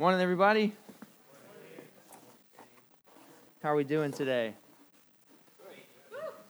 Morning, 0.00 0.22
everybody. 0.22 0.72
How 3.62 3.72
are 3.72 3.74
we 3.74 3.84
doing 3.84 4.12
today? 4.12 4.54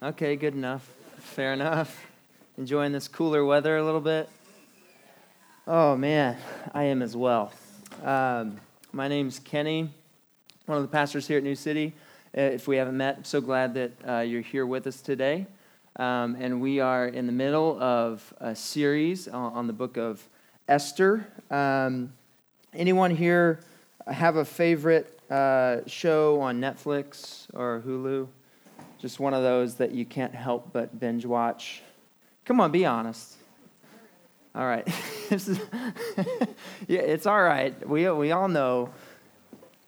Okay, 0.00 0.36
good 0.36 0.54
enough. 0.54 0.88
Fair 1.16 1.52
enough. 1.52 2.06
Enjoying 2.58 2.92
this 2.92 3.08
cooler 3.08 3.44
weather 3.44 3.76
a 3.76 3.84
little 3.84 4.00
bit? 4.00 4.28
Oh, 5.66 5.96
man, 5.96 6.36
I 6.72 6.84
am 6.84 7.02
as 7.02 7.16
well. 7.16 7.52
Um, 8.04 8.60
my 8.93 9.09
name's 9.09 9.41
Kenny, 9.41 9.91
one 10.67 10.79
of 10.79 10.85
the 10.85 10.89
pastors 10.89 11.27
here 11.27 11.39
at 11.39 11.43
New 11.43 11.57
City. 11.57 11.93
Uh, 12.39 12.43
if 12.43 12.69
we 12.69 12.77
haven't 12.77 12.96
met, 12.96 13.17
I'm 13.17 13.25
so 13.25 13.41
glad 13.41 13.75
that 13.75 13.91
uh, 14.09 14.21
you're 14.21 14.43
here 14.43 14.64
with 14.64 14.87
us 14.87 15.01
today. 15.01 15.48
Um, 15.96 16.37
and 16.39 16.61
we 16.61 16.79
are 16.79 17.09
in 17.09 17.27
the 17.27 17.32
middle 17.32 17.82
of 17.82 18.32
a 18.39 18.55
series 18.55 19.27
on, 19.27 19.55
on 19.55 19.67
the 19.67 19.73
book 19.73 19.96
of 19.96 20.25
Esther. 20.69 21.27
Um, 21.51 22.12
anyone 22.75 23.11
here 23.11 23.61
have 24.07 24.36
a 24.36 24.45
favorite 24.45 25.18
uh, 25.31 25.79
show 25.86 26.40
on 26.40 26.61
Netflix 26.61 27.46
or 27.54 27.82
Hulu? 27.86 28.29
Just 28.99 29.18
one 29.18 29.35
of 29.35 29.43
those 29.43 29.77
that 29.77 29.93
you 29.93 30.04
can't 30.04 30.35
help 30.35 30.72
but 30.72 30.99
binge 30.99 31.25
watch. 31.25 31.82
Come 32.44 32.61
on, 32.61 32.70
be 32.70 32.84
honest. 32.84 33.36
All 34.55 34.67
right. 34.67 34.86
yeah, 36.89 37.00
it's 37.00 37.27
all 37.27 37.42
right. 37.42 37.89
We, 37.89 38.11
we 38.11 38.33
all 38.33 38.48
know 38.48 38.91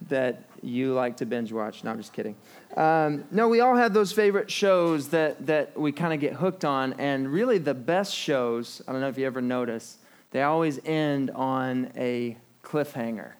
that 0.09 0.45
you 0.63 0.93
like 0.93 1.17
to 1.19 1.27
binge 1.27 1.53
watch. 1.53 1.85
No, 1.85 1.91
I'm 1.91 1.99
just 1.99 2.13
kidding. 2.13 2.37
Um, 2.77 3.25
no, 3.31 3.49
we 3.49 3.61
all 3.61 3.77
have 3.77 3.93
those 3.93 4.13
favorite 4.13 4.51
shows 4.51 5.09
that, 5.09 5.47
that 5.47 5.79
we 5.79 5.93
kind 5.93 6.15
of 6.15 6.21
get 6.21 6.35
hooked 6.35 6.65
on. 6.65 6.95
And 6.95 7.31
really, 7.31 7.59
the 7.59 7.75
best 7.75 8.15
shows, 8.15 8.81
I 8.87 8.93
don't 8.93 9.01
know 9.01 9.09
if 9.09 9.19
you 9.19 9.27
ever 9.27 9.43
notice, 9.43 9.99
they 10.31 10.43
always 10.43 10.81
end 10.85 11.31
on 11.33 11.93
a 11.97 12.37
cliffhanger. 12.63 13.33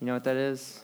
You 0.00 0.06
know 0.06 0.14
what 0.14 0.24
that 0.24 0.36
is? 0.36 0.80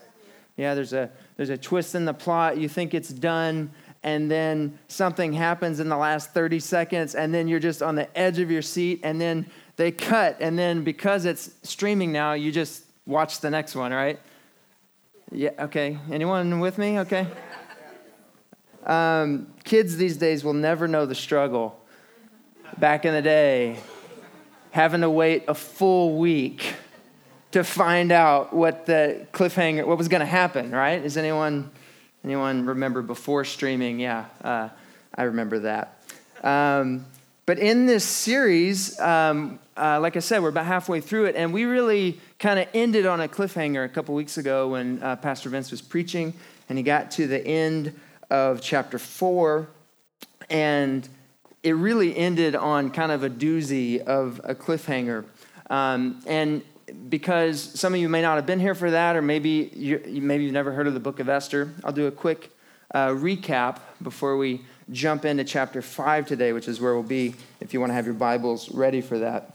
Yeah, 0.57 0.75
there's 0.75 0.93
a 0.93 1.11
there's 1.37 1.51
a 1.51 1.57
twist 1.57 1.95
in 1.95 2.05
the 2.05 2.15
plot. 2.15 2.59
You 2.59 2.69
think 2.69 2.93
it's 2.93 3.09
done, 3.09 3.71
and 4.03 4.31
then 4.31 4.79
something 4.89 5.33
happens 5.33 5.81
in 5.81 5.89
the 5.89 5.97
last 5.97 6.33
30 6.33 6.61
seconds, 6.61 7.15
and 7.15 7.33
then 7.33 7.49
you're 7.49 7.61
just 7.61 7.83
on 7.83 7.95
the 7.95 8.17
edge 8.19 8.39
of 8.39 8.51
your 8.51 8.63
seat, 8.63 9.01
and 9.03 9.21
then 9.21 9.47
they 9.77 9.93
cut, 9.93 10.37
and 10.41 10.59
then 10.59 10.83
because 10.83 11.25
it's 11.25 11.51
streaming 11.63 12.11
now, 12.11 12.33
you 12.33 12.51
just 12.51 12.85
watch 13.07 13.41
the 13.41 13.51
next 13.51 13.77
one, 13.77 13.93
right? 13.93 14.19
Yeah, 15.31 15.51
okay. 15.59 15.99
Anyone 16.11 16.59
with 16.61 16.79
me? 16.79 16.99
Okay. 17.01 17.27
Um, 18.85 19.53
kids 19.65 19.97
these 19.97 20.17
days 20.17 20.43
will 20.43 20.55
never 20.55 20.89
know 20.89 21.07
the 21.07 21.15
struggle. 21.15 21.79
Back 22.79 23.05
in 23.05 23.13
the 23.13 23.23
day, 23.23 23.79
having 24.71 25.03
to 25.03 25.11
wait 25.11 25.45
a 25.49 25.55
full 25.55 26.19
week 26.19 26.75
to 27.53 27.65
find 27.65 28.13
out 28.13 28.53
what 28.53 28.87
the 28.87 29.27
cliffhanger, 29.33 29.87
what 29.87 29.99
was 29.99 30.09
going 30.09 30.21
to 30.21 30.27
happen, 30.27 30.71
right? 30.71 31.03
Is 31.03 31.17
anyone, 31.17 31.71
anyone 32.25 32.67
remember 32.67 33.03
before 33.03 33.45
streaming? 33.45 33.99
Yeah, 34.01 34.27
uh, 34.43 34.69
I 35.15 35.23
remember 35.25 35.61
that. 35.61 36.03
Um, 36.43 37.07
but 37.47 37.59
in 37.59 37.87
this 37.87 38.05
series, 38.05 39.01
um, 39.01 39.59
uh, 39.75 39.99
like 40.01 40.17
I 40.17 40.21
said, 40.21 40.43
we're 40.43 40.51
about 40.51 40.67
halfway 40.67 41.01
through 41.01 41.27
it, 41.27 41.37
and 41.37 41.53
we 41.53 41.65
really 41.65 42.21
kind 42.39 42.59
of 42.59 42.69
ended 42.75 43.07
on 43.07 43.21
a 43.23 43.29
cliffhanger 43.29 43.85
a 43.85 43.89
couple 43.89 44.15
weeks 44.15 44.37
ago 44.37 44.69
when 44.69 45.03
uh, 45.03 45.17
Pastor 45.17 45.49
Vince 45.49 45.71
was 45.71 45.81
preaching, 45.81 46.35
and 46.69 46.77
he 46.77 46.85
got 46.85 47.11
to 47.13 47.27
the 47.27 47.45
end 47.47 47.99
of 48.29 48.61
chapter 48.61 48.99
four, 48.99 49.69
and 50.51 51.09
it 51.63 51.73
really 51.73 52.15
ended 52.15 52.55
on 52.55 52.91
kind 52.91 53.11
of 53.11 53.25
a 53.25 53.31
doozy 53.31 54.01
of 54.03 54.41
a 54.45 54.55
cliffhanger. 54.55 55.25
Um, 55.71 56.21
and 56.27 56.63
because 57.09 57.61
some 57.61 57.95
of 57.95 58.01
you 58.01 58.09
may 58.09 58.23
not 58.23 58.37
have 58.37 58.47
been 58.47 58.61
here 58.61 58.75
for 58.75 58.91
that, 58.91 59.17
or 59.17 59.23
maybe 59.23 59.71
you, 59.75 60.21
maybe 60.23 60.45
you've 60.45 60.53
never 60.53 60.73
heard 60.73 60.87
of 60.87 60.95
the 60.95 61.01
book 61.01 61.21
of 61.21 61.29
Esther, 61.29 61.73
I'll 61.85 61.93
do 61.93 62.07
a 62.07 62.11
quick 62.11 62.51
uh, 62.95 63.09
recap 63.09 63.81
before 64.03 64.37
we 64.37 64.63
jump 64.91 65.25
into 65.25 65.45
chapter 65.45 65.83
five 65.83 66.27
today, 66.27 66.53
which 66.53 66.69
is 66.69 66.81
where 66.81 66.95
we'll 66.95 67.03
be 67.03 67.35
if 67.61 67.75
you 67.75 67.81
want 67.81 67.91
to 67.91 67.95
have 67.95 68.07
your 68.07 68.15
Bibles 68.15 68.71
ready 68.71 69.01
for 69.01 69.19
that. 69.19 69.55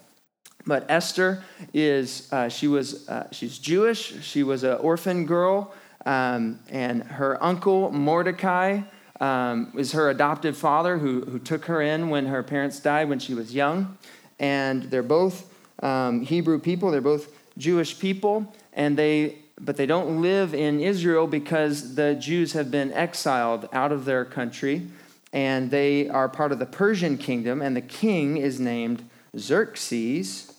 But 0.66 0.86
Esther 0.90 1.44
is 1.74 2.32
uh, 2.32 2.50
she 2.50 2.68
was 2.68 3.08
uh, 3.10 3.28
she's 3.32 3.58
Jewish. 3.58 4.24
She 4.24 4.44
was 4.44 4.64
an 4.64 4.78
orphan 4.78 5.26
girl, 5.26 5.74
um, 6.06 6.60
and 6.70 7.04
her 7.04 7.44
uncle 7.44 7.92
Mordecai 7.92 8.82
um, 9.20 9.74
is 9.78 9.92
her 9.92 10.10
adopted 10.10 10.56
father, 10.56 10.98
who 10.98 11.22
who 11.22 11.40
took 11.40 11.66
her 11.66 11.82
in 11.82 12.10
when 12.10 12.28
her 12.28 12.44
parents 12.44 12.80
died 12.80 13.10
when 13.10 13.20
she 13.20 13.34
was 13.34 13.54
young, 13.54 13.98
and 14.40 14.84
they're 14.84 15.04
both 15.04 15.53
um, 15.84 16.22
Hebrew 16.22 16.58
people. 16.58 16.90
They're 16.90 17.02
both 17.02 17.28
Jewish 17.58 18.00
people, 18.00 18.52
and 18.72 18.98
they 18.98 19.38
but 19.62 19.78
they 19.78 19.86
don't 19.86 20.22
live 20.22 20.54
in 20.54 20.80
Israel 20.80 21.28
because 21.28 21.94
the 21.96 22.16
Jews 22.16 22.54
have 22.54 22.72
been 22.72 22.92
exiled 22.92 23.70
out 23.72 23.92
of 23.92 24.06
their 24.06 24.26
country, 24.26 24.88
and 25.32 25.70
they 25.70 26.10
are 26.10 26.28
part 26.28 26.52
of 26.52 26.60
the 26.60 26.66
Persian 26.66 27.18
kingdom, 27.18 27.62
and 27.62 27.76
the 27.76 27.82
king 27.82 28.38
is 28.38 28.60
named 28.60 29.08
Xerxes, 29.38 30.52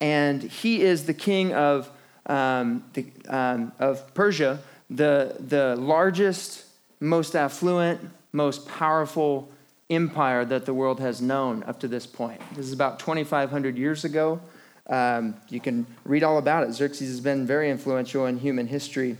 and 0.00 0.42
he 0.42 0.82
is 0.82 1.06
the 1.06 1.14
king 1.14 1.54
of 1.54 1.88
um, 2.26 2.84
the, 2.94 3.06
um, 3.28 3.72
of 3.78 4.12
Persia, 4.14 4.58
the 4.90 5.36
the 5.38 5.76
largest, 5.76 6.64
most 6.98 7.36
affluent, 7.36 8.00
most 8.32 8.66
powerful 8.66 9.50
empire 9.90 10.44
that 10.44 10.64
the 10.64 10.74
world 10.74 11.00
has 11.00 11.20
known 11.20 11.62
up 11.64 11.78
to 11.80 11.88
this 11.88 12.06
point. 12.06 12.40
This 12.54 12.66
is 12.66 12.72
about 12.72 12.98
2,500 12.98 13.76
years 13.76 14.04
ago. 14.04 14.40
Um, 14.88 15.36
you 15.48 15.60
can 15.60 15.86
read 16.04 16.22
all 16.22 16.38
about 16.38 16.64
it. 16.68 16.72
Xerxes 16.72 17.08
has 17.08 17.20
been 17.20 17.46
very 17.46 17.70
influential 17.70 18.26
in 18.26 18.38
human 18.38 18.66
history. 18.66 19.16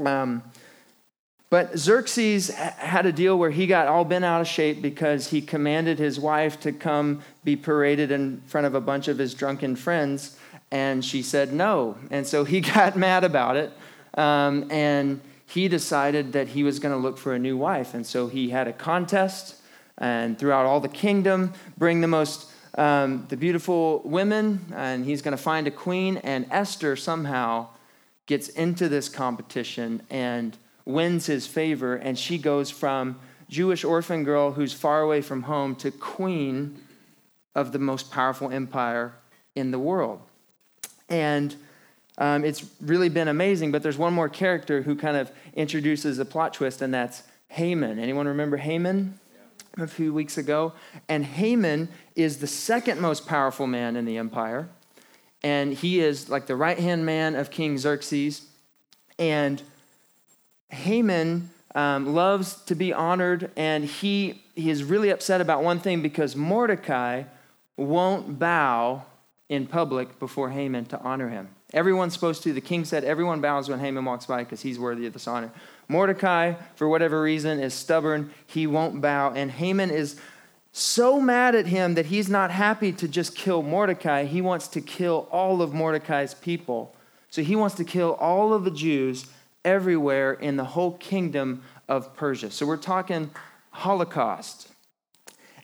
Um, 0.00 0.42
but 1.50 1.78
Xerxes 1.78 2.50
had 2.50 3.06
a 3.06 3.12
deal 3.12 3.38
where 3.38 3.50
he 3.50 3.66
got 3.66 3.88
all 3.88 4.04
bent 4.04 4.24
out 4.24 4.42
of 4.42 4.46
shape 4.46 4.82
because 4.82 5.28
he 5.28 5.40
commanded 5.40 5.98
his 5.98 6.20
wife 6.20 6.60
to 6.60 6.72
come 6.72 7.22
be 7.42 7.56
paraded 7.56 8.10
in 8.10 8.42
front 8.42 8.66
of 8.66 8.74
a 8.74 8.80
bunch 8.80 9.08
of 9.08 9.16
his 9.16 9.32
drunken 9.32 9.74
friends, 9.74 10.38
and 10.70 11.02
she 11.02 11.22
said 11.22 11.52
no. 11.52 11.96
And 12.10 12.26
so 12.26 12.44
he 12.44 12.60
got 12.74 12.96
mad 12.96 13.24
about 13.24 13.56
it, 13.56 13.72
um, 14.14 14.70
and 14.70 15.22
he 15.46 15.68
decided 15.68 16.32
that 16.34 16.48
he 16.48 16.62
was 16.62 16.78
going 16.78 16.94
to 16.94 17.00
look 17.00 17.16
for 17.16 17.32
a 17.32 17.38
new 17.38 17.56
wife. 17.56 17.94
And 17.94 18.06
so 18.06 18.26
he 18.26 18.50
had 18.50 18.68
a 18.68 18.72
contest, 18.74 19.56
and 19.96 20.38
throughout 20.38 20.66
all 20.66 20.80
the 20.80 20.88
kingdom, 20.88 21.54
bring 21.78 22.02
the 22.02 22.08
most 22.08 22.47
um, 22.74 23.26
the 23.28 23.36
beautiful 23.36 24.02
women, 24.04 24.72
and 24.74 25.04
he's 25.04 25.22
going 25.22 25.36
to 25.36 25.42
find 25.42 25.66
a 25.66 25.70
queen. 25.70 26.18
And 26.18 26.46
Esther 26.50 26.96
somehow 26.96 27.68
gets 28.26 28.48
into 28.48 28.88
this 28.88 29.08
competition 29.08 30.02
and 30.10 30.56
wins 30.84 31.26
his 31.26 31.46
favor, 31.46 31.96
and 31.96 32.18
she 32.18 32.38
goes 32.38 32.70
from 32.70 33.18
Jewish 33.48 33.84
orphan 33.84 34.24
girl 34.24 34.52
who's 34.52 34.72
far 34.72 35.00
away 35.00 35.22
from 35.22 35.42
home 35.42 35.74
to 35.76 35.90
queen 35.90 36.80
of 37.54 37.72
the 37.72 37.78
most 37.78 38.10
powerful 38.10 38.50
empire 38.50 39.14
in 39.54 39.70
the 39.70 39.78
world. 39.78 40.20
And 41.08 41.56
um, 42.18 42.44
it's 42.44 42.66
really 42.80 43.08
been 43.08 43.28
amazing, 43.28 43.72
but 43.72 43.82
there's 43.82 43.96
one 43.96 44.12
more 44.12 44.28
character 44.28 44.82
who 44.82 44.96
kind 44.96 45.16
of 45.16 45.30
introduces 45.54 46.18
a 46.18 46.24
plot 46.24 46.54
twist, 46.54 46.82
and 46.82 46.92
that's 46.92 47.22
Haman. 47.48 47.98
Anyone 47.98 48.28
remember 48.28 48.56
Haman? 48.58 49.18
A 49.76 49.86
few 49.86 50.12
weeks 50.12 50.38
ago. 50.38 50.72
And 51.08 51.24
Haman 51.24 51.88
is 52.16 52.38
the 52.38 52.46
second 52.46 53.00
most 53.00 53.26
powerful 53.26 53.66
man 53.66 53.96
in 53.96 54.04
the 54.04 54.16
empire. 54.16 54.68
And 55.42 55.72
he 55.72 56.00
is 56.00 56.28
like 56.28 56.46
the 56.46 56.56
right 56.56 56.78
hand 56.78 57.06
man 57.06 57.34
of 57.34 57.50
King 57.50 57.78
Xerxes. 57.78 58.46
And 59.18 59.62
Haman 60.70 61.50
um, 61.74 62.14
loves 62.14 62.54
to 62.64 62.74
be 62.74 62.92
honored, 62.92 63.50
and 63.56 63.84
he, 63.84 64.42
he 64.54 64.70
is 64.70 64.82
really 64.84 65.10
upset 65.10 65.40
about 65.40 65.62
one 65.62 65.78
thing 65.78 66.02
because 66.02 66.34
Mordecai 66.34 67.24
won't 67.76 68.38
bow 68.38 69.04
in 69.48 69.66
public 69.66 70.18
before 70.18 70.50
Haman 70.50 70.86
to 70.86 71.00
honor 71.00 71.28
him. 71.28 71.48
Everyone's 71.72 72.14
supposed 72.14 72.42
to. 72.44 72.52
The 72.52 72.60
king 72.60 72.84
said 72.84 73.04
everyone 73.04 73.40
bows 73.40 73.68
when 73.68 73.78
Haman 73.78 74.04
walks 74.04 74.26
by 74.26 74.42
because 74.42 74.62
he's 74.62 74.78
worthy 74.78 75.06
of 75.06 75.12
this 75.12 75.26
honor. 75.26 75.52
Mordecai, 75.88 76.54
for 76.74 76.88
whatever 76.88 77.22
reason, 77.22 77.58
is 77.60 77.72
stubborn. 77.72 78.30
He 78.46 78.66
won't 78.66 79.00
bow. 79.00 79.32
And 79.32 79.50
Haman 79.50 79.90
is 79.90 80.16
so 80.70 81.20
mad 81.20 81.54
at 81.54 81.66
him 81.66 81.94
that 81.94 82.06
he's 82.06 82.28
not 82.28 82.50
happy 82.50 82.92
to 82.92 83.08
just 83.08 83.34
kill 83.34 83.62
Mordecai. 83.62 84.24
He 84.24 84.42
wants 84.42 84.68
to 84.68 84.80
kill 84.80 85.26
all 85.30 85.62
of 85.62 85.72
Mordecai's 85.72 86.34
people. 86.34 86.94
So 87.30 87.42
he 87.42 87.56
wants 87.56 87.74
to 87.76 87.84
kill 87.84 88.14
all 88.14 88.52
of 88.52 88.64
the 88.64 88.70
Jews 88.70 89.26
everywhere 89.64 90.32
in 90.32 90.56
the 90.56 90.64
whole 90.64 90.92
kingdom 90.92 91.62
of 91.88 92.14
Persia. 92.16 92.50
So 92.50 92.66
we're 92.66 92.76
talking 92.76 93.30
Holocaust. 93.70 94.68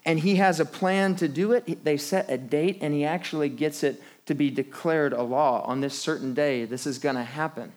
And 0.05 0.19
he 0.19 0.35
has 0.35 0.59
a 0.59 0.65
plan 0.65 1.15
to 1.15 1.27
do 1.27 1.51
it. 1.51 1.83
They 1.83 1.97
set 1.97 2.29
a 2.29 2.37
date, 2.37 2.77
and 2.81 2.93
he 2.93 3.03
actually 3.03 3.49
gets 3.49 3.83
it 3.83 4.01
to 4.25 4.35
be 4.35 4.51
declared 4.51 5.13
a 5.13 5.23
law 5.23 5.61
on 5.65 5.81
this 5.81 5.97
certain 5.97 6.33
day. 6.33 6.65
This 6.65 6.85
is 6.85 6.99
going 6.99 7.15
to 7.15 7.23
happen. 7.23 7.73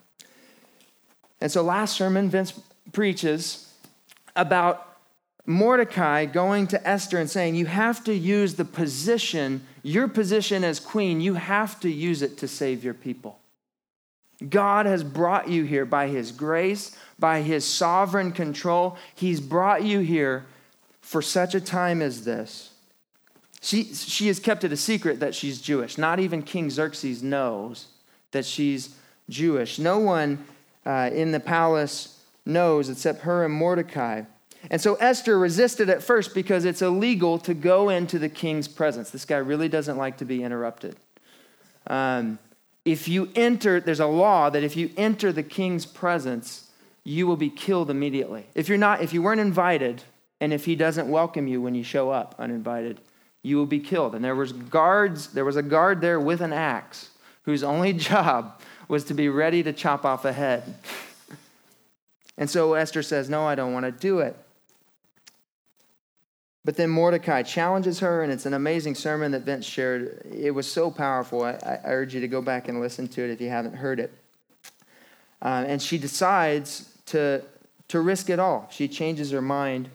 And 1.40 1.50
so 1.50 1.62
last 1.62 1.96
sermon, 1.96 2.28
Vince 2.30 2.58
preaches 2.92 3.72
about 4.34 4.98
Mordecai 5.46 6.26
going 6.26 6.66
to 6.68 6.88
Esther 6.88 7.18
and 7.18 7.30
saying, 7.30 7.54
You 7.54 7.66
have 7.66 8.04
to 8.04 8.14
use 8.14 8.54
the 8.54 8.64
position, 8.64 9.62
your 9.82 10.08
position 10.08 10.64
as 10.64 10.78
queen, 10.78 11.20
you 11.20 11.34
have 11.34 11.80
to 11.80 11.90
use 11.90 12.22
it 12.22 12.36
to 12.38 12.48
save 12.48 12.84
your 12.84 12.94
people. 12.94 13.38
God 14.46 14.86
has 14.86 15.02
brought 15.02 15.48
you 15.48 15.64
here 15.64 15.84
by 15.84 16.08
his 16.08 16.30
grace, 16.30 16.96
by 17.18 17.40
his 17.40 17.64
sovereign 17.64 18.30
control. 18.30 18.96
He's 19.14 19.40
brought 19.40 19.82
you 19.82 20.00
here 20.00 20.46
for 21.00 21.22
such 21.22 21.54
a 21.54 21.60
time 21.60 22.02
as 22.02 22.24
this. 22.24 22.70
She, 23.60 23.84
she 23.84 24.28
has 24.28 24.38
kept 24.38 24.62
it 24.62 24.72
a 24.72 24.76
secret 24.76 25.18
that 25.20 25.34
she's 25.34 25.60
Jewish. 25.60 25.98
Not 25.98 26.20
even 26.20 26.42
King 26.42 26.70
Xerxes 26.70 27.22
knows 27.22 27.88
that 28.30 28.44
she's 28.44 28.94
Jewish. 29.28 29.78
No 29.78 29.98
one 29.98 30.44
uh, 30.88 31.10
in 31.12 31.32
the 31.32 31.40
palace 31.40 32.18
knows 32.46 32.88
except 32.88 33.20
her 33.20 33.44
and 33.44 33.52
Mordecai. 33.52 34.22
And 34.70 34.80
so 34.80 34.94
Esther 34.94 35.38
resisted 35.38 35.90
at 35.90 36.02
first 36.02 36.34
because 36.34 36.64
it's 36.64 36.80
illegal 36.80 37.38
to 37.40 37.52
go 37.52 37.90
into 37.90 38.18
the 38.18 38.30
king's 38.30 38.66
presence. 38.66 39.10
This 39.10 39.26
guy 39.26 39.36
really 39.36 39.68
doesn't 39.68 39.98
like 39.98 40.16
to 40.16 40.24
be 40.24 40.42
interrupted. 40.42 40.96
Um, 41.86 42.38
if 42.86 43.06
you 43.06 43.30
enter, 43.34 43.80
there's 43.80 44.00
a 44.00 44.06
law 44.06 44.48
that 44.48 44.64
if 44.64 44.76
you 44.76 44.90
enter 44.96 45.30
the 45.30 45.42
king's 45.42 45.84
presence, 45.84 46.70
you 47.04 47.26
will 47.26 47.36
be 47.36 47.50
killed 47.50 47.90
immediately. 47.90 48.46
If 48.54 48.68
you're 48.68 48.78
not, 48.78 49.02
if 49.02 49.12
you 49.12 49.20
weren't 49.20 49.42
invited, 49.42 50.02
and 50.40 50.54
if 50.54 50.64
he 50.64 50.74
doesn't 50.74 51.08
welcome 51.08 51.46
you 51.46 51.60
when 51.60 51.74
you 51.74 51.84
show 51.84 52.10
up 52.10 52.34
uninvited, 52.38 53.00
you 53.42 53.58
will 53.58 53.66
be 53.66 53.80
killed. 53.80 54.14
And 54.14 54.24
there 54.24 54.34
was 54.34 54.52
guards, 54.52 55.28
there 55.28 55.44
was 55.44 55.56
a 55.56 55.62
guard 55.62 56.00
there 56.00 56.18
with 56.18 56.40
an 56.40 56.54
axe 56.54 57.10
whose 57.42 57.62
only 57.62 57.92
job 58.10 58.60
was 58.88 59.04
to 59.04 59.14
be 59.14 59.28
ready 59.28 59.62
to 59.62 59.72
chop 59.72 60.04
off 60.04 60.24
a 60.24 60.32
head. 60.32 60.74
And 62.40 62.48
so 62.48 62.74
Esther 62.74 63.02
says, 63.02 63.28
No, 63.28 63.44
I 63.44 63.56
don't 63.56 63.72
want 63.72 63.84
to 63.84 63.90
do 63.90 64.20
it. 64.20 64.36
But 66.64 66.76
then 66.76 66.90
Mordecai 66.90 67.42
challenges 67.42 68.00
her, 68.00 68.22
and 68.22 68.32
it's 68.32 68.46
an 68.46 68.54
amazing 68.54 68.94
sermon 68.94 69.32
that 69.32 69.42
Vince 69.42 69.64
shared. 69.64 70.22
It 70.32 70.50
was 70.50 70.70
so 70.70 70.90
powerful. 70.90 71.42
I, 71.42 71.58
I 71.64 71.80
urge 71.84 72.14
you 72.14 72.20
to 72.20 72.28
go 72.28 72.42
back 72.42 72.68
and 72.68 72.80
listen 72.80 73.08
to 73.08 73.24
it 73.24 73.30
if 73.30 73.40
you 73.40 73.48
haven't 73.48 73.74
heard 73.74 73.98
it. 73.98 74.12
Uh, 75.40 75.64
and 75.66 75.80
she 75.80 75.98
decides 75.98 76.92
to, 77.06 77.42
to 77.88 78.00
risk 78.00 78.28
it 78.28 78.38
all. 78.38 78.68
She 78.70 78.86
changes 78.86 79.30
her 79.30 79.40
mind. 79.40 79.88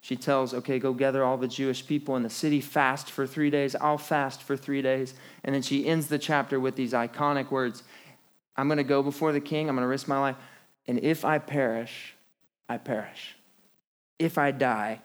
She 0.00 0.16
tells, 0.16 0.54
okay, 0.54 0.78
go 0.78 0.92
gather 0.92 1.24
all 1.24 1.36
the 1.36 1.48
Jewish 1.48 1.86
people 1.86 2.16
in 2.16 2.22
the 2.22 2.30
city, 2.30 2.60
fast 2.60 3.10
for 3.10 3.26
three 3.26 3.50
days. 3.50 3.74
I'll 3.76 3.98
fast 3.98 4.42
for 4.42 4.56
three 4.56 4.82
days. 4.82 5.14
And 5.44 5.54
then 5.54 5.62
she 5.62 5.86
ends 5.86 6.08
the 6.08 6.18
chapter 6.18 6.58
with 6.58 6.76
these 6.76 6.92
iconic 6.92 7.50
words 7.50 7.82
I'm 8.56 8.68
going 8.68 8.78
to 8.78 8.84
go 8.84 9.02
before 9.02 9.32
the 9.32 9.40
king, 9.40 9.68
I'm 9.68 9.74
going 9.74 9.84
to 9.84 9.88
risk 9.88 10.08
my 10.08 10.18
life. 10.18 10.36
And 10.86 11.00
if 11.00 11.24
I 11.24 11.38
perish, 11.38 12.14
I 12.68 12.78
perish. 12.78 13.36
If 14.18 14.38
I 14.38 14.50
die, 14.50 15.00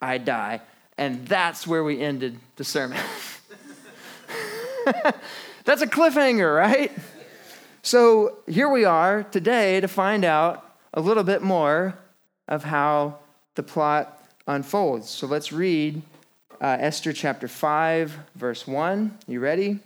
I 0.00 0.18
die. 0.18 0.60
And 0.96 1.26
that's 1.26 1.66
where 1.66 1.82
we 1.82 2.00
ended 2.00 2.38
the 2.56 2.64
sermon. 2.64 2.98
that's 5.64 5.82
a 5.82 5.86
cliffhanger, 5.86 6.56
right? 6.56 6.92
So 7.82 8.38
here 8.46 8.68
we 8.68 8.84
are 8.84 9.24
today 9.24 9.80
to 9.80 9.88
find 9.88 10.24
out 10.24 10.64
a 10.94 11.00
little 11.00 11.24
bit 11.24 11.42
more 11.42 11.98
of 12.48 12.64
how 12.64 13.18
the 13.56 13.62
plot 13.62 14.24
unfolds. 14.46 15.08
So 15.08 15.26
let's 15.26 15.52
read 15.52 16.02
uh, 16.60 16.76
Esther 16.80 17.12
chapter 17.12 17.48
5, 17.48 18.16
verse 18.36 18.66
1. 18.66 19.18
You 19.26 19.40
ready? 19.40 19.80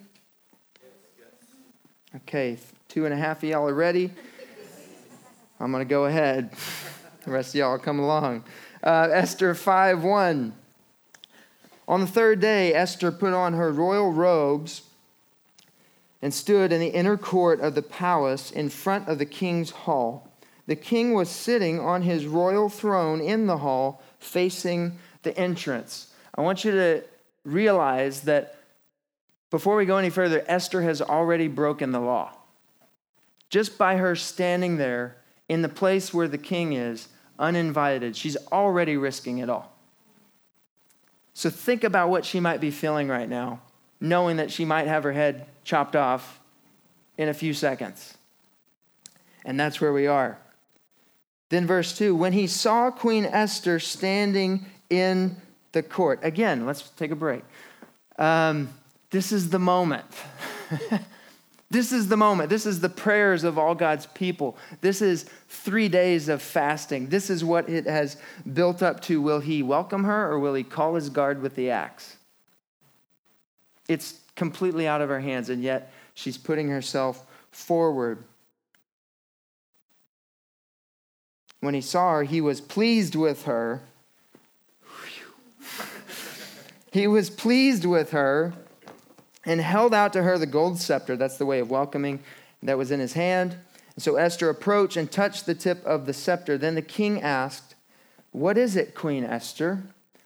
Okay, 2.16 2.56
two 2.88 3.04
and 3.04 3.12
a 3.12 3.16
half 3.18 3.42
of 3.42 3.48
y'all 3.50 3.68
are 3.68 3.74
ready. 3.74 4.10
I'm 5.60 5.70
going 5.70 5.84
to 5.84 5.88
go 5.88 6.06
ahead. 6.06 6.50
The 7.24 7.30
rest 7.30 7.50
of 7.50 7.56
y'all 7.56 7.78
come 7.78 7.98
along. 7.98 8.44
Uh, 8.82 9.08
Esther 9.12 9.54
5 9.54 10.02
1. 10.02 10.54
On 11.86 12.00
the 12.00 12.06
third 12.06 12.40
day, 12.40 12.72
Esther 12.72 13.12
put 13.12 13.34
on 13.34 13.52
her 13.52 13.70
royal 13.70 14.10
robes 14.10 14.82
and 16.22 16.32
stood 16.32 16.72
in 16.72 16.80
the 16.80 16.88
inner 16.88 17.18
court 17.18 17.60
of 17.60 17.74
the 17.74 17.82
palace 17.82 18.50
in 18.50 18.70
front 18.70 19.06
of 19.06 19.18
the 19.18 19.26
king's 19.26 19.70
hall. 19.70 20.30
The 20.66 20.76
king 20.76 21.12
was 21.12 21.28
sitting 21.28 21.78
on 21.78 22.02
his 22.02 22.24
royal 22.24 22.70
throne 22.70 23.20
in 23.20 23.46
the 23.46 23.58
hall, 23.58 24.02
facing 24.18 24.98
the 25.24 25.36
entrance. 25.36 26.14
I 26.34 26.40
want 26.40 26.64
you 26.64 26.70
to 26.72 27.04
realize 27.44 28.22
that 28.22 28.56
before 29.50 29.76
we 29.76 29.84
go 29.84 29.98
any 29.98 30.10
further, 30.10 30.42
Esther 30.46 30.82
has 30.82 31.02
already 31.02 31.48
broken 31.48 31.92
the 31.92 32.00
law. 32.00 32.37
Just 33.50 33.78
by 33.78 33.96
her 33.96 34.14
standing 34.14 34.76
there 34.76 35.16
in 35.48 35.62
the 35.62 35.68
place 35.68 36.12
where 36.12 36.28
the 36.28 36.38
king 36.38 36.74
is, 36.74 37.08
uninvited. 37.38 38.16
She's 38.16 38.36
already 38.52 38.96
risking 38.96 39.38
it 39.38 39.48
all. 39.48 39.74
So 41.34 41.50
think 41.50 41.84
about 41.84 42.10
what 42.10 42.24
she 42.24 42.40
might 42.40 42.60
be 42.60 42.70
feeling 42.70 43.08
right 43.08 43.28
now, 43.28 43.60
knowing 44.00 44.38
that 44.38 44.50
she 44.50 44.64
might 44.64 44.88
have 44.88 45.04
her 45.04 45.12
head 45.12 45.46
chopped 45.64 45.94
off 45.94 46.40
in 47.16 47.28
a 47.28 47.34
few 47.34 47.54
seconds. 47.54 48.16
And 49.44 49.58
that's 49.58 49.80
where 49.80 49.92
we 49.92 50.06
are. 50.06 50.38
Then, 51.48 51.66
verse 51.66 51.96
2 51.96 52.14
when 52.14 52.32
he 52.32 52.46
saw 52.46 52.90
Queen 52.90 53.24
Esther 53.24 53.78
standing 53.78 54.66
in 54.90 55.36
the 55.72 55.82
court. 55.82 56.20
Again, 56.22 56.66
let's 56.66 56.82
take 56.90 57.10
a 57.10 57.16
break. 57.16 57.42
Um, 58.18 58.68
this 59.10 59.32
is 59.32 59.50
the 59.50 59.58
moment. 59.58 60.04
This 61.70 61.92
is 61.92 62.08
the 62.08 62.16
moment. 62.16 62.48
This 62.48 62.64
is 62.64 62.80
the 62.80 62.88
prayers 62.88 63.44
of 63.44 63.58
all 63.58 63.74
God's 63.74 64.06
people. 64.06 64.56
This 64.80 65.02
is 65.02 65.26
three 65.48 65.88
days 65.88 66.28
of 66.28 66.40
fasting. 66.40 67.08
This 67.08 67.28
is 67.28 67.44
what 67.44 67.68
it 67.68 67.84
has 67.84 68.16
built 68.54 68.82
up 68.82 69.00
to. 69.02 69.20
Will 69.20 69.40
he 69.40 69.62
welcome 69.62 70.04
her 70.04 70.30
or 70.30 70.38
will 70.38 70.54
he 70.54 70.64
call 70.64 70.94
his 70.94 71.10
guard 71.10 71.42
with 71.42 71.56
the 71.56 71.70
axe? 71.70 72.16
It's 73.86 74.20
completely 74.34 74.86
out 74.86 75.02
of 75.02 75.10
her 75.10 75.20
hands, 75.20 75.50
and 75.50 75.62
yet 75.62 75.92
she's 76.14 76.38
putting 76.38 76.68
herself 76.70 77.26
forward. 77.50 78.24
When 81.60 81.74
he 81.74 81.80
saw 81.80 82.14
her, 82.14 82.22
he 82.22 82.40
was 82.40 82.60
pleased 82.60 83.14
with 83.14 83.44
her. 83.44 83.82
he 86.92 87.06
was 87.06 87.28
pleased 87.28 87.84
with 87.84 88.12
her 88.12 88.54
and 89.48 89.62
held 89.62 89.94
out 89.94 90.12
to 90.12 90.22
her 90.22 90.36
the 90.36 90.46
gold 90.46 90.78
scepter. 90.78 91.16
That's 91.16 91.38
the 91.38 91.46
way 91.46 91.58
of 91.58 91.70
welcoming 91.70 92.20
that 92.62 92.76
was 92.76 92.90
in 92.90 93.00
his 93.00 93.14
hand. 93.14 93.56
And 93.94 94.02
so 94.02 94.16
Esther 94.16 94.50
approached 94.50 94.98
and 94.98 95.10
touched 95.10 95.46
the 95.46 95.54
tip 95.54 95.82
of 95.86 96.04
the 96.04 96.12
scepter. 96.12 96.58
Then 96.58 96.74
the 96.74 96.82
king 96.82 97.22
asked, 97.22 97.74
What 98.30 98.58
is 98.58 98.76
it, 98.76 98.94
Queen 98.94 99.24
Esther? 99.24 99.84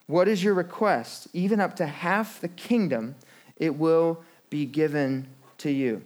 What 0.09 0.27
is 0.27 0.43
your 0.43 0.55
request? 0.55 1.29
Even 1.33 1.61
up 1.61 1.77
to 1.77 1.87
half 1.87 2.41
the 2.41 2.49
kingdom, 2.49 3.15
it 3.57 3.77
will 3.79 4.25
be 4.51 4.67
given 4.67 5.29
to 5.59 5.71
you. 5.71 6.03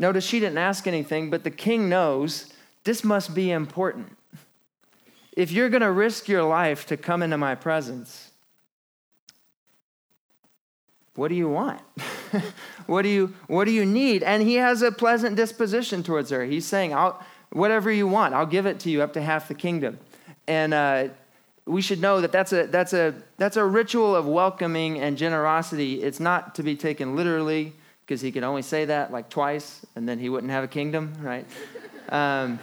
Notice 0.00 0.24
she 0.24 0.40
didn't 0.40 0.58
ask 0.58 0.88
anything, 0.88 1.30
but 1.30 1.44
the 1.44 1.52
king 1.52 1.88
knows 1.88 2.52
this 2.82 3.04
must 3.04 3.32
be 3.32 3.52
important. 3.52 4.16
If 5.36 5.52
you're 5.52 5.70
going 5.70 5.82
to 5.82 5.92
risk 5.92 6.28
your 6.28 6.42
life 6.42 6.84
to 6.86 6.96
come 6.96 7.22
into 7.22 7.38
my 7.38 7.54
presence, 7.54 8.32
what 11.14 11.28
do 11.28 11.36
you 11.36 11.48
want? 11.48 11.80
what 12.86 13.02
do 13.02 13.08
you 13.08 13.34
what 13.46 13.64
do 13.64 13.70
you 13.70 13.84
need? 13.84 14.22
And 14.22 14.42
he 14.42 14.54
has 14.54 14.82
a 14.82 14.92
pleasant 14.92 15.36
disposition 15.36 16.02
towards 16.02 16.30
her. 16.30 16.44
He's 16.44 16.66
saying, 16.66 16.94
I'll 16.94 17.22
whatever 17.50 17.90
you 17.90 18.06
want, 18.06 18.34
I'll 18.34 18.46
give 18.46 18.66
it 18.66 18.80
to 18.80 18.90
you 18.90 19.02
up 19.02 19.12
to 19.14 19.22
half 19.22 19.48
the 19.48 19.54
kingdom. 19.54 19.98
And 20.46 20.74
uh, 20.74 21.08
we 21.64 21.82
should 21.82 22.00
know 22.00 22.20
that 22.20 22.32
that's 22.32 22.52
a 22.52 22.66
that's 22.66 22.92
a 22.92 23.14
that's 23.36 23.56
a 23.56 23.64
ritual 23.64 24.14
of 24.14 24.26
welcoming 24.26 25.00
and 25.00 25.18
generosity. 25.18 26.02
It's 26.02 26.20
not 26.20 26.54
to 26.56 26.62
be 26.62 26.76
taken 26.76 27.16
literally 27.16 27.72
because 28.04 28.20
he 28.20 28.30
could 28.30 28.44
only 28.44 28.62
say 28.62 28.84
that 28.84 29.10
like 29.10 29.28
twice, 29.28 29.84
and 29.96 30.08
then 30.08 30.18
he 30.18 30.28
wouldn't 30.28 30.52
have 30.52 30.64
a 30.64 30.68
kingdom, 30.68 31.14
right? 31.20 31.46
Um, 32.08 32.60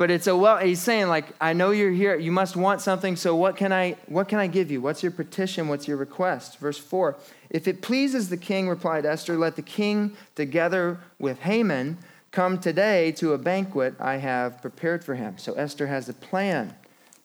but 0.00 0.10
it's 0.10 0.26
a 0.26 0.34
well 0.34 0.56
he's 0.56 0.80
saying 0.80 1.08
like 1.08 1.26
i 1.42 1.52
know 1.52 1.72
you're 1.72 1.92
here 1.92 2.16
you 2.16 2.32
must 2.32 2.56
want 2.56 2.80
something 2.80 3.16
so 3.16 3.36
what 3.36 3.54
can 3.54 3.70
i 3.70 3.94
what 4.06 4.28
can 4.28 4.38
i 4.38 4.46
give 4.46 4.70
you? 4.70 4.80
What's 4.80 5.02
your 5.02 5.12
petition? 5.12 5.68
What's 5.68 5.86
your 5.86 5.98
request? 5.98 6.58
Verse 6.58 6.78
4 6.78 7.18
if 7.50 7.68
it 7.68 7.82
pleases 7.82 8.30
the 8.30 8.38
king 8.38 8.66
replied 8.66 9.04
esther 9.04 9.36
let 9.36 9.56
the 9.56 9.62
king 9.62 10.16
together 10.34 10.98
with 11.18 11.40
haman 11.40 11.98
come 12.30 12.58
today 12.58 13.12
to 13.12 13.34
a 13.34 13.38
banquet 13.38 13.94
i 14.00 14.16
have 14.16 14.62
prepared 14.62 15.04
for 15.04 15.16
him. 15.16 15.36
So 15.36 15.52
esther 15.52 15.86
has 15.88 16.08
a 16.08 16.14
plan 16.14 16.74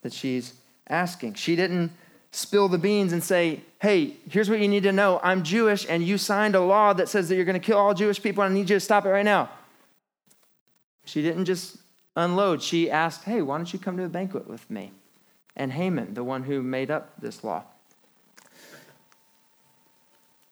that 0.01 0.11
she's 0.11 0.53
asking. 0.89 1.35
She 1.35 1.55
didn't 1.55 1.91
spill 2.31 2.67
the 2.67 2.77
beans 2.77 3.13
and 3.13 3.23
say 3.23 3.61
hey 3.79 4.17
here's 4.29 4.49
what 4.49 4.59
you 4.59 4.67
need 4.67 4.83
to 4.83 4.91
know. 4.91 5.21
I'm 5.23 5.43
jewish 5.43 5.85
and 5.87 6.03
you 6.03 6.17
signed 6.17 6.55
a 6.55 6.61
law 6.61 6.91
that 6.91 7.07
says 7.07 7.29
that 7.29 7.35
you're 7.37 7.45
going 7.45 7.61
to 7.61 7.65
kill 7.65 7.77
all 7.77 7.93
jewish 7.93 8.21
people 8.21 8.43
and 8.43 8.51
i 8.51 8.53
need 8.53 8.69
you 8.69 8.75
to 8.75 8.81
stop 8.81 9.05
it 9.05 9.09
right 9.11 9.23
now. 9.23 9.49
She 11.05 11.21
didn't 11.21 11.45
just 11.45 11.77
unload, 12.15 12.61
she 12.61 12.89
asked, 12.89 13.23
Hey, 13.23 13.41
why 13.41 13.57
don't 13.57 13.71
you 13.71 13.79
come 13.79 13.97
to 13.97 14.03
a 14.03 14.09
banquet 14.09 14.47
with 14.47 14.69
me? 14.69 14.91
And 15.55 15.71
Haman, 15.71 16.13
the 16.13 16.23
one 16.23 16.43
who 16.43 16.61
made 16.61 16.91
up 16.91 17.19
this 17.21 17.43
law. 17.43 17.63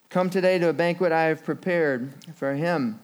Come 0.10 0.30
today 0.30 0.60
to 0.60 0.70
a 0.70 0.74
banquet 0.74 1.12
I 1.12 1.24
have 1.24 1.44
prepared 1.44 2.14
for 2.36 2.54
him. 2.54 3.00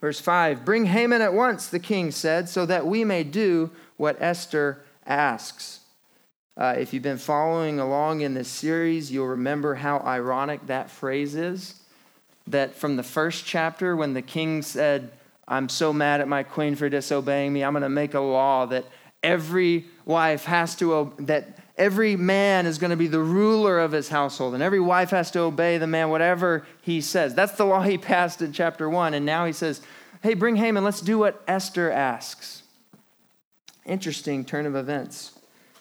Verse 0.00 0.18
5 0.18 0.64
Bring 0.64 0.86
Haman 0.86 1.22
at 1.22 1.34
once, 1.34 1.68
the 1.68 1.78
king 1.78 2.10
said, 2.10 2.48
so 2.48 2.66
that 2.66 2.86
we 2.86 3.04
may 3.04 3.22
do 3.22 3.70
what 3.96 4.20
Esther 4.20 4.80
asks. 5.06 5.80
Uh, 6.56 6.74
if 6.76 6.92
you've 6.92 7.02
been 7.02 7.18
following 7.18 7.78
along 7.78 8.20
in 8.20 8.34
this 8.34 8.48
series, 8.48 9.10
you'll 9.10 9.28
remember 9.28 9.76
how 9.76 9.98
ironic 10.00 10.66
that 10.66 10.90
phrase 10.90 11.34
is. 11.34 11.80
That 12.46 12.74
from 12.74 12.96
the 12.96 13.02
first 13.02 13.46
chapter, 13.46 13.94
when 13.94 14.14
the 14.14 14.22
king 14.22 14.62
said, 14.62 15.12
I'm 15.46 15.68
so 15.68 15.92
mad 15.92 16.20
at 16.20 16.28
my 16.28 16.42
queen 16.42 16.76
for 16.76 16.88
disobeying 16.88 17.52
me. 17.52 17.64
I'm 17.64 17.72
going 17.72 17.82
to 17.82 17.88
make 17.88 18.14
a 18.14 18.20
law 18.20 18.66
that 18.66 18.84
every 19.22 19.86
wife 20.04 20.44
has 20.44 20.74
to, 20.76 21.12
that 21.18 21.58
every 21.76 22.16
man 22.16 22.66
is 22.66 22.78
going 22.78 22.90
to 22.90 22.96
be 22.96 23.06
the 23.06 23.20
ruler 23.20 23.78
of 23.78 23.92
his 23.92 24.08
household, 24.08 24.54
and 24.54 24.62
every 24.62 24.80
wife 24.80 25.10
has 25.10 25.30
to 25.32 25.40
obey 25.40 25.78
the 25.78 25.86
man, 25.86 26.10
whatever 26.10 26.66
he 26.80 27.00
says. 27.00 27.34
That's 27.34 27.52
the 27.52 27.64
law 27.64 27.82
he 27.82 27.98
passed 27.98 28.42
in 28.42 28.52
chapter 28.52 28.88
one. 28.88 29.14
And 29.14 29.26
now 29.26 29.44
he 29.44 29.52
says, 29.52 29.80
hey, 30.22 30.34
bring 30.34 30.56
Haman, 30.56 30.84
let's 30.84 31.00
do 31.00 31.18
what 31.18 31.42
Esther 31.46 31.90
asks. 31.90 32.62
Interesting 33.84 34.44
turn 34.44 34.66
of 34.66 34.76
events 34.76 35.38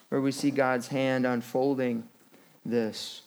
where 0.10 0.22
we 0.22 0.32
see 0.32 0.51
God's 0.51 0.88
hand 0.88 1.25
unfolding 1.25 2.08
this. 2.65 3.22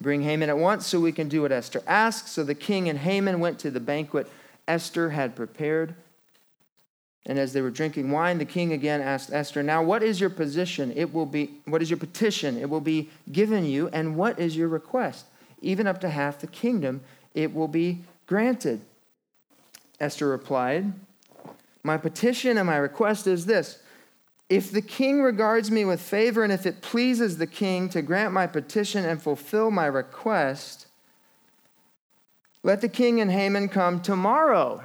Bring 0.00 0.22
Haman 0.22 0.48
at 0.48 0.58
once 0.58 0.86
so 0.86 0.98
we 0.98 1.12
can 1.12 1.28
do 1.28 1.42
what 1.42 1.52
Esther 1.52 1.82
asks. 1.86 2.32
So 2.32 2.42
the 2.42 2.54
king 2.54 2.88
and 2.88 2.98
Haman 2.98 3.38
went 3.38 3.58
to 3.60 3.70
the 3.70 3.80
banquet 3.80 4.28
Esther 4.68 5.10
had 5.10 5.34
prepared. 5.34 5.94
And 7.24 7.38
as 7.38 7.52
they 7.52 7.60
were 7.60 7.70
drinking 7.70 8.10
wine, 8.10 8.38
the 8.38 8.44
king 8.44 8.72
again 8.72 9.00
asked 9.00 9.32
Esther, 9.32 9.62
Now 9.62 9.82
what 9.82 10.02
is 10.02 10.20
your 10.20 10.30
position? 10.30 10.92
It 10.96 11.12
will 11.12 11.26
be 11.26 11.50
what 11.66 11.82
is 11.82 11.90
your 11.90 11.98
petition? 11.98 12.58
It 12.58 12.68
will 12.68 12.80
be 12.80 13.10
given 13.30 13.64
you, 13.64 13.88
and 13.88 14.16
what 14.16 14.38
is 14.38 14.56
your 14.56 14.68
request? 14.68 15.26
Even 15.60 15.86
up 15.86 16.00
to 16.00 16.08
half 16.08 16.40
the 16.40 16.48
kingdom, 16.48 17.00
it 17.34 17.54
will 17.54 17.68
be 17.68 18.00
granted. 18.26 18.80
Esther 20.00 20.28
replied, 20.28 20.92
My 21.84 21.96
petition 21.96 22.58
and 22.58 22.66
my 22.66 22.76
request 22.76 23.28
is 23.28 23.46
this. 23.46 23.78
If 24.48 24.70
the 24.70 24.82
king 24.82 25.22
regards 25.22 25.70
me 25.70 25.84
with 25.84 26.00
favor, 26.00 26.42
and 26.42 26.52
if 26.52 26.66
it 26.66 26.82
pleases 26.82 27.38
the 27.38 27.46
king 27.46 27.88
to 27.90 28.02
grant 28.02 28.34
my 28.34 28.46
petition 28.46 29.04
and 29.04 29.22
fulfill 29.22 29.70
my 29.70 29.86
request, 29.86 30.81
let 32.62 32.80
the 32.80 32.88
king 32.88 33.20
and 33.20 33.30
Haman 33.30 33.68
come 33.68 34.00
tomorrow 34.00 34.82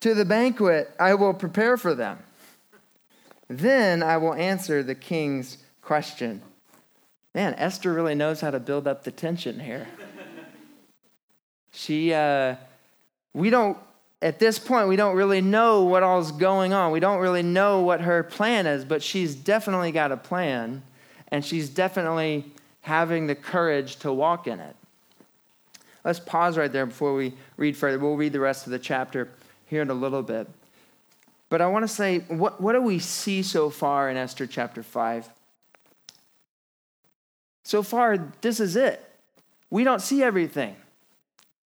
to 0.00 0.14
the 0.14 0.24
banquet 0.24 0.90
I 0.98 1.14
will 1.14 1.34
prepare 1.34 1.76
for 1.76 1.94
them. 1.94 2.18
Then 3.48 4.02
I 4.02 4.16
will 4.16 4.34
answer 4.34 4.82
the 4.82 4.94
king's 4.94 5.58
question. 5.82 6.42
Man, 7.34 7.54
Esther 7.54 7.92
really 7.92 8.14
knows 8.14 8.40
how 8.40 8.50
to 8.50 8.60
build 8.60 8.86
up 8.86 9.04
the 9.04 9.10
tension 9.10 9.60
here. 9.60 9.86
She, 11.70 12.12
uh, 12.12 12.56
we 13.32 13.48
don't, 13.48 13.78
at 14.20 14.38
this 14.38 14.58
point, 14.58 14.88
we 14.88 14.96
don't 14.96 15.16
really 15.16 15.40
know 15.40 15.84
what 15.84 16.02
all's 16.02 16.32
going 16.32 16.72
on. 16.72 16.92
We 16.92 17.00
don't 17.00 17.18
really 17.18 17.42
know 17.42 17.80
what 17.80 18.02
her 18.02 18.22
plan 18.22 18.66
is, 18.66 18.84
but 18.84 19.02
she's 19.02 19.34
definitely 19.34 19.92
got 19.92 20.12
a 20.12 20.16
plan, 20.16 20.82
and 21.28 21.44
she's 21.44 21.70
definitely 21.70 22.52
having 22.82 23.26
the 23.26 23.34
courage 23.34 23.96
to 23.96 24.12
walk 24.12 24.46
in 24.46 24.60
it. 24.60 24.76
Let's 26.04 26.18
pause 26.18 26.58
right 26.58 26.72
there 26.72 26.86
before 26.86 27.14
we 27.14 27.34
read 27.56 27.76
further. 27.76 27.98
We'll 27.98 28.16
read 28.16 28.32
the 28.32 28.40
rest 28.40 28.66
of 28.66 28.72
the 28.72 28.78
chapter 28.78 29.28
here 29.66 29.82
in 29.82 29.90
a 29.90 29.94
little 29.94 30.22
bit. 30.22 30.48
But 31.48 31.60
I 31.60 31.66
want 31.66 31.84
to 31.84 31.88
say, 31.88 32.20
what, 32.20 32.60
what 32.60 32.72
do 32.72 32.82
we 32.82 32.98
see 32.98 33.42
so 33.42 33.70
far 33.70 34.08
in 34.10 34.16
Esther 34.16 34.46
chapter 34.46 34.82
5? 34.82 35.28
So 37.64 37.82
far, 37.82 38.32
this 38.40 38.58
is 38.58 38.74
it. 38.74 39.04
We 39.70 39.84
don't 39.84 40.02
see 40.02 40.22
everything. 40.22 40.76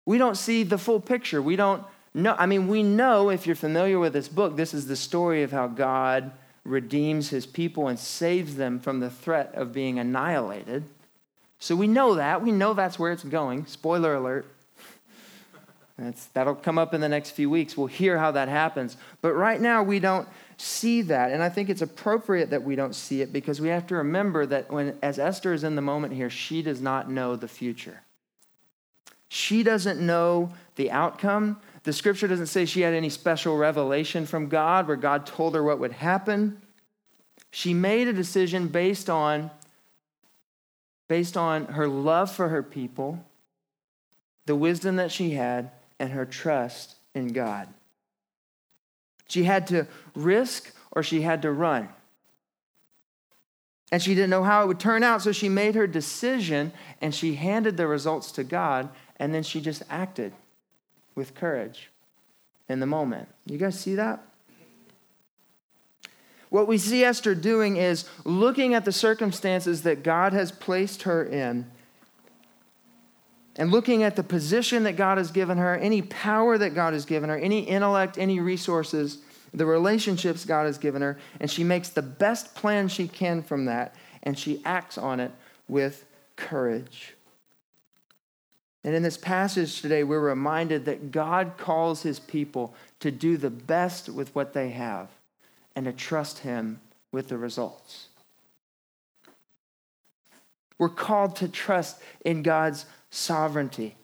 We 0.06 0.18
don't 0.18 0.38
see 0.38 0.63
the 0.63 0.77
full 0.77 1.00
picture. 1.00 1.42
We 1.42 1.56
don't 1.56 1.84
know. 2.13 2.36
I 2.38 2.46
mean, 2.46 2.68
we 2.68 2.84
know, 2.84 3.30
if 3.30 3.46
you're 3.46 3.56
familiar 3.56 4.00
with 4.00 4.13
this 4.13 4.27
book, 4.27 4.56
this 4.56 4.74
is 4.74 4.88
the 4.88 4.96
story 4.96 5.44
of 5.44 5.51
how 5.51 5.68
God 5.68 6.32
redeems 6.63 7.30
his 7.30 7.46
people 7.46 7.88
and 7.88 8.00
saves 8.00 8.56
them 8.56 8.80
from 8.80 9.00
the 9.00 9.10
threat 9.10 9.53
of 9.53 9.74
being 9.74 10.00
annihilated. 10.00 10.84
So 11.63 11.77
we 11.77 11.88
know 11.88 12.15
that. 12.15 12.41
We 12.41 12.51
know 12.51 12.74
that's 12.74 13.00
where 13.00 13.13
it's 13.13 13.24
going. 13.24 13.67
Spoiler 13.67 14.15
alert. 14.15 14.46
That's, 15.98 16.25
that'll 16.34 16.55
come 16.55 16.77
up 16.77 16.93
in 16.93 17.00
the 17.00 17.08
next 17.08 17.29
few 17.29 17.50
weeks. 17.50 17.77
We'll 17.77 17.88
hear 17.88 18.17
how 18.17 18.32
that 18.32 18.50
happens. 18.50 18.98
But 19.22 19.32
right 19.32 19.62
now, 19.62 19.82
we 19.82 20.01
don't 20.01 20.27
see 20.58 21.03
that. 21.03 21.32
And 21.32 21.41
I 21.41 21.48
think 21.48 21.70
it's 21.70 21.82
appropriate 21.82 22.50
that 22.50 22.63
we 22.63 22.75
don't 22.75 22.93
see 22.93 23.22
it 23.22 23.32
because 23.32 23.62
we 23.62 23.70
have 23.70 23.88
to 23.88 23.96
remember 23.96 24.46
that 24.46 24.74
when, 24.74 24.98
as 25.01 25.17
Esther 25.17 25.53
is 25.53 25.63
in 25.63 25.77
the 25.77 25.82
moment 25.82 26.13
here, 26.13 26.29
she 26.29 26.62
does 26.62 26.82
not 26.82 27.10
know 27.10 27.38
the 27.38 27.48
future. 27.48 28.01
She 29.29 29.63
doesn't 29.63 30.05
know 30.05 30.51
the 30.75 30.91
outcome. 30.91 31.62
The 31.84 31.93
scripture 31.93 32.27
doesn't 32.27 32.48
say 32.48 32.65
she 32.65 32.82
had 32.82 32.93
any 32.93 33.08
special 33.08 33.55
revelation 33.55 34.25
from 34.25 34.50
God 34.50 34.86
where 34.86 34.98
God 34.98 35.25
told 35.25 35.55
her 35.55 35.63
what 35.63 35.79
would 35.79 35.93
happen. 35.93 36.62
She 37.51 37.74
made 37.74 38.10
a 38.10 38.13
decision 38.13 38.67
based 38.67 39.10
on 39.10 39.50
based 41.13 41.38
on 41.38 41.65
her 41.65 41.88
love 41.88 42.32
for 42.32 42.50
her 42.50 42.63
people, 42.63 43.24
the 44.48 44.55
wisdom 44.55 44.96
that 44.96 45.12
she 45.12 45.29
had, 45.29 45.70
and 46.00 46.12
her 46.12 46.25
trust 46.25 46.96
in 47.13 47.27
God. 47.27 47.67
She 49.27 49.43
had 49.43 49.67
to 49.67 49.86
risk 50.15 50.74
or 50.91 51.03
she 51.03 51.22
had 51.22 51.43
to 51.43 51.51
run. 51.51 51.88
And 53.91 54.01
she 54.01 54.15
didn't 54.15 54.32
know 54.32 54.41
how 54.41 54.63
it 54.63 54.67
would 54.67 54.79
turn 54.79 55.03
out, 55.03 55.22
so 55.22 55.32
she 55.32 55.50
made 55.50 55.75
her 55.75 55.86
decision 55.86 56.74
and 57.00 57.13
she 57.13 57.36
handed 57.36 57.77
the 57.77 57.86
results 57.86 58.32
to 58.32 58.43
God, 58.43 58.89
and 59.17 59.36
then 59.36 59.43
she 59.43 59.62
just 59.62 59.84
acted 59.91 60.34
with 61.13 61.36
courage 61.36 61.91
in 62.67 62.79
the 62.79 62.88
moment. 62.88 63.27
You 63.46 63.60
guys 63.60 63.79
see 63.79 63.93
that? 63.93 64.20
What 66.53 66.67
we 66.67 66.77
see 66.77 67.03
Esther 67.03 67.33
doing 67.33 67.77
is 67.77 68.05
looking 68.25 68.75
at 68.75 68.86
the 68.86 68.91
circumstances 68.91 69.81
that 69.81 70.03
God 70.03 70.33
has 70.33 70.51
placed 70.51 71.01
her 71.01 71.25
in 71.25 71.65
and 73.55 73.72
looking 73.72 74.03
at 74.03 74.15
the 74.15 74.22
position 74.22 74.83
that 74.83 74.95
God 74.95 75.17
has 75.17 75.31
given 75.31 75.57
her, 75.57 75.75
any 75.75 76.03
power 76.03 76.55
that 76.60 76.75
God 76.75 76.93
has 76.93 77.05
given 77.05 77.31
her, 77.31 77.38
any 77.39 77.62
intellect, 77.62 78.19
any 78.19 78.39
resources, 78.39 79.17
the 79.51 79.65
relationships 79.65 80.45
God 80.45 80.67
has 80.67 80.77
given 80.77 81.01
her, 81.01 81.17
and 81.39 81.50
she 81.50 81.63
makes 81.63 81.89
the 81.89 82.03
best 82.03 82.53
plan 82.53 82.88
she 82.88 83.07
can 83.07 83.41
from 83.41 83.65
that, 83.65 83.95
and 84.22 84.38
she 84.38 84.62
acts 84.63 84.95
on 84.95 85.19
it 85.19 85.31
with 85.67 86.05
courage. 86.36 87.15
And 88.83 88.93
in 88.93 89.01
this 89.01 89.17
passage 89.17 89.81
today, 89.81 90.03
we're 90.03 90.19
reminded 90.19 90.86
that 90.86 91.10
God 91.10 91.53
calls 91.57 92.03
his 92.03 92.19
people 92.19 92.75
to 93.00 93.10
do 93.10 93.38
the 93.38 93.50
best 93.50 94.07
with 94.07 94.36
what 94.36 94.53
they 94.53 94.69
have 94.69 95.10
and 95.75 95.86
to 95.86 95.94
trust 95.94 96.39
Him 96.39 96.82
with 97.12 97.30
the 97.30 97.38
results. 97.38 98.08
We're 100.77 100.89
called 100.89 101.36
to 101.38 101.48
trust 101.48 102.01
in 102.25 102.44
God's 102.44 102.86
sovereignty. 103.10 103.96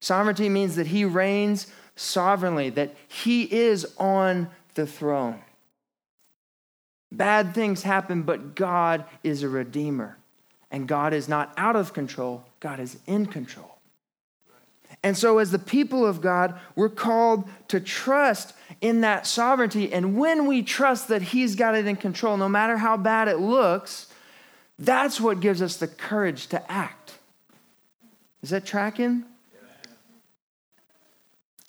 Sovereignty 0.00 0.48
means 0.48 0.76
that 0.76 0.88
He 0.88 1.04
reigns 1.04 1.66
sovereignly, 1.96 2.70
that 2.70 2.94
He 3.08 3.42
is 3.44 3.86
on 3.98 4.48
the 4.74 4.86
throne. 4.86 5.40
Bad 7.12 7.54
things 7.54 7.82
happen, 7.82 8.22
but 8.22 8.54
God 8.54 9.04
is 9.24 9.42
a 9.42 9.48
redeemer. 9.48 10.16
And 10.70 10.86
God 10.86 11.12
is 11.12 11.28
not 11.28 11.52
out 11.56 11.74
of 11.74 11.92
control, 11.92 12.44
God 12.60 12.78
is 12.78 12.98
in 13.06 13.26
control. 13.26 13.69
And 15.02 15.16
so, 15.16 15.38
as 15.38 15.50
the 15.50 15.58
people 15.58 16.06
of 16.06 16.20
God, 16.20 16.58
we're 16.76 16.90
called 16.90 17.48
to 17.68 17.80
trust 17.80 18.52
in 18.80 19.00
that 19.00 19.26
sovereignty. 19.26 19.92
And 19.92 20.16
when 20.16 20.46
we 20.46 20.62
trust 20.62 21.08
that 21.08 21.22
He's 21.22 21.54
got 21.54 21.74
it 21.74 21.86
in 21.86 21.96
control, 21.96 22.36
no 22.36 22.48
matter 22.48 22.76
how 22.76 22.96
bad 22.96 23.28
it 23.28 23.38
looks, 23.38 24.08
that's 24.78 25.20
what 25.20 25.40
gives 25.40 25.62
us 25.62 25.76
the 25.76 25.88
courage 25.88 26.48
to 26.48 26.70
act. 26.70 27.14
Is 28.42 28.50
that 28.50 28.64
tracking? 28.64 29.24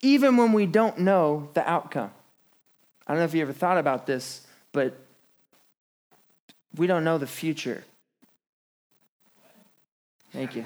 Even 0.01 0.35
when 0.35 0.51
we 0.51 0.65
don't 0.65 0.99
know 0.99 1.49
the 1.53 1.69
outcome. 1.69 2.11
I 3.07 3.13
don't 3.13 3.19
know 3.19 3.25
if 3.25 3.33
you 3.33 3.41
ever 3.41 3.53
thought 3.53 3.77
about 3.77 4.07
this, 4.07 4.45
but 4.71 4.97
we 6.75 6.87
don't 6.87 7.03
know 7.03 7.17
the 7.17 7.27
future. 7.27 7.83
Thank 10.31 10.55
you. 10.55 10.65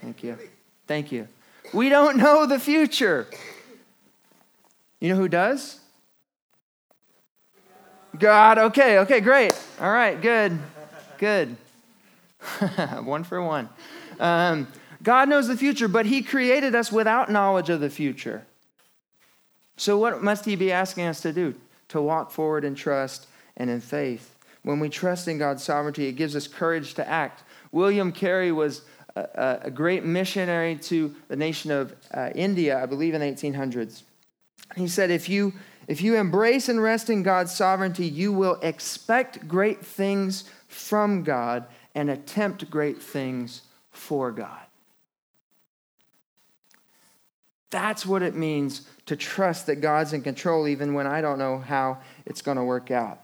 Thank 0.00 0.22
you. 0.22 0.38
Thank 0.86 1.12
you. 1.12 1.28
We 1.72 1.88
don't 1.88 2.16
know 2.16 2.46
the 2.46 2.58
future. 2.58 3.26
You 5.00 5.10
know 5.10 5.16
who 5.16 5.28
does? 5.28 5.78
God. 8.18 8.58
Okay, 8.58 8.98
okay, 9.00 9.20
great. 9.20 9.52
All 9.80 9.90
right, 9.90 10.20
good, 10.20 10.58
good. 11.18 11.56
one 13.02 13.24
for 13.24 13.42
one. 13.42 13.68
Um, 14.18 14.68
God 15.02 15.28
knows 15.28 15.46
the 15.46 15.56
future, 15.56 15.88
but 15.88 16.06
He 16.06 16.22
created 16.22 16.74
us 16.74 16.90
without 16.90 17.30
knowledge 17.30 17.70
of 17.70 17.80
the 17.80 17.90
future. 17.90 18.44
So, 19.76 19.98
what 19.98 20.22
must 20.22 20.44
He 20.44 20.56
be 20.56 20.72
asking 20.72 21.04
us 21.04 21.20
to 21.20 21.32
do? 21.32 21.54
To 21.88 22.02
walk 22.02 22.30
forward 22.30 22.64
in 22.64 22.74
trust 22.74 23.28
and 23.56 23.70
in 23.70 23.80
faith. 23.80 24.34
When 24.62 24.80
we 24.80 24.88
trust 24.88 25.28
in 25.28 25.38
God's 25.38 25.62
sovereignty, 25.62 26.06
it 26.06 26.12
gives 26.12 26.34
us 26.34 26.48
courage 26.48 26.94
to 26.94 27.08
act. 27.08 27.44
William 27.70 28.12
Carey 28.12 28.50
was 28.50 28.82
a, 29.34 29.58
a 29.64 29.70
great 29.70 30.04
missionary 30.04 30.76
to 30.76 31.14
the 31.28 31.36
nation 31.36 31.70
of 31.70 31.94
uh, 32.12 32.30
India, 32.34 32.82
I 32.82 32.86
believe 32.86 33.14
in 33.14 33.20
the 33.20 33.26
1800s. 33.26 34.02
He 34.76 34.88
said, 34.88 35.10
if 35.10 35.28
you, 35.28 35.52
if 35.86 36.02
you 36.02 36.16
embrace 36.16 36.68
and 36.68 36.82
rest 36.82 37.10
in 37.10 37.22
God's 37.22 37.54
sovereignty, 37.54 38.06
you 38.06 38.32
will 38.32 38.58
expect 38.62 39.48
great 39.48 39.84
things 39.84 40.44
from 40.66 41.22
God 41.22 41.66
and 41.94 42.10
attempt 42.10 42.70
great 42.70 43.02
things 43.02 43.62
for 43.90 44.30
God. 44.30 44.60
That's 47.70 48.06
what 48.06 48.22
it 48.22 48.34
means 48.34 48.86
to 49.06 49.16
trust 49.16 49.66
that 49.66 49.76
God's 49.76 50.12
in 50.12 50.22
control, 50.22 50.68
even 50.68 50.94
when 50.94 51.06
I 51.06 51.20
don't 51.20 51.38
know 51.38 51.58
how 51.58 51.98
it's 52.24 52.40
going 52.40 52.56
to 52.56 52.64
work 52.64 52.90
out. 52.90 53.20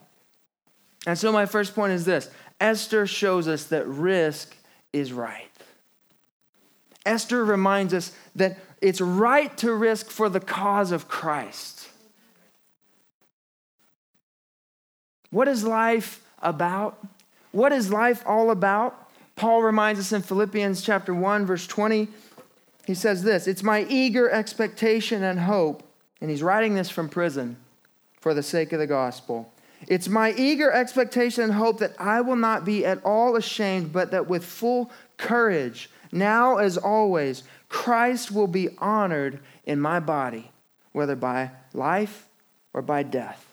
And 1.06 1.18
so, 1.18 1.32
my 1.32 1.46
first 1.46 1.74
point 1.74 1.92
is 1.92 2.04
this 2.04 2.30
Esther 2.60 3.06
shows 3.06 3.48
us 3.48 3.64
that 3.64 3.86
risk 3.86 4.54
is 4.92 5.12
right. 5.12 5.50
Esther 7.04 7.44
reminds 7.44 7.92
us 7.92 8.12
that 8.34 8.58
it's 8.80 9.00
right 9.00 9.56
to 9.58 9.72
risk 9.72 10.10
for 10.10 10.28
the 10.28 10.40
cause 10.40 10.92
of 10.92 11.08
Christ. 11.08 11.88
What 15.30 15.48
is 15.48 15.64
life 15.64 16.22
about? 16.42 17.04
What 17.52 17.72
is 17.72 17.90
life 17.90 18.22
all 18.26 18.50
about? 18.50 19.10
Paul 19.36 19.62
reminds 19.62 19.98
us 20.00 20.12
in 20.12 20.22
Philippians 20.22 20.82
chapter 20.82 21.14
1 21.14 21.46
verse 21.46 21.66
20 21.66 22.08
he 22.86 22.94
says 22.94 23.22
this 23.22 23.46
It's 23.46 23.62
my 23.62 23.86
eager 23.88 24.30
expectation 24.30 25.22
and 25.22 25.40
hope, 25.40 25.82
and 26.20 26.30
he's 26.30 26.42
writing 26.42 26.74
this 26.74 26.90
from 26.90 27.08
prison 27.08 27.56
for 28.20 28.34
the 28.34 28.42
sake 28.42 28.72
of 28.72 28.78
the 28.78 28.86
gospel. 28.86 29.50
It's 29.86 30.08
my 30.08 30.32
eager 30.32 30.72
expectation 30.72 31.44
and 31.44 31.52
hope 31.52 31.78
that 31.80 31.94
I 31.98 32.22
will 32.22 32.36
not 32.36 32.64
be 32.64 32.86
at 32.86 33.04
all 33.04 33.36
ashamed, 33.36 33.92
but 33.92 34.10
that 34.12 34.26
with 34.28 34.44
full 34.44 34.90
courage, 35.18 35.90
now 36.14 36.58
as 36.58 36.78
always, 36.78 37.42
Christ 37.68 38.30
will 38.30 38.46
be 38.46 38.70
honored 38.78 39.40
in 39.64 39.80
my 39.80 39.98
body, 39.98 40.52
whether 40.92 41.16
by 41.16 41.50
life 41.72 42.28
or 42.72 42.82
by 42.82 43.02
death. 43.02 43.52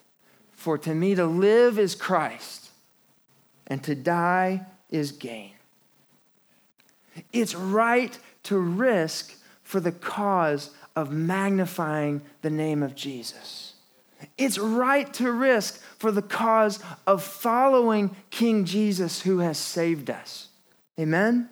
For 0.51 0.77
to 0.77 0.93
me 0.93 1.15
to 1.15 1.25
live 1.25 1.79
is 1.79 1.95
Christ, 1.95 2.69
and 3.65 3.83
to 3.83 3.95
die 3.95 4.67
is 4.91 5.11
gain. 5.11 5.53
It's 7.33 7.55
right 7.55 8.17
to 8.43 8.59
risk 8.59 9.35
for 9.63 9.79
the 9.79 9.91
cause 9.91 10.69
of 10.95 11.11
magnifying 11.11 12.21
the 12.43 12.49
name 12.49 12.83
of 12.83 12.93
Jesus. 12.93 13.73
It's 14.37 14.59
right 14.59 15.11
to 15.15 15.31
risk 15.31 15.81
for 15.97 16.11
the 16.11 16.21
cause 16.21 16.79
of 17.07 17.23
following 17.23 18.15
King 18.29 18.65
Jesus 18.65 19.21
who 19.21 19.39
has 19.39 19.57
saved 19.57 20.11
us. 20.11 20.49
Amen? 20.99 21.49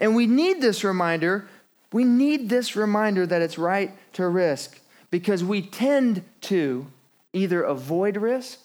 And 0.00 0.14
we 0.16 0.26
need 0.26 0.60
this 0.60 0.84
reminder. 0.84 1.48
We 1.92 2.04
need 2.04 2.48
this 2.48 2.76
reminder 2.76 3.26
that 3.26 3.42
it's 3.42 3.58
right 3.58 3.92
to 4.14 4.26
risk 4.28 4.80
because 5.10 5.44
we 5.44 5.62
tend 5.62 6.24
to 6.42 6.86
either 7.32 7.62
avoid 7.62 8.16
risk 8.16 8.60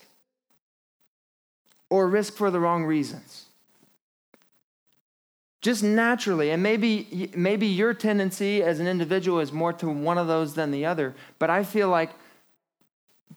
or 1.90 2.08
risk 2.08 2.36
for 2.36 2.52
the 2.52 2.60
wrong 2.60 2.86
reasons 2.86 3.46
just 5.62 5.84
naturally 5.84 6.52
and 6.52 6.64
maybe 6.64 7.30
maybe 7.36 7.68
your 7.68 7.94
tendency 7.94 8.64
as 8.64 8.80
an 8.80 8.88
individual 8.88 9.40
is 9.40 9.52
more 9.52 9.74
to 9.74 9.90
one 9.90 10.18
of 10.18 10.28
those 10.28 10.54
than 10.54 10.72
the 10.72 10.86
other 10.86 11.14
but 11.38 11.50
i 11.50 11.64
feel 11.64 11.90
like 11.90 12.12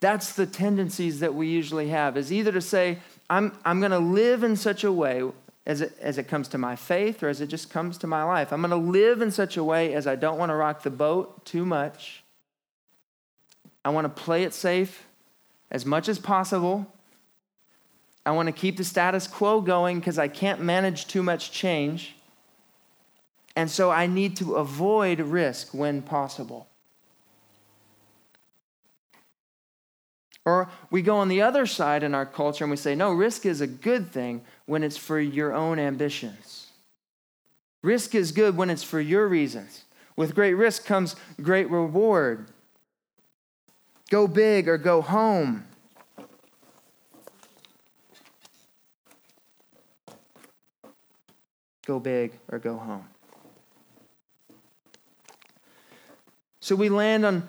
that's 0.01 0.33
the 0.33 0.47
tendencies 0.47 1.21
that 1.21 1.35
we 1.35 1.49
usually 1.49 1.89
have 1.89 2.17
is 2.17 2.33
either 2.33 2.53
to 2.53 2.61
say 2.61 2.99
i'm 3.29 3.57
i'm 3.65 3.81
going 3.81 3.93
to 3.93 3.99
live 3.99 4.43
in 4.43 4.57
such 4.57 4.85
a 4.85 4.93
way 4.93 5.23
as 5.66 5.81
it, 5.81 5.97
as 6.00 6.19
it 6.19 6.28
comes 6.28 6.49
to 6.49 6.59
my 6.59 6.75
faith 6.75 7.23
or 7.23 7.28
as 7.28 7.40
it 7.40 7.47
just 7.47 7.71
comes 7.71 7.99
to 7.99 8.07
my 8.07 8.23
life 8.23 8.52
i'm 8.52 8.61
going 8.61 8.71
to 8.71 8.76
live 8.76 9.23
in 9.23 9.31
such 9.31 9.57
a 9.57 9.64
way 9.64 9.95
as 9.95 10.07
i 10.07 10.16
don't 10.16 10.38
want 10.38 10.50
to 10.50 10.54
rock 10.54 10.83
the 10.83 10.90
boat 10.90 11.45
too 11.45 11.64
much 11.64 12.23
i 13.85 13.90
want 13.90 14.04
to 14.04 14.23
play 14.23 14.42
it 14.42 14.52
safe 14.52 15.04
as 15.71 15.87
much 15.87 16.09
as 16.09 16.19
possible 16.19 16.87
I 18.25 18.31
want 18.31 18.47
to 18.47 18.52
keep 18.52 18.76
the 18.76 18.85
status 18.85 19.26
quo 19.26 19.61
going 19.61 19.99
because 19.99 20.19
I 20.19 20.28
can't 20.28 20.61
manage 20.61 21.07
too 21.07 21.23
much 21.23 21.50
change. 21.50 22.14
And 23.57 23.71
so 23.71 23.90
I 23.90 24.07
need 24.07 24.37
to 24.37 24.54
avoid 24.54 25.21
risk 25.21 25.75
when 25.75 26.02
possible. 26.02 26.69
Or 30.45 30.71
we 30.90 31.02
go 31.02 31.16
on 31.16 31.28
the 31.28 31.42
other 31.42 31.66
side 31.66 32.02
in 32.02 32.14
our 32.14 32.26
culture 32.26 32.64
and 32.64 32.70
we 32.70 32.77
say, 32.77 32.94
no, 32.94 33.12
risk 33.12 33.44
is 33.44 33.61
a 33.61 33.66
good 33.66 34.11
thing 34.11 34.42
when 34.66 34.83
it's 34.83 34.96
for 34.96 35.20
your 35.20 35.53
own 35.53 35.79
ambitions. 35.79 36.68
Risk 37.83 38.14
is 38.14 38.33
good 38.33 38.57
when 38.57 38.70
it's 38.70 38.83
for 38.83 39.01
your 39.01 39.27
reasons. 39.27 39.85
With 40.16 40.35
great 40.35 40.55
risk 40.55 40.85
comes 40.85 41.16
great 41.40 41.70
reward. 41.70 42.48
Go 44.11 44.27
big 44.27 44.68
or 44.68 44.79
go 44.79 45.01
home. 45.01 45.64
Go 51.87 51.98
big 51.98 52.38
or 52.51 52.59
go 52.59 52.77
home. 52.77 53.09
So 56.61 56.77
we 56.77 56.88
land 56.88 57.27
on, 57.27 57.48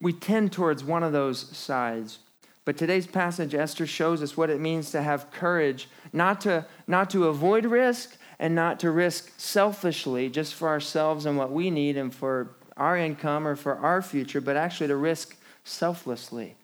we 0.00 0.12
tend 0.12 0.52
towards 0.52 0.84
one 0.84 1.02
of 1.02 1.12
those 1.12 1.56
sides. 1.56 2.18
But 2.64 2.76
today's 2.76 3.06
passage, 3.06 3.54
Esther 3.54 3.86
shows 3.86 4.22
us 4.22 4.36
what 4.36 4.50
it 4.50 4.60
means 4.60 4.92
to 4.92 5.02
have 5.02 5.30
courage, 5.32 5.88
not 6.12 6.40
to, 6.42 6.66
not 6.86 7.10
to 7.10 7.26
avoid 7.26 7.64
risk 7.64 8.16
and 8.38 8.54
not 8.54 8.78
to 8.80 8.90
risk 8.90 9.32
selfishly 9.36 10.28
just 10.28 10.54
for 10.54 10.68
ourselves 10.68 11.26
and 11.26 11.36
what 11.36 11.50
we 11.50 11.70
need 11.70 11.96
and 11.96 12.14
for 12.14 12.50
our 12.76 12.96
income 12.96 13.46
or 13.46 13.56
for 13.56 13.76
our 13.76 14.00
future, 14.00 14.40
but 14.40 14.56
actually 14.56 14.86
to 14.88 14.96
risk 14.96 15.36
selflessly. 15.64 16.56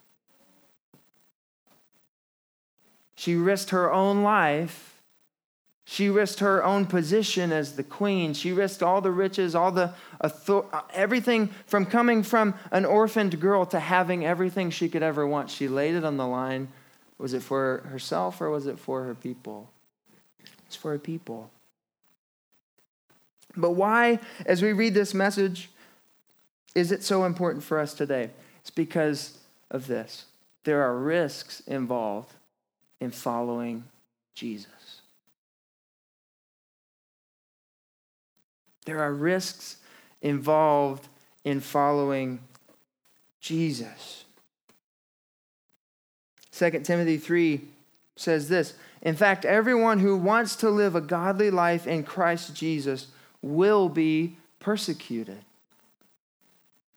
She 3.15 3.35
risked 3.35 3.71
her 3.71 3.91
own 3.91 4.23
life 4.23 4.98
she 5.91 6.07
risked 6.07 6.39
her 6.39 6.63
own 6.63 6.85
position 6.85 7.51
as 7.51 7.75
the 7.75 7.83
queen. 7.83 8.35
She 8.35 8.51
risked 8.51 8.83
all 8.83 9.01
the 9.01 9.09
riches, 9.09 9.55
all 9.55 9.71
the 9.71 9.95
author- 10.23 10.65
everything 10.93 11.47
from 11.65 11.87
coming 11.87 12.21
from 12.21 12.53
an 12.69 12.85
orphaned 12.85 13.41
girl 13.41 13.65
to 13.65 13.79
having 13.79 14.23
everything 14.23 14.69
she 14.69 14.87
could 14.87 15.01
ever 15.01 15.25
want. 15.25 15.49
She 15.49 15.67
laid 15.67 15.95
it 15.95 16.05
on 16.05 16.17
the 16.17 16.27
line. 16.27 16.67
Was 17.17 17.33
it 17.33 17.41
for 17.41 17.79
herself 17.87 18.39
or 18.39 18.51
was 18.51 18.67
it 18.67 18.77
for 18.77 19.03
her 19.03 19.15
people? 19.15 19.71
It's 20.67 20.75
for 20.75 20.91
her 20.91 20.99
people. 20.99 21.49
But 23.57 23.71
why, 23.71 24.19
as 24.45 24.61
we 24.61 24.73
read 24.73 24.93
this 24.93 25.15
message, 25.15 25.71
is 26.75 26.91
it 26.91 27.03
so 27.03 27.23
important 27.23 27.63
for 27.63 27.79
us 27.79 27.95
today? 27.95 28.29
It's 28.61 28.69
because 28.69 29.39
of 29.71 29.87
this. 29.87 30.25
There 30.65 30.83
are 30.83 30.95
risks 30.95 31.61
involved 31.61 32.35
in 33.01 33.09
following 33.09 33.85
Jesus. 34.35 34.78
There 38.85 38.99
are 38.99 39.13
risks 39.13 39.77
involved 40.21 41.07
in 41.43 41.59
following 41.59 42.39
Jesus. 43.39 44.25
2 46.51 46.81
Timothy 46.81 47.17
3 47.17 47.61
says 48.15 48.49
this 48.49 48.73
In 49.01 49.15
fact, 49.15 49.45
everyone 49.45 49.99
who 49.99 50.17
wants 50.17 50.55
to 50.57 50.69
live 50.69 50.95
a 50.95 51.01
godly 51.01 51.49
life 51.49 51.87
in 51.87 52.03
Christ 52.03 52.55
Jesus 52.55 53.07
will 53.41 53.87
be 53.89 54.35
persecuted. 54.59 55.39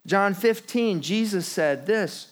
John 0.06 0.34
15, 0.34 1.00
Jesus 1.00 1.46
said 1.46 1.86
this 1.86 2.28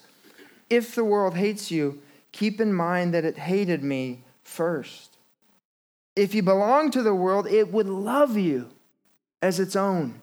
If 0.69 0.93
the 0.93 1.05
world 1.05 1.35
hates 1.35 1.71
you, 1.71 2.01
keep 2.31 2.59
in 2.59 2.73
mind 2.73 3.13
that 3.13 3.25
it 3.25 3.37
hated 3.37 3.83
me 3.83 4.23
first. 4.43 5.17
If 6.15 6.35
you 6.35 6.43
belong 6.43 6.91
to 6.91 7.01
the 7.01 7.15
world, 7.15 7.47
it 7.47 7.71
would 7.71 7.87
love 7.87 8.37
you 8.37 8.69
as 9.41 9.59
its 9.59 9.75
own. 9.75 10.21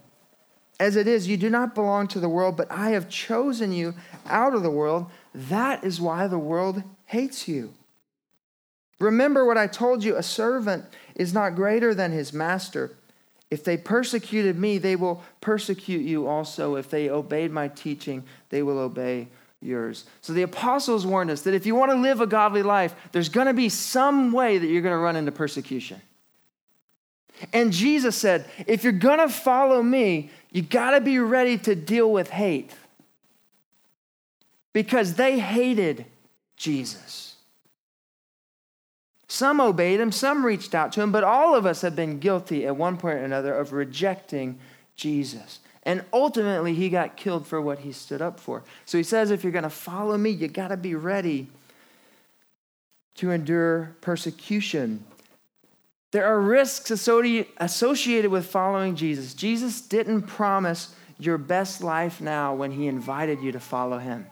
As 0.81 0.95
it 0.95 1.09
is, 1.09 1.27
you 1.27 1.37
do 1.37 1.51
not 1.51 1.75
belong 1.75 2.07
to 2.09 2.21
the 2.21 2.29
world, 2.29 2.57
but 2.57 2.71
I 2.71 2.91
have 2.91 3.09
chosen 3.09 3.73
you 3.73 3.95
out 4.27 4.55
of 4.55 4.63
the 4.63 4.71
world. 4.71 5.07
That 5.35 5.83
is 5.83 6.01
why 6.01 6.29
the 6.29 6.39
world 6.39 6.83
hates 7.07 7.49
you. 7.49 7.75
Remember 9.01 9.45
what 9.45 9.59
I 9.59 9.67
told 9.67 10.05
you 10.05 10.17
a 10.17 10.23
servant 10.23 10.85
is 11.15 11.33
not 11.33 11.57
greater 11.57 11.95
than 11.95 12.13
his 12.13 12.33
master. 12.33 12.97
If 13.51 13.65
they 13.65 13.77
persecuted 13.77 14.59
me, 14.59 14.79
they 14.79 14.95
will 14.95 15.23
persecute 15.41 16.03
you 16.03 16.27
also. 16.27 16.77
If 16.77 16.91
they 16.91 17.09
obeyed 17.09 17.51
my 17.51 17.69
teaching, 17.69 18.25
they 18.51 18.63
will 18.63 18.79
obey 18.79 19.29
yours. 19.61 20.05
So 20.21 20.33
the 20.33 20.43
apostles 20.43 21.07
warned 21.07 21.31
us 21.31 21.43
that 21.43 21.55
if 21.55 21.67
you 21.67 21.75
want 21.75 21.91
to 21.91 21.97
live 21.97 22.21
a 22.21 22.27
godly 22.27 22.63
life, 22.63 22.95
there's 23.13 23.29
going 23.29 23.47
to 23.47 23.55
be 23.55 23.69
some 23.69 24.33
way 24.33 24.59
that 24.59 24.67
you're 24.67 24.83
going 24.83 24.93
to 24.93 24.99
run 24.99 25.17
into 25.17 25.33
persecution. 25.33 26.01
And 27.53 27.73
Jesus 27.73 28.17
said, 28.17 28.45
if 28.67 28.85
you're 28.85 28.93
going 28.93 29.19
to 29.19 29.29
follow 29.29 29.83
me, 29.83 30.31
you 30.51 30.63
got 30.63 30.93
to 30.93 31.01
be 31.01 31.19
ready 31.19 31.59
to 31.59 31.75
deal 31.75 32.11
with 32.11 32.31
hate. 32.31 32.73
Because 34.73 35.15
they 35.15 35.39
hated 35.39 36.07
Jesus. 36.57 37.37
Some 39.29 39.61
obeyed 39.61 40.01
him, 40.01 40.11
some 40.11 40.45
reached 40.45 40.75
out 40.75 40.93
to 40.93 41.03
him, 41.03 41.13
but 41.13 41.23
all 41.23 41.55
of 41.55 41.67
us 41.67 41.83
have 41.83 41.95
been 41.95 42.19
guilty 42.19 42.67
at 42.67 42.77
one 42.77 42.97
point 42.97 43.19
or 43.19 43.25
another 43.25 43.55
of 43.55 43.73
rejecting 43.73 44.59
Jesus. 44.97 45.61
And 45.83 46.05
ultimately, 46.13 46.75
he 46.75 46.89
got 46.89 47.17
killed 47.17 47.47
for 47.47 47.61
what 47.61 47.81
he 47.81 47.93
stood 47.93 48.21
up 48.21 48.41
for. 48.41 48.63
So 48.85 48.99
he 48.99 49.05
says, 49.05 49.31
if 49.31 49.43
you're 49.43 49.53
going 49.53 49.63
to 49.63 49.71
follow 49.71 50.19
me, 50.19 50.31
you 50.31 50.49
got 50.49 50.69
to 50.69 50.77
be 50.77 50.95
ready 50.95 51.49
to 53.17 53.31
endure 53.31 53.95
persecution. 54.01 55.05
There 56.11 56.25
are 56.25 56.41
risks 56.41 56.91
associated 56.91 58.31
with 58.31 58.47
following 58.47 58.97
Jesus. 58.97 59.35
Jesus 59.35 59.81
didn't 59.81 60.23
promise 60.23 60.95
your 61.19 61.37
best 61.37 61.83
life 61.83 62.21
now 62.21 62.55
when 62.55 62.71
he 62.71 62.87
invited 62.87 63.43
you 63.43 63.53
to 63.53 63.61
follow 63.61 63.99
him. 63.99 64.27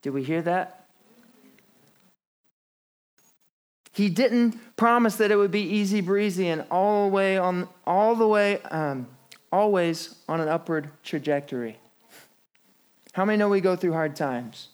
Did 0.00 0.10
we 0.10 0.22
hear 0.22 0.42
that? 0.42 0.86
He 3.92 4.08
didn't 4.08 4.76
promise 4.76 5.16
that 5.16 5.32
it 5.32 5.36
would 5.36 5.50
be 5.50 5.62
easy 5.62 6.00
breezy 6.00 6.48
and 6.48 6.64
all 6.70 7.08
the 7.08 7.14
way 7.14 7.36
on 7.36 7.68
all 7.84 8.14
the 8.14 8.28
way 8.28 8.62
um, 8.70 9.08
always 9.50 10.14
on 10.28 10.40
an 10.40 10.48
upward 10.48 10.88
trajectory. 11.02 11.76
How 13.12 13.24
many 13.24 13.38
know 13.38 13.48
we 13.48 13.60
go 13.60 13.74
through 13.74 13.94
hard 13.94 14.14
times? 14.14 14.68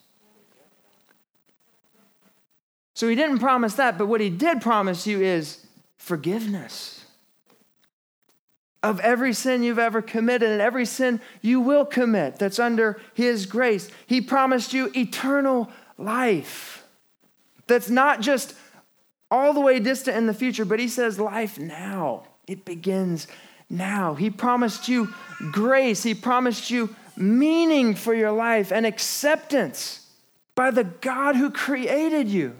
So 2.95 3.07
he 3.09 3.15
didn't 3.15 3.39
promise 3.39 3.75
that, 3.75 3.97
but 3.97 4.07
what 4.07 4.21
he 4.21 4.29
did 4.29 4.61
promise 4.61 5.05
you 5.05 5.21
is 5.21 5.65
forgiveness 5.97 7.05
of 8.81 8.99
every 9.01 9.33
sin 9.33 9.63
you've 9.63 9.79
ever 9.79 10.01
committed 10.01 10.49
and 10.49 10.61
every 10.61 10.85
sin 10.85 11.19
you 11.41 11.59
will 11.59 11.85
commit 11.85 12.39
that's 12.39 12.57
under 12.57 13.01
his 13.13 13.45
grace. 13.45 13.89
He 14.07 14.21
promised 14.21 14.73
you 14.73 14.91
eternal 14.95 15.69
life. 15.97 16.85
That's 17.67 17.89
not 17.89 18.21
just 18.21 18.55
all 19.29 19.53
the 19.53 19.59
way 19.59 19.79
distant 19.79 20.15
in 20.15 20.27
the 20.27 20.33
future, 20.33 20.65
but 20.65 20.79
he 20.79 20.87
says 20.87 21.19
life 21.19 21.59
now. 21.59 22.23
It 22.47 22.63
begins 22.63 23.27
now. 23.69 24.13
He 24.13 24.29
promised 24.29 24.87
you 24.87 25.13
grace. 25.51 26.03
He 26.03 26.13
promised 26.13 26.69
you 26.69 26.95
meaning 27.17 27.95
for 27.95 28.13
your 28.13 28.31
life 28.31 28.71
and 28.71 28.85
acceptance 28.85 30.07
by 30.53 30.71
the 30.71 30.83
God 30.85 31.35
who 31.35 31.49
created 31.49 32.29
you. 32.29 32.55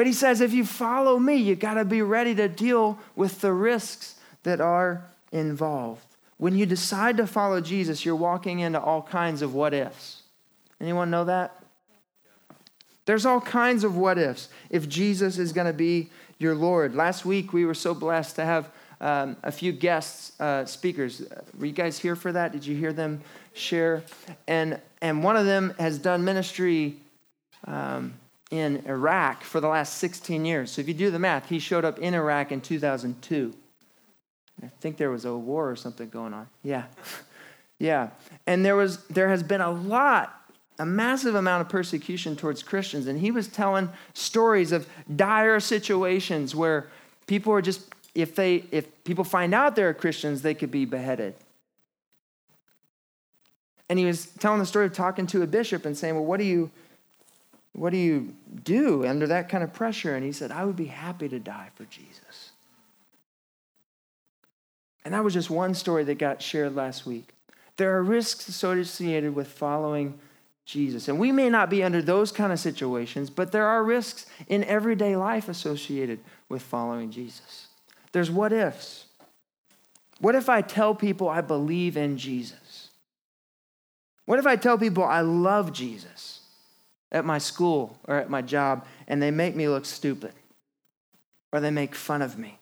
But 0.00 0.06
he 0.06 0.14
says, 0.14 0.40
if 0.40 0.54
you 0.54 0.64
follow 0.64 1.18
me, 1.18 1.36
you 1.36 1.54
got 1.54 1.74
to 1.74 1.84
be 1.84 2.00
ready 2.00 2.34
to 2.36 2.48
deal 2.48 2.98
with 3.16 3.42
the 3.42 3.52
risks 3.52 4.14
that 4.44 4.58
are 4.58 5.04
involved. 5.30 6.06
When 6.38 6.56
you 6.56 6.64
decide 6.64 7.18
to 7.18 7.26
follow 7.26 7.60
Jesus, 7.60 8.02
you're 8.02 8.16
walking 8.16 8.60
into 8.60 8.80
all 8.80 9.02
kinds 9.02 9.42
of 9.42 9.52
what 9.52 9.74
ifs. 9.74 10.22
Anyone 10.80 11.10
know 11.10 11.24
that? 11.24 11.62
There's 13.04 13.26
all 13.26 13.42
kinds 13.42 13.84
of 13.84 13.94
what 13.94 14.16
ifs 14.16 14.48
if 14.70 14.88
Jesus 14.88 15.36
is 15.36 15.52
going 15.52 15.66
to 15.66 15.74
be 15.74 16.08
your 16.38 16.54
Lord. 16.54 16.94
Last 16.94 17.26
week, 17.26 17.52
we 17.52 17.66
were 17.66 17.74
so 17.74 17.92
blessed 17.92 18.36
to 18.36 18.44
have 18.46 18.70
um, 19.02 19.36
a 19.42 19.52
few 19.52 19.70
guests 19.70 20.32
uh, 20.40 20.64
speakers. 20.64 21.22
Were 21.58 21.66
you 21.66 21.72
guys 21.72 21.98
here 21.98 22.16
for 22.16 22.32
that? 22.32 22.52
Did 22.52 22.64
you 22.64 22.74
hear 22.74 22.94
them 22.94 23.20
share? 23.52 24.02
And, 24.48 24.80
and 25.02 25.22
one 25.22 25.36
of 25.36 25.44
them 25.44 25.74
has 25.78 25.98
done 25.98 26.24
ministry 26.24 26.96
um, 27.66 28.14
in 28.50 28.82
Iraq 28.86 29.44
for 29.44 29.60
the 29.60 29.68
last 29.68 29.98
16 29.98 30.44
years. 30.44 30.72
So 30.72 30.80
if 30.80 30.88
you 30.88 30.94
do 30.94 31.10
the 31.10 31.18
math, 31.18 31.48
he 31.48 31.58
showed 31.58 31.84
up 31.84 31.98
in 31.98 32.14
Iraq 32.14 32.50
in 32.52 32.60
2002. 32.60 33.54
I 34.62 34.68
think 34.80 34.96
there 34.96 35.10
was 35.10 35.24
a 35.24 35.34
war 35.34 35.70
or 35.70 35.76
something 35.76 36.08
going 36.08 36.34
on. 36.34 36.48
Yeah. 36.62 36.84
yeah. 37.78 38.10
And 38.46 38.64
there 38.64 38.76
was 38.76 39.04
there 39.06 39.28
has 39.28 39.42
been 39.42 39.60
a 39.60 39.70
lot 39.70 40.36
a 40.78 40.86
massive 40.86 41.34
amount 41.34 41.60
of 41.60 41.68
persecution 41.68 42.36
towards 42.36 42.62
Christians 42.62 43.06
and 43.06 43.20
he 43.20 43.30
was 43.30 43.48
telling 43.48 43.90
stories 44.14 44.72
of 44.72 44.88
dire 45.14 45.60
situations 45.60 46.54
where 46.54 46.88
people 47.26 47.52
are 47.52 47.62
just 47.62 47.82
if 48.14 48.34
they 48.34 48.64
if 48.70 49.04
people 49.04 49.24
find 49.24 49.54
out 49.54 49.76
they're 49.76 49.94
Christians, 49.94 50.42
they 50.42 50.54
could 50.54 50.70
be 50.70 50.84
beheaded. 50.84 51.34
And 53.88 53.98
he 53.98 54.04
was 54.04 54.26
telling 54.26 54.60
the 54.60 54.66
story 54.66 54.86
of 54.86 54.92
talking 54.92 55.26
to 55.28 55.42
a 55.42 55.46
bishop 55.46 55.84
and 55.84 55.96
saying, 55.96 56.14
"Well, 56.14 56.24
what 56.24 56.38
do 56.38 56.44
you 56.44 56.70
what 57.72 57.90
do 57.90 57.98
you 57.98 58.34
do 58.64 59.06
under 59.06 59.26
that 59.28 59.48
kind 59.48 59.62
of 59.62 59.72
pressure? 59.72 60.14
And 60.14 60.24
he 60.24 60.32
said, 60.32 60.50
I 60.50 60.64
would 60.64 60.76
be 60.76 60.86
happy 60.86 61.28
to 61.28 61.38
die 61.38 61.70
for 61.74 61.84
Jesus. 61.84 62.52
And 65.04 65.14
that 65.14 65.24
was 65.24 65.34
just 65.34 65.50
one 65.50 65.74
story 65.74 66.04
that 66.04 66.18
got 66.18 66.42
shared 66.42 66.74
last 66.74 67.06
week. 67.06 67.30
There 67.76 67.96
are 67.96 68.02
risks 68.02 68.48
associated 68.48 69.34
with 69.34 69.48
following 69.48 70.18
Jesus. 70.66 71.08
And 71.08 71.18
we 71.18 71.32
may 71.32 71.48
not 71.48 71.70
be 71.70 71.82
under 71.82 72.02
those 72.02 72.30
kind 72.30 72.52
of 72.52 72.60
situations, 72.60 73.30
but 73.30 73.52
there 73.52 73.66
are 73.66 73.82
risks 73.82 74.26
in 74.46 74.62
everyday 74.64 75.16
life 75.16 75.48
associated 75.48 76.20
with 76.48 76.62
following 76.62 77.10
Jesus. 77.10 77.68
There's 78.12 78.30
what 78.30 78.52
ifs. 78.52 79.06
What 80.20 80.34
if 80.34 80.48
I 80.48 80.60
tell 80.60 80.94
people 80.94 81.28
I 81.28 81.40
believe 81.40 81.96
in 81.96 82.18
Jesus? 82.18 82.90
What 84.26 84.38
if 84.38 84.46
I 84.46 84.56
tell 84.56 84.76
people 84.76 85.02
I 85.02 85.22
love 85.22 85.72
Jesus? 85.72 86.39
At 87.12 87.24
my 87.24 87.38
school 87.38 87.98
or 88.04 88.16
at 88.16 88.30
my 88.30 88.42
job 88.42 88.86
and 89.08 89.20
they 89.20 89.30
make 89.30 89.56
me 89.56 89.68
look 89.68 89.84
stupid 89.84 90.32
or 91.52 91.60
they 91.60 91.70
make 91.70 91.94
fun 91.94 92.22
of 92.22 92.38
me? 92.38 92.60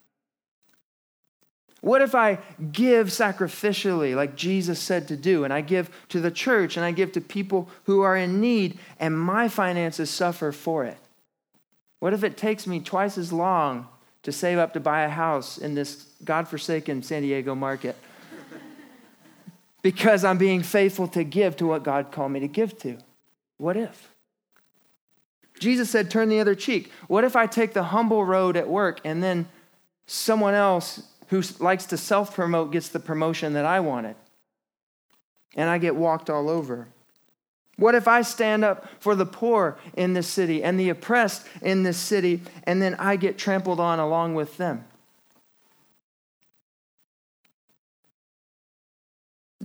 What 1.80 2.02
if 2.02 2.14
I 2.14 2.38
give 2.72 3.08
sacrificially, 3.08 4.16
like 4.16 4.34
Jesus 4.34 4.80
said 4.80 5.06
to 5.08 5.16
do, 5.16 5.44
and 5.44 5.52
I 5.52 5.60
give 5.60 5.90
to 6.08 6.20
the 6.20 6.30
church 6.30 6.76
and 6.76 6.84
I 6.84 6.90
give 6.90 7.12
to 7.12 7.20
people 7.20 7.68
who 7.84 8.00
are 8.00 8.16
in 8.16 8.40
need 8.40 8.78
and 8.98 9.18
my 9.18 9.48
finances 9.48 10.10
suffer 10.10 10.50
for 10.50 10.84
it? 10.84 10.98
What 12.00 12.14
if 12.14 12.24
it 12.24 12.36
takes 12.36 12.66
me 12.66 12.80
twice 12.80 13.16
as 13.16 13.32
long 13.32 13.88
to 14.24 14.32
save 14.32 14.58
up 14.58 14.72
to 14.72 14.80
buy 14.80 15.02
a 15.02 15.08
house 15.08 15.58
in 15.58 15.74
this 15.74 16.06
godforsaken 16.24 17.02
San 17.02 17.22
Diego 17.22 17.54
market? 17.54 17.96
because 19.82 20.24
I'm 20.24 20.38
being 20.38 20.62
faithful 20.62 21.06
to 21.08 21.22
give 21.22 21.56
to 21.58 21.66
what 21.66 21.84
God 21.84 22.10
called 22.10 22.32
me 22.32 22.40
to 22.40 22.48
give 22.48 22.76
to. 22.80 22.98
What 23.56 23.76
if? 23.76 24.10
Jesus 25.58 25.90
said, 25.90 26.10
turn 26.10 26.28
the 26.28 26.40
other 26.40 26.54
cheek. 26.54 26.92
What 27.06 27.24
if 27.24 27.36
I 27.36 27.46
take 27.46 27.72
the 27.72 27.84
humble 27.84 28.24
road 28.24 28.56
at 28.56 28.68
work 28.68 29.00
and 29.04 29.22
then 29.22 29.48
someone 30.06 30.54
else 30.54 31.02
who 31.28 31.42
likes 31.58 31.86
to 31.86 31.96
self 31.96 32.34
promote 32.34 32.72
gets 32.72 32.88
the 32.88 33.00
promotion 33.00 33.52
that 33.54 33.64
I 33.64 33.80
wanted? 33.80 34.16
And 35.56 35.68
I 35.68 35.78
get 35.78 35.96
walked 35.96 36.30
all 36.30 36.48
over. 36.48 36.88
What 37.76 37.94
if 37.94 38.08
I 38.08 38.22
stand 38.22 38.64
up 38.64 38.88
for 38.98 39.14
the 39.14 39.26
poor 39.26 39.78
in 39.94 40.12
this 40.12 40.26
city 40.26 40.64
and 40.64 40.78
the 40.78 40.88
oppressed 40.88 41.46
in 41.62 41.84
this 41.84 41.96
city, 41.96 42.42
and 42.64 42.82
then 42.82 42.96
I 42.96 43.14
get 43.16 43.38
trampled 43.38 43.78
on 43.78 44.00
along 44.00 44.34
with 44.34 44.56
them? 44.56 44.84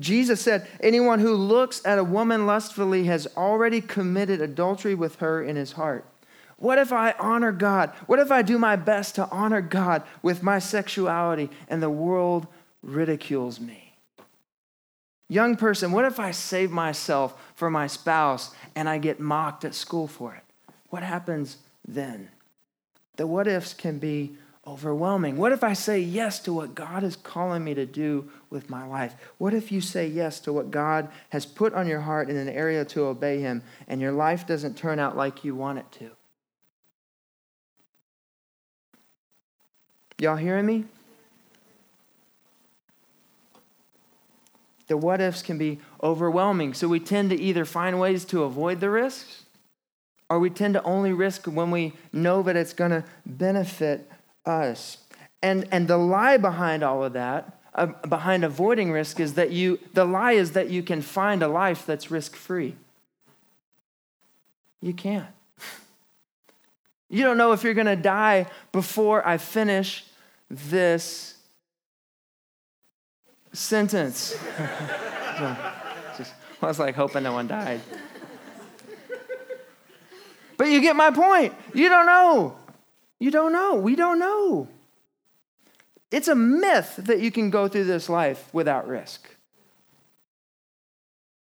Jesus 0.04 0.42
said, 0.42 0.68
Anyone 0.82 1.20
who 1.20 1.34
looks 1.34 1.82
at 1.86 1.98
a 1.98 2.04
woman 2.04 2.46
lustfully 2.46 3.06
has 3.06 3.26
already 3.38 3.80
committed 3.80 4.42
adultery 4.42 4.94
with 4.94 5.16
her 5.16 5.42
in 5.42 5.56
his 5.56 5.72
heart. 5.72 6.06
What 6.58 6.78
if 6.78 6.92
I 6.92 7.16
honor 7.20 7.52
God? 7.52 7.90
What 8.06 8.20
if 8.20 8.32
I 8.32 8.42
do 8.42 8.60
my 8.60 8.76
best 8.76 9.16
to 9.16 9.30
honor 9.30 9.62
God 9.62 10.04
with 10.22 10.44
my 10.44 10.60
sexuality 10.60 11.50
and 11.68 11.82
the 11.82 11.90
world 11.90 12.48
ridicules 12.82 13.60
me? 13.60 13.96
Young 15.30 15.56
person, 15.56 15.92
what 15.92 16.06
if 16.06 16.20
I 16.20 16.32
save 16.32 16.70
myself 16.70 17.42
for 17.56 17.70
my 17.70 17.88
spouse 17.88 18.54
and 18.76 18.88
I 18.88 18.98
get 18.98 19.20
mocked 19.20 19.66
at 19.66 19.74
school 19.74 20.08
for 20.08 20.36
it? 20.36 20.44
What 20.90 21.02
happens 21.02 21.58
then? 21.88 22.30
The 23.16 23.26
what 23.26 23.48
ifs 23.48 23.74
can 23.74 24.00
be 24.00 24.38
overwhelming. 24.66 25.38
What 25.38 25.52
if 25.52 25.64
I 25.64 25.74
say 25.74 26.00
yes 26.00 26.40
to 26.42 26.54
what 26.54 26.74
God 26.74 27.04
is 27.04 27.16
calling 27.18 27.64
me 27.64 27.74
to 27.74 27.86
do 27.86 28.30
with 28.50 28.70
my 28.70 28.86
life? 28.86 29.14
What 29.38 29.54
if 29.54 29.72
you 29.72 29.82
say 29.82 30.08
yes 30.08 30.40
to 30.42 30.54
what 30.54 30.72
God 30.72 31.10
has 31.30 31.46
put 31.46 31.74
on 31.74 31.88
your 31.88 32.02
heart 32.02 32.30
in 32.30 32.38
an 32.38 32.48
area 32.48 32.86
to 32.86 33.06
obey 33.06 33.42
Him 33.42 33.62
and 33.88 34.00
your 34.00 34.14
life 34.14 34.48
doesn't 34.48 34.78
turn 34.78 35.00
out 35.00 35.18
like 35.18 35.44
you 35.44 35.54
want 35.54 35.80
it 35.80 35.92
to? 35.94 36.12
Y'all 40.18 40.38
hearing 40.38 40.66
me? 40.66 40.86
The 44.88 44.96
what 44.96 45.20
ifs 45.20 45.42
can 45.42 45.58
be 45.58 45.80
overwhelming. 46.02 46.74
So 46.74 46.88
we 46.88 47.00
tend 47.00 47.32
to 47.32 47.42
either 47.42 47.66
find 47.66 48.00
ways 48.00 48.24
to 48.26 48.44
avoid 48.44 48.80
the 48.80 48.90
risks 48.90 49.44
or 50.30 50.40
we 50.40 50.50
tend 50.50 50.74
to 50.76 50.84
only 50.84 51.12
risk 51.12 51.46
when 51.46 51.72
we 51.72 51.94
know 52.12 52.42
that 52.44 52.56
it's 52.56 52.74
going 52.74 52.92
to 52.92 53.04
benefit 53.26 54.10
us. 54.46 54.98
And, 55.42 55.68
and 55.72 55.88
the 55.88 55.98
lie 55.98 56.38
behind 56.38 56.84
all 56.84 57.04
of 57.04 57.14
that, 57.14 57.60
uh, 57.76 57.88
behind 58.08 58.44
avoiding 58.44 58.92
risk, 58.92 59.20
is 59.20 59.34
that 59.34 59.52
you, 59.52 59.80
the 59.94 60.06
lie 60.06 60.34
is 60.34 60.52
that 60.52 60.70
you 60.70 60.84
can 60.84 61.02
find 61.02 61.44
a 61.44 61.48
life 61.48 61.86
that's 61.86 62.10
risk 62.12 62.36
free. 62.36 62.76
You 64.82 64.94
can't. 64.94 65.28
You 67.10 67.24
don't 67.24 67.38
know 67.38 67.52
if 67.52 67.64
you're 67.64 67.76
going 67.76 67.86
to 67.86 67.96
die 67.96 68.48
before 68.72 69.28
I 69.28 69.38
finish 69.38 70.04
this 70.50 71.38
sentence. 73.52 74.36
Just, 76.18 76.34
I 76.60 76.66
was 76.66 76.80
like 76.80 76.96
hoping 76.96 77.22
no 77.22 77.34
one 77.34 77.48
died. 77.48 77.82
But 80.58 80.70
you 80.70 80.82
get 80.82 80.96
my 80.96 81.12
point. 81.12 81.54
You 81.76 81.88
don't 81.90 82.08
know. 82.08 82.58
You 83.24 83.32
don't 83.32 83.54
know. 83.54 83.76
We 83.76 83.96
don't 83.96 84.20
know. 84.20 84.68
It's 86.12 86.28
a 86.28 86.36
myth 86.36 86.98
that 86.98 87.22
you 87.22 87.32
can 87.32 87.52
go 87.52 87.70
through 87.70 87.86
this 87.86 88.10
life 88.10 88.54
without 88.54 88.86
risk. 88.86 89.38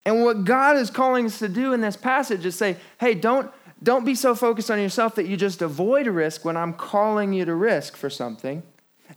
And 0.05 0.23
what 0.23 0.45
God 0.45 0.77
is 0.77 0.89
calling 0.89 1.25
us 1.25 1.37
to 1.39 1.49
do 1.49 1.73
in 1.73 1.81
this 1.81 1.97
passage 1.97 2.45
is 2.45 2.55
say, 2.55 2.77
hey, 3.01 3.13
don't, 3.13 3.51
don't 3.83 4.05
be 4.05 4.15
so 4.15 4.35
focused 4.35 4.71
on 4.71 4.79
yourself 4.79 5.15
that 5.15 5.25
you 5.25 5.35
just 5.35 5.61
avoid 5.61 6.07
risk 6.07 6.45
when 6.45 6.55
I'm 6.55 6.71
calling 6.71 7.33
you 7.33 7.43
to 7.43 7.53
risk 7.53 7.97
for 7.97 8.09
something. 8.09 8.63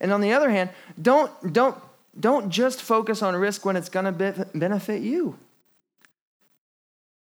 And 0.00 0.12
on 0.12 0.20
the 0.20 0.32
other 0.32 0.50
hand, 0.50 0.70
don't, 1.00 1.52
don't, 1.52 1.78
don't 2.18 2.50
just 2.50 2.82
focus 2.82 3.22
on 3.22 3.36
risk 3.36 3.64
when 3.64 3.76
it's 3.76 3.88
going 3.88 4.12
to 4.12 4.48
benefit 4.52 5.02
you. 5.02 5.38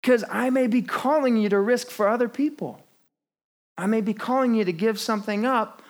Because 0.00 0.22
I 0.30 0.50
may 0.50 0.68
be 0.68 0.80
calling 0.80 1.36
you 1.36 1.48
to 1.48 1.58
risk 1.58 1.90
for 1.90 2.08
other 2.08 2.28
people. 2.28 2.83
I 3.76 3.86
may 3.86 4.00
be 4.00 4.14
calling 4.14 4.54
you 4.54 4.64
to 4.64 4.72
give 4.72 5.00
something 5.00 5.44
up 5.44 5.82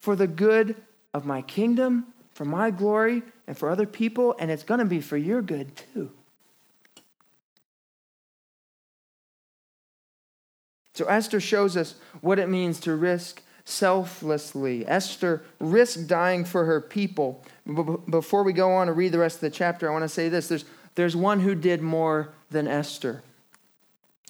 for 0.00 0.14
the 0.14 0.26
good 0.26 0.76
of 1.14 1.24
my 1.24 1.42
kingdom, 1.42 2.06
for 2.32 2.44
my 2.44 2.70
glory, 2.70 3.22
and 3.46 3.56
for 3.56 3.70
other 3.70 3.86
people, 3.86 4.36
and 4.38 4.50
it's 4.50 4.62
going 4.62 4.80
to 4.80 4.86
be 4.86 5.00
for 5.00 5.16
your 5.16 5.42
good 5.42 5.72
too. 5.94 6.10
So 10.92 11.04
Esther 11.06 11.40
shows 11.40 11.76
us 11.76 11.94
what 12.20 12.38
it 12.38 12.48
means 12.48 12.80
to 12.80 12.94
risk 12.94 13.42
selflessly. 13.64 14.86
Esther 14.86 15.42
risked 15.60 16.08
dying 16.08 16.44
for 16.44 16.64
her 16.64 16.80
people. 16.80 17.44
Before 18.10 18.42
we 18.42 18.52
go 18.52 18.72
on 18.72 18.88
to 18.88 18.92
read 18.92 19.12
the 19.12 19.18
rest 19.18 19.36
of 19.36 19.40
the 19.42 19.50
chapter, 19.50 19.88
I 19.88 19.92
want 19.92 20.02
to 20.02 20.08
say 20.08 20.28
this 20.28 20.48
there's, 20.48 20.64
there's 20.96 21.14
one 21.14 21.40
who 21.40 21.54
did 21.54 21.82
more 21.82 22.30
than 22.50 22.66
Esther. 22.66 23.22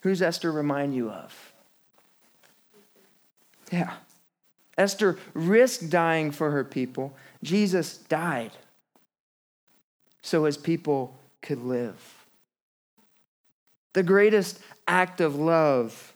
Who's 0.02 0.20
Esther 0.20 0.52
remind 0.52 0.94
you 0.94 1.10
of? 1.10 1.47
Yeah. 3.70 3.94
Esther 4.76 5.18
risked 5.34 5.90
dying 5.90 6.30
for 6.30 6.50
her 6.50 6.64
people. 6.64 7.16
Jesus 7.42 7.98
died 7.98 8.52
so 10.22 10.44
his 10.44 10.56
people 10.56 11.18
could 11.42 11.62
live. 11.62 12.26
The 13.94 14.02
greatest 14.02 14.60
act 14.86 15.20
of 15.20 15.34
love 15.36 16.14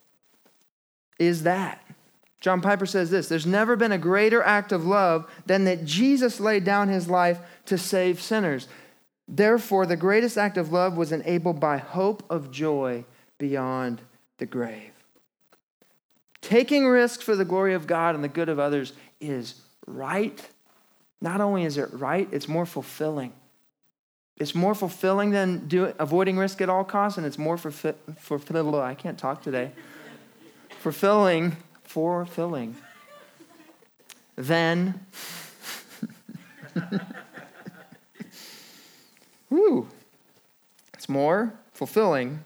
is 1.18 1.42
that. 1.42 1.82
John 2.40 2.60
Piper 2.60 2.86
says 2.86 3.10
this 3.10 3.28
There's 3.28 3.46
never 3.46 3.76
been 3.76 3.92
a 3.92 3.98
greater 3.98 4.42
act 4.42 4.72
of 4.72 4.84
love 4.84 5.30
than 5.46 5.64
that 5.64 5.84
Jesus 5.84 6.40
laid 6.40 6.64
down 6.64 6.88
his 6.88 7.08
life 7.08 7.40
to 7.66 7.78
save 7.78 8.20
sinners. 8.20 8.68
Therefore, 9.28 9.86
the 9.86 9.96
greatest 9.96 10.36
act 10.36 10.56
of 10.56 10.72
love 10.72 10.96
was 10.96 11.12
enabled 11.12 11.60
by 11.60 11.78
hope 11.78 12.22
of 12.28 12.50
joy 12.50 13.04
beyond 13.38 14.02
the 14.38 14.46
grave. 14.46 14.90
Taking 16.42 16.86
risks 16.86 17.24
for 17.24 17.34
the 17.36 17.44
glory 17.44 17.72
of 17.72 17.86
God 17.86 18.14
and 18.14 18.22
the 18.22 18.28
good 18.28 18.48
of 18.48 18.58
others 18.58 18.92
is 19.20 19.54
right. 19.86 20.38
Not 21.20 21.40
only 21.40 21.64
is 21.64 21.78
it 21.78 21.88
right, 21.92 22.28
it's 22.32 22.48
more 22.48 22.66
fulfilling. 22.66 23.32
It's 24.36 24.54
more 24.54 24.74
fulfilling 24.74 25.30
than 25.30 25.68
do, 25.68 25.94
avoiding 26.00 26.36
risk 26.36 26.60
at 26.60 26.68
all 26.68 26.82
costs, 26.82 27.16
and 27.16 27.24
it's 27.24 27.38
more 27.38 27.56
fulfilling. 27.56 28.74
I 28.74 28.94
can't 28.94 29.18
talk 29.18 29.42
today 29.42 29.70
fulfilling, 30.80 31.56
fulfilling, 31.84 32.74
then, 34.34 35.06
woo, 39.48 39.86
it's 40.94 41.08
more 41.08 41.54
fulfilling 41.72 42.40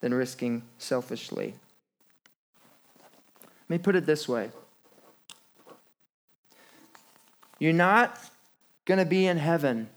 than 0.00 0.14
risking 0.14 0.62
selfishly. 0.78 1.54
Let 3.68 3.70
me 3.70 3.78
put 3.78 3.96
it 3.96 4.06
this 4.06 4.28
way 4.28 4.50
You're 7.58 7.72
not 7.72 8.18
going 8.84 8.98
to 8.98 9.04
be 9.04 9.26
in 9.26 9.36
heaven 9.36 9.88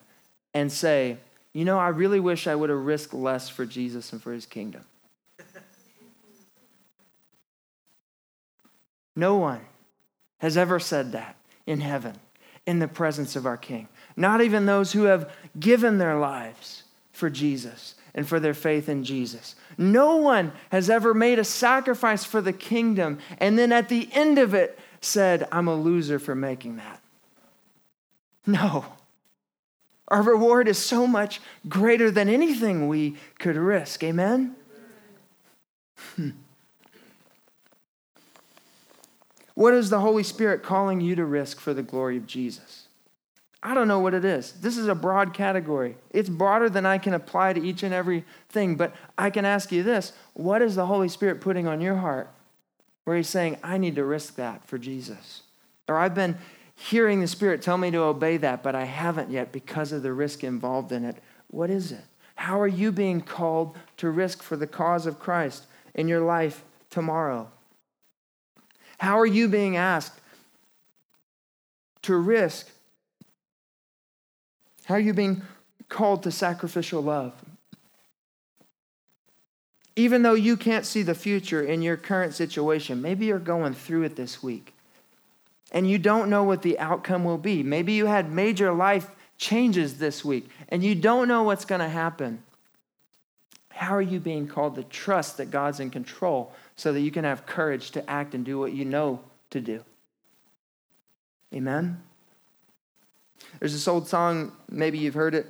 and 0.54 0.72
say, 0.72 1.18
you 1.54 1.66
know, 1.66 1.80
I 1.80 1.90
really 1.90 2.20
wish 2.20 2.48
I 2.48 2.56
would 2.56 2.70
have 2.70 2.86
risked 2.86 3.14
less 3.14 3.50
for 3.50 3.66
Jesus 3.66 4.12
and 4.12 4.22
for 4.22 4.34
his 4.34 4.46
kingdom. 4.46 4.84
No 9.16 9.36
one 9.36 9.62
has 10.40 10.58
ever 10.58 10.80
said 10.80 11.12
that 11.12 11.36
in 11.68 11.82
heaven, 11.82 12.16
in 12.66 12.80
the 12.80 12.88
presence 12.88 13.36
of 13.36 13.46
our 13.46 13.58
King. 13.58 13.88
Not 14.16 14.42
even 14.42 14.66
those 14.66 14.94
who 14.94 15.04
have 15.04 15.32
given 15.60 15.98
their 15.98 16.18
lives 16.18 16.84
for 17.12 17.30
Jesus 17.30 17.96
and 18.14 18.28
for 18.28 18.40
their 18.40 18.54
faith 18.54 18.90
in 18.90 19.04
Jesus. 19.04 19.56
No 19.78 20.18
one 20.18 20.52
has 20.70 20.90
ever 20.90 21.14
made 21.14 21.40
a 21.40 21.44
sacrifice 21.44 22.24
for 22.24 22.42
the 22.42 22.54
kingdom 22.54 23.20
and 23.38 23.58
then 23.58 23.72
at 23.72 23.90
the 23.90 24.10
end 24.14 24.38
of 24.38 24.54
it 24.54 24.78
said, 25.02 25.48
I'm 25.52 25.68
a 25.68 25.76
loser 25.76 26.20
for 26.20 26.36
making 26.36 26.78
that. 26.78 27.02
No. 28.46 28.86
Our 30.08 30.22
reward 30.22 30.68
is 30.68 30.78
so 30.78 31.08
much 31.08 31.40
greater 31.70 32.12
than 32.12 32.28
anything 32.28 32.88
we 32.88 33.16
could 33.40 33.56
risk. 33.56 34.04
Amen? 34.04 34.56
Hmm. 36.16 36.32
What 39.54 39.74
is 39.74 39.90
the 39.90 40.00
Holy 40.00 40.24
Spirit 40.24 40.64
calling 40.64 41.02
you 41.02 41.16
to 41.16 41.26
risk 41.26 41.60
for 41.60 41.74
the 41.74 41.84
glory 41.84 42.18
of 42.18 42.26
Jesus? 42.26 42.81
I 43.64 43.76
don't 43.76 43.88
know 43.88 44.00
what 44.00 44.16
it 44.16 44.26
is. 44.26 44.54
This 44.54 44.76
is 44.76 44.88
a 44.88 44.96
broad 44.96 45.34
category. 45.34 45.96
It's 46.10 46.30
broader 46.30 46.70
than 46.70 46.86
I 46.86 46.98
can 46.98 47.14
apply 47.14 47.54
to 47.54 47.64
each 47.64 47.84
and 47.84 47.94
every 47.94 48.26
thing, 48.50 48.76
but 48.76 48.96
I 49.18 49.30
can 49.30 49.46
ask 49.46 49.72
you 49.72 49.84
this 49.84 50.14
what 50.34 50.62
is 50.62 50.76
the 50.76 50.88
Holy 50.88 51.10
Spirit 51.10 51.42
putting 51.42 51.68
on 51.68 51.80
your 51.80 51.98
heart 51.98 52.30
where 53.04 53.18
He's 53.18 53.30
saying, 53.30 53.58
I 53.64 53.78
need 53.78 53.96
to 53.96 54.06
risk 54.06 54.36
that 54.36 54.68
for 54.68 54.78
Jesus? 54.78 55.44
Or 55.88 55.98
I've 55.98 56.16
been 56.16 56.38
hearing 56.76 57.22
the 57.22 57.28
Spirit 57.28 57.62
tell 57.62 57.78
me 57.78 57.92
to 57.92 58.00
obey 58.00 58.38
that, 58.38 58.64
but 58.64 58.74
I 58.74 58.86
haven't 58.86 59.30
yet 59.30 59.52
because 59.52 59.92
of 59.92 60.02
the 60.02 60.14
risk 60.14 60.44
involved 60.44 60.92
in 60.92 61.06
it. 61.06 61.18
What 61.48 61.70
is 61.70 61.92
it? 61.92 62.06
How 62.36 62.60
are 62.60 62.68
you 62.68 62.92
being 62.92 63.22
called 63.22 63.78
to 63.98 64.10
risk 64.10 64.42
for 64.42 64.56
the 64.56 64.66
cause 64.66 65.06
of 65.06 65.20
Christ 65.20 65.68
in 65.94 66.08
your 66.08 66.22
life 66.22 66.64
tomorrow? 66.90 67.52
How 68.98 69.20
are 69.20 69.28
you 69.28 69.48
being 69.48 69.78
asked 69.78 70.20
to 72.04 72.16
risk? 72.16 72.72
How 74.86 74.96
are 74.96 75.00
you 75.00 75.14
being 75.14 75.42
called 75.90 76.24
to 76.24 76.32
sacrificial 76.32 77.02
love? 77.02 77.34
Even 79.96 80.24
though 80.24 80.34
you 80.34 80.56
can't 80.58 80.86
see 80.86 81.04
the 81.04 81.14
future 81.14 81.62
in 81.62 81.82
your 81.82 81.98
current 81.98 82.34
situation, 82.34 83.02
maybe 83.02 83.26
you're 83.26 83.40
going 83.40 83.74
through 83.74 84.04
it 84.04 84.16
this 84.16 84.42
week 84.42 84.74
and 85.72 85.90
you 85.90 85.98
don't 85.98 86.30
know 86.30 86.44
what 86.44 86.62
the 86.62 86.80
outcome 86.80 87.24
will 87.24 87.38
be. 87.38 87.62
Maybe 87.64 87.94
you 87.94 88.06
had 88.06 88.32
major 88.32 88.74
life 88.74 89.12
changes 89.38 89.98
this 89.98 90.24
week 90.24 90.50
and 90.70 90.84
you 90.84 90.96
don't 90.96 91.28
know 91.28 91.44
what's 91.44 91.66
going 91.66 91.82
to 91.82 91.90
happen. 91.90 92.42
How 93.70 93.96
are 93.96 94.02
you 94.02 94.20
being 94.20 94.48
called 94.48 94.76
to 94.76 94.84
trust 94.84 95.38
that 95.38 95.52
God's 95.52 95.80
in 95.80 95.90
control 95.90 96.54
so 96.76 96.94
that 96.94 97.02
you 97.02 97.12
can 97.12 97.24
have 97.24 97.46
courage 97.46 97.92
to 97.92 98.10
act 98.10 98.34
and 98.34 98.46
do 98.46 98.60
what 98.60 98.74
you 98.74 98.86
know 98.86 99.20
to 99.52 99.62
do. 99.62 99.84
Amen? 101.54 102.02
There's 103.60 103.74
this 103.74 103.88
old 103.88 104.08
song, 104.08 104.52
maybe 104.70 104.98
you've 104.98 105.14
heard 105.14 105.36
it. 105.36 105.48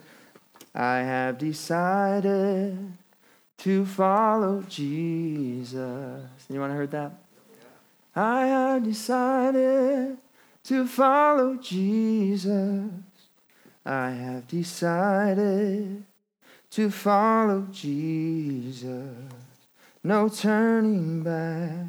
I 0.73 0.97
have 0.97 1.37
decided 1.37 2.93
to 3.59 3.85
follow 3.85 4.63
Jesus. 4.67 6.23
Anyone 6.49 6.71
heard 6.71 6.91
that? 6.91 7.11
I 8.15 8.47
have 8.47 8.83
decided 8.83 10.17
to 10.63 10.87
follow 10.87 11.55
Jesus. 11.55 12.89
I 13.85 14.09
have 14.11 14.47
decided 14.47 16.03
to 16.71 16.89
follow 16.89 17.67
Jesus. 17.71 19.15
No 20.03 20.29
turning 20.29 21.23
back. 21.23 21.85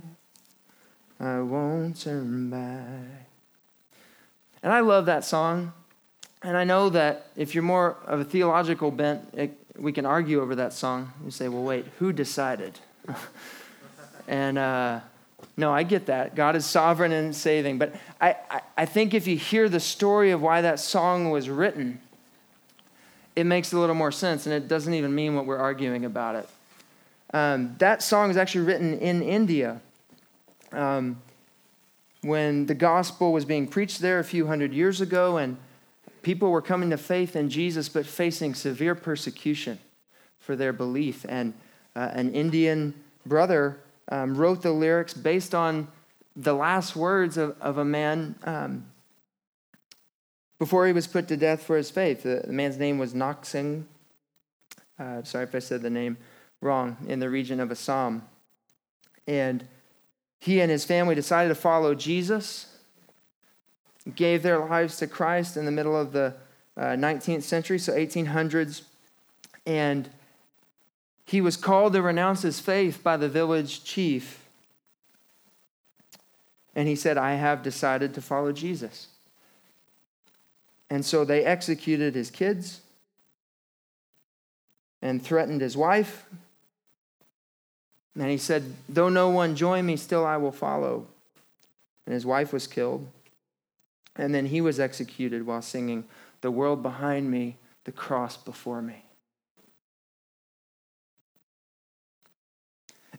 I 1.20 1.40
won't 1.40 2.00
turn 2.00 2.50
back. 2.50 3.28
And 4.62 4.72
I 4.72 4.80
love 4.80 5.06
that 5.06 5.24
song. 5.24 5.72
And 6.44 6.56
I 6.56 6.64
know 6.64 6.88
that 6.90 7.28
if 7.36 7.54
you're 7.54 7.62
more 7.62 7.96
of 8.06 8.20
a 8.20 8.24
theological 8.24 8.90
bent, 8.90 9.28
it, 9.32 9.56
we 9.76 9.92
can 9.92 10.04
argue 10.04 10.40
over 10.40 10.56
that 10.56 10.72
song. 10.72 11.12
You 11.24 11.30
say, 11.30 11.48
well, 11.48 11.62
wait, 11.62 11.86
who 11.98 12.12
decided? 12.12 12.78
and 14.28 14.58
uh, 14.58 15.00
no, 15.56 15.72
I 15.72 15.84
get 15.84 16.06
that. 16.06 16.34
God 16.34 16.56
is 16.56 16.66
sovereign 16.66 17.12
and 17.12 17.34
saving. 17.34 17.78
But 17.78 17.94
I, 18.20 18.36
I, 18.50 18.60
I 18.78 18.86
think 18.86 19.14
if 19.14 19.26
you 19.26 19.36
hear 19.36 19.68
the 19.68 19.80
story 19.80 20.32
of 20.32 20.42
why 20.42 20.62
that 20.62 20.80
song 20.80 21.30
was 21.30 21.48
written, 21.48 22.00
it 23.36 23.44
makes 23.44 23.72
a 23.72 23.78
little 23.78 23.94
more 23.94 24.12
sense. 24.12 24.46
And 24.46 24.54
it 24.54 24.66
doesn't 24.66 24.94
even 24.94 25.14
mean 25.14 25.36
what 25.36 25.46
we're 25.46 25.58
arguing 25.58 26.04
about 26.04 26.34
it. 26.34 26.48
Um, 27.32 27.76
that 27.78 28.02
song 28.02 28.30
is 28.30 28.36
actually 28.36 28.66
written 28.66 28.98
in 28.98 29.22
India 29.22 29.80
um, 30.72 31.22
when 32.22 32.66
the 32.66 32.74
gospel 32.74 33.32
was 33.32 33.44
being 33.44 33.66
preached 33.66 34.00
there 34.00 34.18
a 34.18 34.24
few 34.24 34.46
hundred 34.46 34.72
years 34.72 35.00
ago, 35.00 35.38
and 35.38 35.56
people 36.22 36.50
were 36.50 36.62
coming 36.62 36.90
to 36.90 36.96
faith 36.96 37.36
in 37.36 37.50
Jesus 37.50 37.88
but 37.88 38.06
facing 38.06 38.54
severe 38.54 38.94
persecution 38.94 39.78
for 40.38 40.56
their 40.56 40.72
belief. 40.72 41.26
And 41.28 41.54
uh, 41.94 42.10
an 42.12 42.32
Indian 42.34 42.94
brother 43.26 43.78
um, 44.10 44.36
wrote 44.36 44.62
the 44.62 44.72
lyrics 44.72 45.14
based 45.14 45.54
on 45.54 45.88
the 46.34 46.54
last 46.54 46.96
words 46.96 47.36
of, 47.36 47.60
of 47.60 47.78
a 47.78 47.84
man 47.84 48.34
um, 48.44 48.86
before 50.58 50.86
he 50.86 50.92
was 50.92 51.06
put 51.06 51.28
to 51.28 51.36
death 51.36 51.62
for 51.62 51.76
his 51.76 51.90
faith. 51.90 52.22
The, 52.22 52.42
the 52.46 52.52
man's 52.52 52.78
name 52.78 52.98
was 52.98 53.14
Singh. 53.42 53.86
Uh, 54.98 55.22
sorry 55.24 55.44
if 55.44 55.54
I 55.54 55.58
said 55.58 55.82
the 55.82 55.90
name 55.90 56.16
wrong, 56.60 56.96
in 57.08 57.18
the 57.18 57.28
region 57.28 57.60
of 57.60 57.70
Assam. 57.70 58.22
And 59.26 59.66
he 60.40 60.60
and 60.60 60.70
his 60.70 60.84
family 60.84 61.14
decided 61.14 61.48
to 61.48 61.54
follow 61.54 61.94
Jesus, 61.94 62.71
gave 64.14 64.42
their 64.42 64.58
lives 64.58 64.96
to 64.98 65.06
Christ 65.06 65.56
in 65.56 65.64
the 65.64 65.70
middle 65.70 65.96
of 65.96 66.12
the 66.12 66.34
uh, 66.76 66.82
19th 66.96 67.42
century, 67.42 67.78
so 67.78 67.92
1800s. 67.92 68.82
And 69.66 70.08
he 71.24 71.40
was 71.40 71.56
called 71.56 71.92
to 71.92 72.02
renounce 72.02 72.42
his 72.42 72.60
faith 72.60 73.02
by 73.02 73.16
the 73.16 73.28
village 73.28 73.84
chief. 73.84 74.44
And 76.74 76.88
he 76.88 76.96
said, 76.96 77.18
I 77.18 77.34
have 77.34 77.62
decided 77.62 78.14
to 78.14 78.22
follow 78.22 78.52
Jesus. 78.52 79.08
And 80.90 81.04
so 81.04 81.24
they 81.24 81.44
executed 81.44 82.14
his 82.14 82.30
kids 82.30 82.80
and 85.00 85.22
threatened 85.22 85.60
his 85.60 85.76
wife. 85.76 86.26
And 88.14 88.30
he 88.30 88.38
said, 88.38 88.74
Though 88.88 89.08
no 89.08 89.30
one 89.30 89.56
join 89.56 89.86
me, 89.86 89.96
still 89.96 90.26
I 90.26 90.36
will 90.36 90.52
follow. 90.52 91.06
And 92.04 92.14
his 92.14 92.26
wife 92.26 92.52
was 92.52 92.66
killed. 92.66 93.06
And 94.16 94.34
then 94.34 94.46
he 94.46 94.60
was 94.60 94.78
executed 94.78 95.46
while 95.46 95.62
singing, 95.62 96.04
The 96.40 96.50
world 96.50 96.82
behind 96.82 97.30
me, 97.30 97.56
the 97.84 97.92
cross 97.92 98.36
before 98.36 98.82
me. 98.82 99.04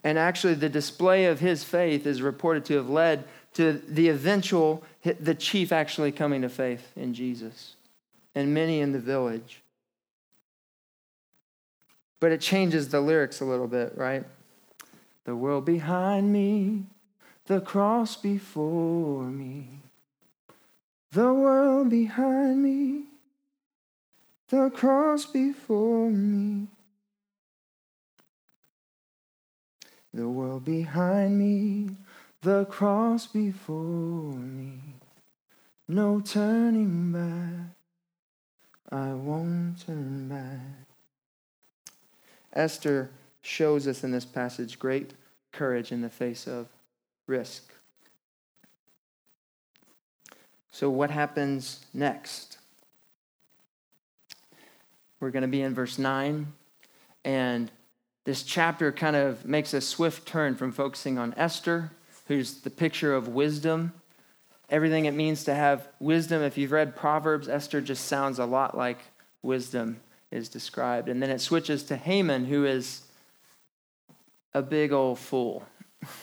And 0.03 0.17
actually, 0.17 0.55
the 0.55 0.69
display 0.69 1.25
of 1.25 1.39
his 1.39 1.63
faith 1.63 2.05
is 2.05 2.21
reported 2.21 2.65
to 2.65 2.75
have 2.75 2.89
led 2.89 3.23
to 3.53 3.73
the 3.73 4.09
eventual, 4.09 4.83
the 5.03 5.35
chief 5.35 5.71
actually 5.71 6.11
coming 6.11 6.41
to 6.41 6.49
faith 6.49 6.91
in 6.95 7.13
Jesus, 7.13 7.75
and 8.35 8.53
many 8.53 8.81
in 8.81 8.91
the 8.91 8.99
village. 8.99 9.61
But 12.19 12.31
it 12.31 12.41
changes 12.41 12.89
the 12.89 12.99
lyrics 12.99 13.41
a 13.41 13.45
little 13.45 13.67
bit, 13.67 13.93
right? 13.95 14.25
The 15.25 15.35
world 15.35 15.65
behind 15.65 16.33
me, 16.33 16.83
the 17.45 17.61
cross 17.61 18.15
before 18.15 19.23
me. 19.23 19.82
The 21.13 21.31
world 21.31 21.91
behind 21.91 22.63
me, 22.63 23.03
the 24.49 24.71
cross 24.71 25.27
before 25.27 26.09
me. 26.09 26.69
The 30.11 30.27
world 30.27 30.65
behind 30.65 31.37
me, 31.37 31.97
the 32.41 32.65
cross 32.65 33.27
before 33.27 34.33
me. 34.33 34.79
No 35.87 36.19
turning 36.19 37.11
back, 37.11 37.75
I 38.89 39.13
won't 39.13 39.85
turn 39.85 40.29
back. 40.29 40.87
Esther 42.53 43.11
shows 43.43 43.87
us 43.87 44.03
in 44.03 44.09
this 44.09 44.25
passage 44.25 44.79
great 44.79 45.13
courage 45.51 45.91
in 45.91 46.01
the 46.01 46.09
face 46.09 46.47
of 46.47 46.69
risk. 47.27 47.71
So, 50.73 50.89
what 50.89 51.11
happens 51.11 51.85
next? 51.93 52.57
We're 55.19 55.29
going 55.29 55.43
to 55.43 55.47
be 55.47 55.61
in 55.61 55.75
verse 55.75 55.99
9, 55.99 56.47
and 57.23 57.71
this 58.23 58.41
chapter 58.41 58.91
kind 58.91 59.15
of 59.15 59.45
makes 59.45 59.75
a 59.75 59.81
swift 59.81 60.27
turn 60.27 60.55
from 60.55 60.71
focusing 60.71 61.19
on 61.19 61.35
Esther, 61.37 61.91
who's 62.27 62.61
the 62.61 62.71
picture 62.71 63.13
of 63.13 63.27
wisdom, 63.27 63.93
everything 64.67 65.05
it 65.05 65.13
means 65.13 65.43
to 65.43 65.53
have 65.53 65.87
wisdom. 65.99 66.41
If 66.41 66.57
you've 66.57 66.71
read 66.71 66.95
Proverbs, 66.95 67.47
Esther 67.47 67.79
just 67.79 68.05
sounds 68.05 68.39
a 68.39 68.45
lot 68.45 68.75
like 68.75 68.97
wisdom 69.43 69.99
is 70.31 70.49
described. 70.49 71.07
And 71.07 71.21
then 71.21 71.29
it 71.29 71.39
switches 71.39 71.83
to 71.83 71.95
Haman, 71.95 72.45
who 72.45 72.65
is 72.65 73.03
a 74.55 74.63
big 74.63 74.91
old 74.91 75.19
fool, 75.19 75.67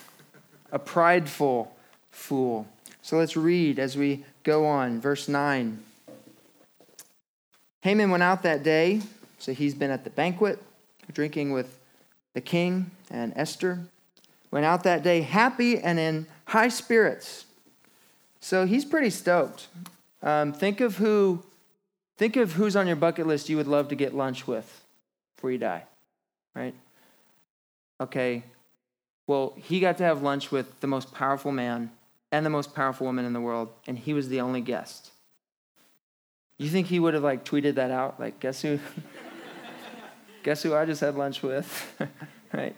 a 0.73 0.79
prideful 0.81 1.73
fool. 2.11 2.67
So 3.03 3.19
let's 3.19 3.37
read 3.37 3.79
as 3.79 3.97
we 3.97 4.25
go 4.43 4.67
on. 4.67 5.01
Verse 5.01 5.29
9. 5.29 5.83
Haman 7.83 8.11
went 8.11 8.23
out 8.23 8.43
that 8.43 8.63
day, 8.63 9.01
so 9.39 9.53
he's 9.53 9.75
been 9.75 9.91
at 9.91 10.05
the 10.05 10.11
banquet, 10.11 10.63
drinking 11.13 11.53
with 11.53 11.79
the 12.35 12.41
king 12.41 12.91
and 13.11 13.33
Esther. 13.37 13.81
Went 14.51 14.67
out 14.67 14.83
that 14.85 15.03
day 15.03 15.23
happy 15.23 15.79
and 15.79 15.99
in 15.99 16.27
high 16.47 16.69
spirits. 16.69 17.47
So 18.41 18.67
he's 18.67 18.85
pretty 18.85 19.11
stoked. 19.11 19.69
Um, 20.23 20.53
think 20.53 20.81
of 20.81 20.99
who, 20.99 21.43
think 22.19 22.37
of 22.37 22.53
who's 22.53 22.77
on 22.77 22.87
your 22.87 22.97
bucket 22.97 23.27
list 23.27 23.49
you 23.49 23.57
would 23.57 23.67
love 23.67 23.89
to 23.89 23.95
get 23.95 24.15
lunch 24.15 24.47
with 24.47 24.83
before 25.37 25.53
you 25.53 25.59
die, 25.59 25.85
right? 26.55 26.75
okay, 28.01 28.43
well, 29.27 29.55
he 29.57 29.79
got 29.79 29.99
to 29.99 30.05
have 30.05 30.23
lunch 30.23 30.51
with 30.51 30.81
the 30.81 30.87
most 30.87 31.13
powerful 31.13 31.53
man 31.53 31.91
and 32.33 32.47
the 32.47 32.51
most 32.51 32.75
powerful 32.75 33.07
woman 33.07 33.25
in 33.25 33.33
the 33.33 33.41
world, 33.41 33.71
and 33.87 33.99
he 33.99 34.13
was 34.13 34.29
the 34.29 34.41
only 34.41 34.61
guest. 34.61 35.11
You 36.59 36.69
think 36.69 36.87
he 36.87 37.01
would 37.01 37.15
have 37.15 37.23
like 37.23 37.45
tweeted 37.45 37.77
that 37.77 37.91
out? 37.91 38.21
Like, 38.21 38.39
guess 38.39 38.63
who? 38.63 38.79
guess 40.43 40.63
who 40.63 40.75
I 40.75 40.85
just 40.85 41.01
had 41.01 41.17
lunch 41.17 41.43
with? 41.43 41.97
right? 42.53 42.77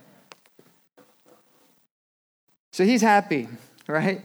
So 2.72 2.84
he's 2.84 3.02
happy, 3.02 3.48
right? 3.86 4.22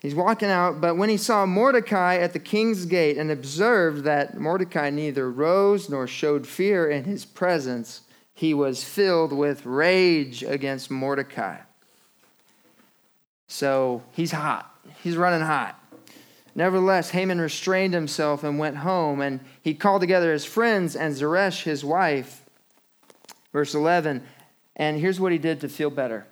He's 0.00 0.14
walking 0.14 0.48
out, 0.48 0.80
but 0.80 0.96
when 0.96 1.08
he 1.08 1.16
saw 1.16 1.44
Mordecai 1.44 2.18
at 2.18 2.32
the 2.32 2.38
king's 2.38 2.86
gate 2.86 3.18
and 3.18 3.32
observed 3.32 4.04
that 4.04 4.38
Mordecai 4.38 4.90
neither 4.90 5.28
rose 5.28 5.88
nor 5.88 6.06
showed 6.06 6.46
fear 6.46 6.88
in 6.88 7.02
his 7.02 7.24
presence, 7.24 8.02
he 8.32 8.54
was 8.54 8.84
filled 8.84 9.32
with 9.32 9.66
rage 9.66 10.44
against 10.44 10.88
Mordecai. 10.88 11.56
So 13.48 14.02
he's 14.12 14.30
hot. 14.30 14.72
He's 15.02 15.16
running 15.16 15.40
hot. 15.40 15.74
Nevertheless, 16.54 17.10
Haman 17.10 17.40
restrained 17.40 17.94
himself 17.94 18.44
and 18.44 18.58
went 18.58 18.78
home, 18.78 19.20
and 19.20 19.40
he 19.62 19.74
called 19.74 20.00
together 20.00 20.32
his 20.32 20.44
friends 20.44 20.94
and 20.94 21.14
Zeresh, 21.14 21.62
his 21.62 21.84
wife. 21.84 22.44
Verse 23.52 23.74
11. 23.74 24.22
And 24.76 25.00
here's 25.00 25.18
what 25.18 25.32
he 25.32 25.38
did 25.38 25.60
to 25.60 25.68
feel 25.68 25.90
better 25.90 26.26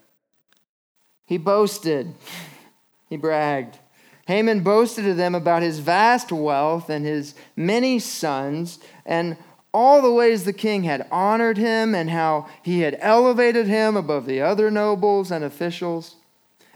he 1.27 1.39
boasted, 1.39 2.15
he 3.09 3.17
bragged. 3.17 3.79
Haman 4.27 4.61
boasted 4.61 5.05
to 5.05 5.15
them 5.15 5.37
about 5.37 5.63
his 5.63 5.79
vast 5.79 6.33
wealth 6.33 6.91
and 6.91 7.05
his 7.05 7.35
many 7.55 8.01
sons 8.01 8.81
and 9.05 9.37
all 9.73 10.03
the 10.03 10.11
ways 10.11 10.45
the 10.45 10.53
king 10.53 10.83
had 10.83 11.07
honored 11.13 11.59
him 11.59 11.95
and 11.95 12.11
how 12.11 12.49
he 12.63 12.81
had 12.81 12.97
elevated 13.01 13.69
him 13.69 13.97
above 13.97 14.27
the 14.27 14.41
other 14.41 14.71
nobles 14.71 15.31
and 15.31 15.45
officials. 15.45 16.17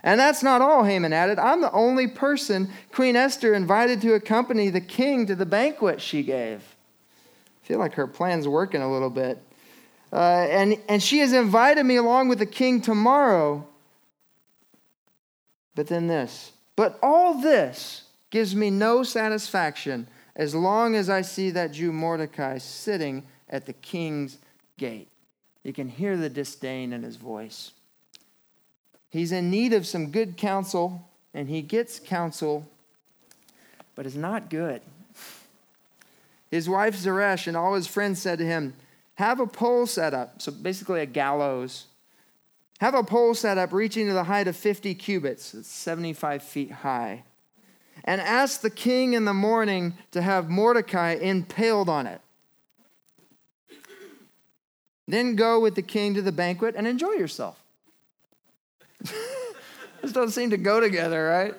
And 0.02 0.18
that's 0.18 0.42
not 0.42 0.62
all, 0.62 0.84
Haman 0.84 1.12
added. 1.12 1.38
I'm 1.38 1.60
the 1.60 1.72
only 1.72 2.06
person 2.06 2.70
Queen 2.92 3.16
Esther 3.16 3.54
invited 3.54 4.00
to 4.02 4.14
accompany 4.14 4.70
the 4.70 4.80
king 4.80 5.26
to 5.26 5.34
the 5.34 5.46
banquet 5.46 6.00
she 6.00 6.22
gave. 6.22 6.76
I 7.62 7.66
feel 7.66 7.78
like 7.78 7.94
her 7.94 8.06
plan's 8.06 8.48
working 8.48 8.82
a 8.82 8.90
little 8.90 9.10
bit. 9.10 9.42
Uh, 10.12 10.46
and, 10.50 10.76
and 10.88 11.02
she 11.02 11.18
has 11.18 11.32
invited 11.32 11.84
me 11.84 11.96
along 11.96 12.28
with 12.28 12.38
the 12.38 12.46
king 12.46 12.80
tomorrow. 12.80 13.66
But 15.74 15.86
then 15.86 16.06
this. 16.06 16.52
But 16.76 16.98
all 17.02 17.40
this 17.40 18.04
gives 18.30 18.54
me 18.54 18.70
no 18.70 19.02
satisfaction 19.02 20.06
as 20.34 20.54
long 20.54 20.94
as 20.94 21.10
I 21.10 21.20
see 21.20 21.50
that 21.50 21.72
Jew 21.72 21.92
Mordecai 21.92 22.58
sitting 22.58 23.24
at 23.48 23.66
the 23.66 23.72
king's 23.74 24.38
gate. 24.78 25.08
You 25.62 25.72
can 25.72 25.88
hear 25.88 26.16
the 26.16 26.30
disdain 26.30 26.92
in 26.92 27.02
his 27.02 27.16
voice. 27.16 27.72
He's 29.10 29.32
in 29.32 29.50
need 29.50 29.72
of 29.72 29.86
some 29.86 30.10
good 30.10 30.36
counsel, 30.36 31.08
and 31.34 31.48
he 31.48 31.62
gets 31.62 31.98
counsel, 31.98 32.66
but 33.94 34.06
it's 34.06 34.14
not 34.14 34.48
good. 34.48 34.80
His 36.50 36.68
wife 36.68 36.96
Zeresh 36.96 37.46
and 37.46 37.56
all 37.56 37.74
his 37.74 37.86
friends 37.86 38.20
said 38.22 38.38
to 38.38 38.44
him, 38.44 38.74
Have 39.16 39.40
a 39.40 39.46
pole 39.46 39.86
set 39.86 40.14
up. 40.14 40.40
So 40.40 40.50
basically, 40.52 41.00
a 41.00 41.06
gallows. 41.06 41.86
Have 42.80 42.94
a 42.94 43.02
pole 43.02 43.34
set 43.34 43.58
up 43.58 43.72
reaching 43.72 44.06
to 44.06 44.12
the 44.12 44.24
height 44.24 44.48
of 44.48 44.56
50 44.56 44.94
cubits, 44.94 45.54
it's 45.54 45.68
75 45.68 46.42
feet 46.42 46.70
high 46.70 47.24
and 48.04 48.20
ask 48.20 48.60
the 48.60 48.70
king 48.70 49.12
in 49.12 49.24
the 49.24 49.34
morning 49.34 49.94
to 50.12 50.22
have 50.22 50.48
Mordecai 50.48 51.14
impaled 51.14 51.88
on 51.88 52.06
it. 52.06 52.20
Then 55.06 55.34
go 55.34 55.58
with 55.60 55.74
the 55.74 55.82
king 55.82 56.14
to 56.14 56.22
the 56.22 56.32
banquet 56.32 56.74
and 56.76 56.86
enjoy 56.86 57.12
yourself. 57.12 57.59
This 60.02 60.12
doesn't 60.12 60.32
seem 60.32 60.50
to 60.50 60.56
go 60.56 60.80
together, 60.80 61.26
right? 61.26 61.54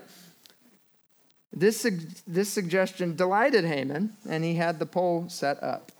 This, 1.54 1.86
this 2.26 2.50
suggestion 2.50 3.16
delighted 3.16 3.66
Haman, 3.66 4.16
and 4.30 4.44
he 4.44 4.56
had 4.56 4.80
the 4.80 4.86
pole 4.86 5.26
set 5.28 5.62
up. 5.62 5.92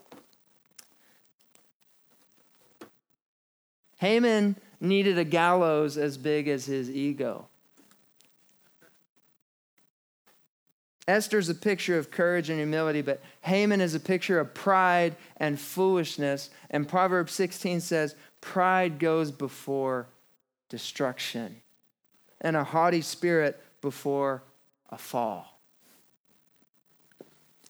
Haman 3.98 4.56
needed 4.80 5.18
a 5.18 5.24
gallows 5.24 5.98
as 5.98 6.18
big 6.18 6.48
as 6.48 6.66
his 6.66 6.90
ego. 6.90 7.48
Esther's 11.08 11.50
a 11.50 11.56
picture 11.56 11.98
of 11.98 12.10
courage 12.10 12.50
and 12.50 12.58
humility, 12.58 13.02
but 13.02 13.22
Haman 13.42 13.82
is 13.82 13.94
a 13.94 14.00
picture 14.00 14.40
of 14.40 14.54
pride 14.54 15.16
and 15.38 15.60
foolishness. 15.60 16.50
And 16.70 16.88
Proverbs 16.88 17.34
16 17.34 17.82
says, 17.82 18.16
Pride 18.40 18.98
goes 18.98 19.32
before 19.32 20.08
destruction, 20.70 21.62
and 22.42 22.56
a 22.56 22.64
haughty 22.64 23.02
spirit 23.02 23.62
before 23.82 24.44
a 24.90 24.98
fall. 24.98 25.60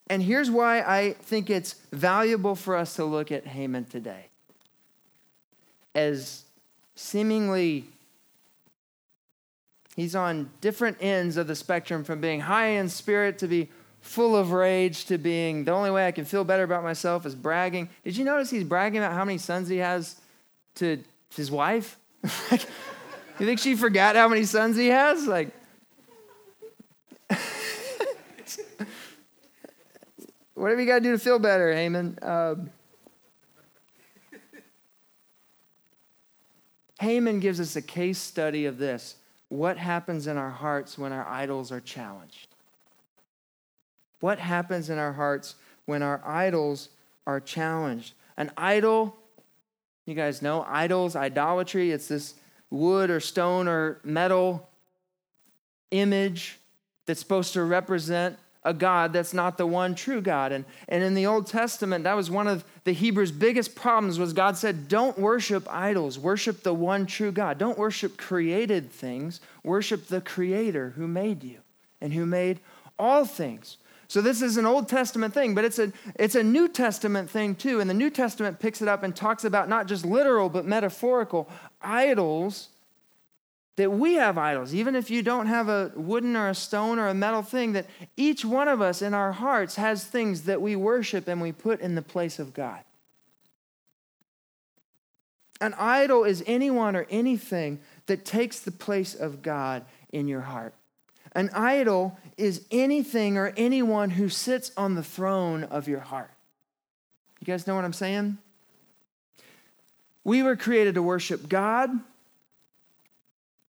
And 0.08 0.22
here's 0.22 0.52
why 0.52 0.82
I 0.82 1.14
think 1.22 1.50
it's 1.50 1.76
valuable 1.92 2.56
for 2.56 2.76
us 2.76 2.96
to 2.96 3.06
look 3.06 3.32
at 3.32 3.46
Haman 3.46 3.86
today. 3.86 4.26
As 5.94 6.44
seemingly 6.96 7.86
He's 9.96 10.16
on 10.16 10.50
different 10.62 10.98
ends 11.02 11.38
of 11.38 11.48
the 11.48 11.56
spectrum 11.56 12.04
from 12.04 12.22
being 12.22 12.40
high 12.40 12.68
in 12.68 12.90
spirit 12.90 13.38
to 13.40 13.48
be 13.48 13.70
full 14.00 14.36
of 14.36 14.52
rage 14.52 15.06
to 15.06 15.18
being 15.18 15.66
the 15.66 15.72
only 15.72 15.92
way 15.92 16.08
I 16.08 16.12
can 16.12 16.26
feel 16.26 16.44
better 16.44 16.64
about 16.64 16.84
myself 16.84 17.26
is 17.26 17.36
bragging. 17.36 17.90
Did 18.04 18.18
you 18.18 18.26
notice 18.26 18.50
he's 18.50 18.64
bragging 18.64 19.00
about 19.00 19.14
how 19.14 19.26
many 19.26 19.38
sons 19.38 19.68
he 19.68 19.78
has 19.78 20.16
to 20.76 21.04
his 21.36 21.52
wife? 21.52 21.98
you 23.42 23.48
think 23.48 23.60
she 23.60 23.76
forgot 23.76 24.16
how 24.16 24.30
many 24.30 24.44
sons 24.44 24.78
he 24.78 24.90
has? 24.90 25.26
Like, 25.26 25.50
whatever 30.54 30.80
you 30.80 30.86
got 30.86 31.00
to 31.00 31.02
do 31.02 31.12
to 31.14 31.18
feel 31.18 31.40
better, 31.40 31.74
Haman. 31.74 32.20
Um, 32.22 32.70
Haman 37.00 37.40
gives 37.40 37.60
us 37.60 37.76
a 37.76 37.82
case 37.82 38.20
study 38.20 38.68
of 38.68 38.78
this 38.78 39.16
what 39.50 39.76
happens 39.78 40.28
in 40.28 40.38
our 40.38 40.52
hearts 40.52 41.00
when 41.00 41.12
our 41.12 41.28
idols 41.28 41.72
are 41.72 41.82
challenged? 41.82 42.48
What 44.20 44.38
happens 44.38 44.92
in 44.92 45.00
our 45.00 45.14
hearts 45.14 45.56
when 45.86 46.04
our 46.04 46.22
idols 46.24 46.90
are 47.26 47.40
challenged? 47.40 48.14
An 48.38 48.52
idol, 48.56 49.18
you 50.06 50.14
guys 50.14 50.44
know, 50.44 50.64
idols, 50.70 51.16
idolatry, 51.16 51.90
it's 51.90 52.08
this 52.08 52.36
wood 52.72 53.12
or 53.12 53.20
stone 53.20 53.68
or 53.68 54.00
metal 54.04 54.68
image 55.92 56.58
that's 57.06 57.20
supposed 57.20 57.54
to 57.54 57.64
represent 57.64 58.38
a 58.64 58.74
God 58.74 59.12
that's 59.12 59.34
not 59.34 59.58
the 59.58 59.66
one 59.66 59.96
true 59.96 60.22
God. 60.22 60.52
And, 60.52 60.66
and 60.88 61.04
in 61.04 61.16
the 61.16 61.26
Old 61.26 61.48
Testament, 61.48 62.04
that 62.04 62.16
was 62.16 62.30
one 62.30 62.48
of 62.48 62.64
the 62.84 62.94
Hebrews' 62.94 63.32
biggest 63.32 63.76
problems 63.76 64.20
was 64.20 64.34
God 64.34 64.56
said, 64.56 64.88
don't 64.88 65.18
worship 65.18 65.68
idols, 65.72 66.20
worship 66.20 66.62
the 66.64 66.74
one 66.74 67.06
true 67.06 67.32
God. 67.32 67.58
Don't 67.58 67.78
worship 67.78 68.18
created 68.18 68.92
things, 68.92 69.42
worship 69.64 70.08
the 70.08 70.22
creator 70.22 70.92
who 70.92 71.08
made 71.08 71.44
you 71.44 71.58
and 72.00 72.14
who 72.14 72.26
made 72.26 72.60
all 73.00 73.26
things. 73.26 73.78
So 74.08 74.22
this 74.22 74.42
is 74.42 74.58
an 74.58 74.66
Old 74.66 74.90
Testament 74.90 75.34
thing, 75.34 75.56
but 75.56 75.64
it's 75.64 75.80
a, 75.80 75.92
it's 76.16 76.36
a 76.36 76.44
New 76.44 76.68
Testament 76.68 77.30
thing 77.30 77.56
too. 77.56 77.80
And 77.80 77.90
the 77.90 77.96
New 77.96 78.10
Testament 78.10 78.60
picks 78.60 78.82
it 78.82 78.88
up 78.88 79.04
and 79.04 79.16
talks 79.16 79.46
about 79.46 79.70
not 79.70 79.88
just 79.88 80.06
literal, 80.06 80.50
but 80.50 80.66
metaphorical 80.66 81.50
idols 81.84 82.70
that 83.78 83.92
we 83.92 84.16
have 84.16 84.38
idols, 84.38 84.74
even 84.74 84.96
if 84.96 85.10
you 85.10 85.24
don't 85.24 85.48
have 85.48 85.70
a 85.70 85.92
wooden 85.96 86.36
or 86.36 86.50
a 86.50 86.56
stone 86.56 87.00
or 87.00 87.08
a 87.08 87.14
metal 87.14 87.42
thing, 87.42 87.74
that 87.74 87.88
each 88.18 88.44
one 88.44 88.68
of 88.68 88.82
us 88.82 89.02
in 89.02 89.14
our 89.14 89.32
hearts 89.32 89.76
has 89.76 90.04
things 90.04 90.44
that 90.44 90.62
we 90.62 90.76
worship 90.76 91.28
and 91.28 91.42
we 91.42 91.52
put 91.52 91.80
in 91.80 91.96
the 91.96 92.02
place 92.02 92.38
of 92.38 92.54
God. 92.54 92.82
An 95.62 95.74
idol 95.78 96.24
is 96.24 96.44
anyone 96.48 96.96
or 96.96 97.06
anything 97.10 97.80
that 98.08 98.26
takes 98.26 98.60
the 98.60 98.72
place 98.72 99.16
of 99.16 99.42
God 99.42 99.86
in 100.12 100.28
your 100.28 100.42
heart. 100.42 100.74
An 101.34 101.50
idol 101.54 102.18
is 102.36 102.66
anything 102.72 103.38
or 103.38 103.54
anyone 103.56 104.10
who 104.10 104.28
sits 104.28 104.72
on 104.76 104.96
the 104.96 105.04
throne 105.04 105.64
of 105.64 105.88
your 105.88 106.00
heart. 106.00 106.32
You 107.40 107.46
guys 107.46 107.68
know 107.68 107.76
what 107.76 107.86
I'm 107.86 107.94
saying? 107.94 108.38
We 110.24 110.44
were 110.44 110.56
created 110.56 110.96
to 110.96 111.04
worship 111.04 111.50
God 111.50 111.90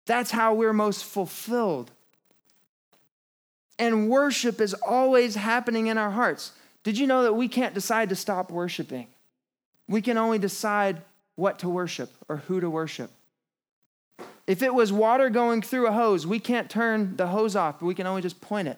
that's 0.06 0.32
how 0.32 0.54
we're 0.54 0.74
most 0.74 1.04
fulfilled. 1.04 1.92
And 3.78 4.10
worship 4.10 4.62
is 4.62 4.74
always 4.74 5.36
happening 5.36 5.88
in 5.88 5.98
our 5.98 6.12
hearts. 6.12 6.52
Did 6.84 6.98
you 6.98 7.08
know 7.08 7.24
that 7.24 7.34
we 7.34 7.48
can't 7.48 7.74
decide 7.74 8.10
to 8.10 8.16
stop 8.16 8.52
worshiping? 8.52 9.08
We 9.88 10.02
can 10.02 10.18
only 10.18 10.40
decide 10.40 11.02
what 11.36 11.60
to 11.60 11.70
worship 11.70 12.14
or 12.30 12.38
who 12.38 12.62
to 12.62 12.70
worship. 12.70 13.12
If 14.48 14.62
it 14.62 14.74
was 14.74 14.94
water 14.94 15.30
going 15.30 15.64
through 15.64 15.88
a 15.88 15.92
hose, 15.92 16.26
we 16.26 16.40
can't 16.40 16.70
turn 16.70 17.18
the 17.18 17.28
hose 17.28 17.56
off, 17.56 17.82
we 17.82 17.96
can 17.96 18.08
only 18.08 18.22
just 18.22 18.40
point 18.40 18.68
it. 18.68 18.78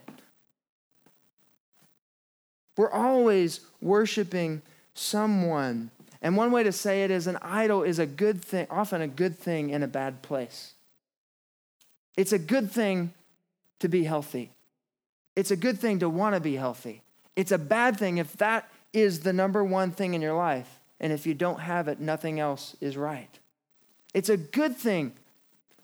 We're 2.78 2.92
always 2.92 3.60
worshiping 3.82 4.62
someone. 4.94 5.92
And 6.22 6.36
one 6.36 6.52
way 6.52 6.64
to 6.64 6.72
say 6.72 7.04
it 7.04 7.12
is 7.12 7.28
an 7.28 7.38
idol 7.42 7.84
is 7.84 8.00
a 8.00 8.06
good 8.06 8.42
thing, 8.42 8.68
often 8.70 9.02
a 9.02 9.08
good 9.08 9.38
thing 9.38 9.70
in 9.70 9.84
a 9.84 9.88
bad 9.88 10.22
place. 10.22 10.74
It's 12.16 12.34
a 12.34 12.40
good 12.40 12.72
thing 12.72 13.14
to 13.80 13.88
be 13.88 14.04
healthy. 14.04 14.52
It's 15.36 15.52
a 15.52 15.56
good 15.56 15.80
thing 15.80 16.00
to 16.00 16.10
want 16.10 16.36
to 16.36 16.42
be 16.42 16.56
healthy. 16.56 17.04
It's 17.36 17.52
a 17.52 17.60
bad 17.60 17.98
thing 17.98 18.18
if 18.18 18.36
that 18.38 18.68
is 18.92 19.20
the 19.20 19.34
number 19.34 19.64
one 19.64 19.92
thing 19.92 20.16
in 20.16 20.22
your 20.22 20.36
life. 20.36 20.80
And 21.00 21.14
if 21.14 21.28
you 21.28 21.36
don't 21.36 21.60
have 21.60 21.88
it, 21.88 22.00
nothing 22.00 22.40
else 22.40 22.76
is 22.82 22.98
right. 22.98 23.30
It's 24.16 24.30
a 24.30 24.38
good 24.38 24.76
thing 24.76 25.14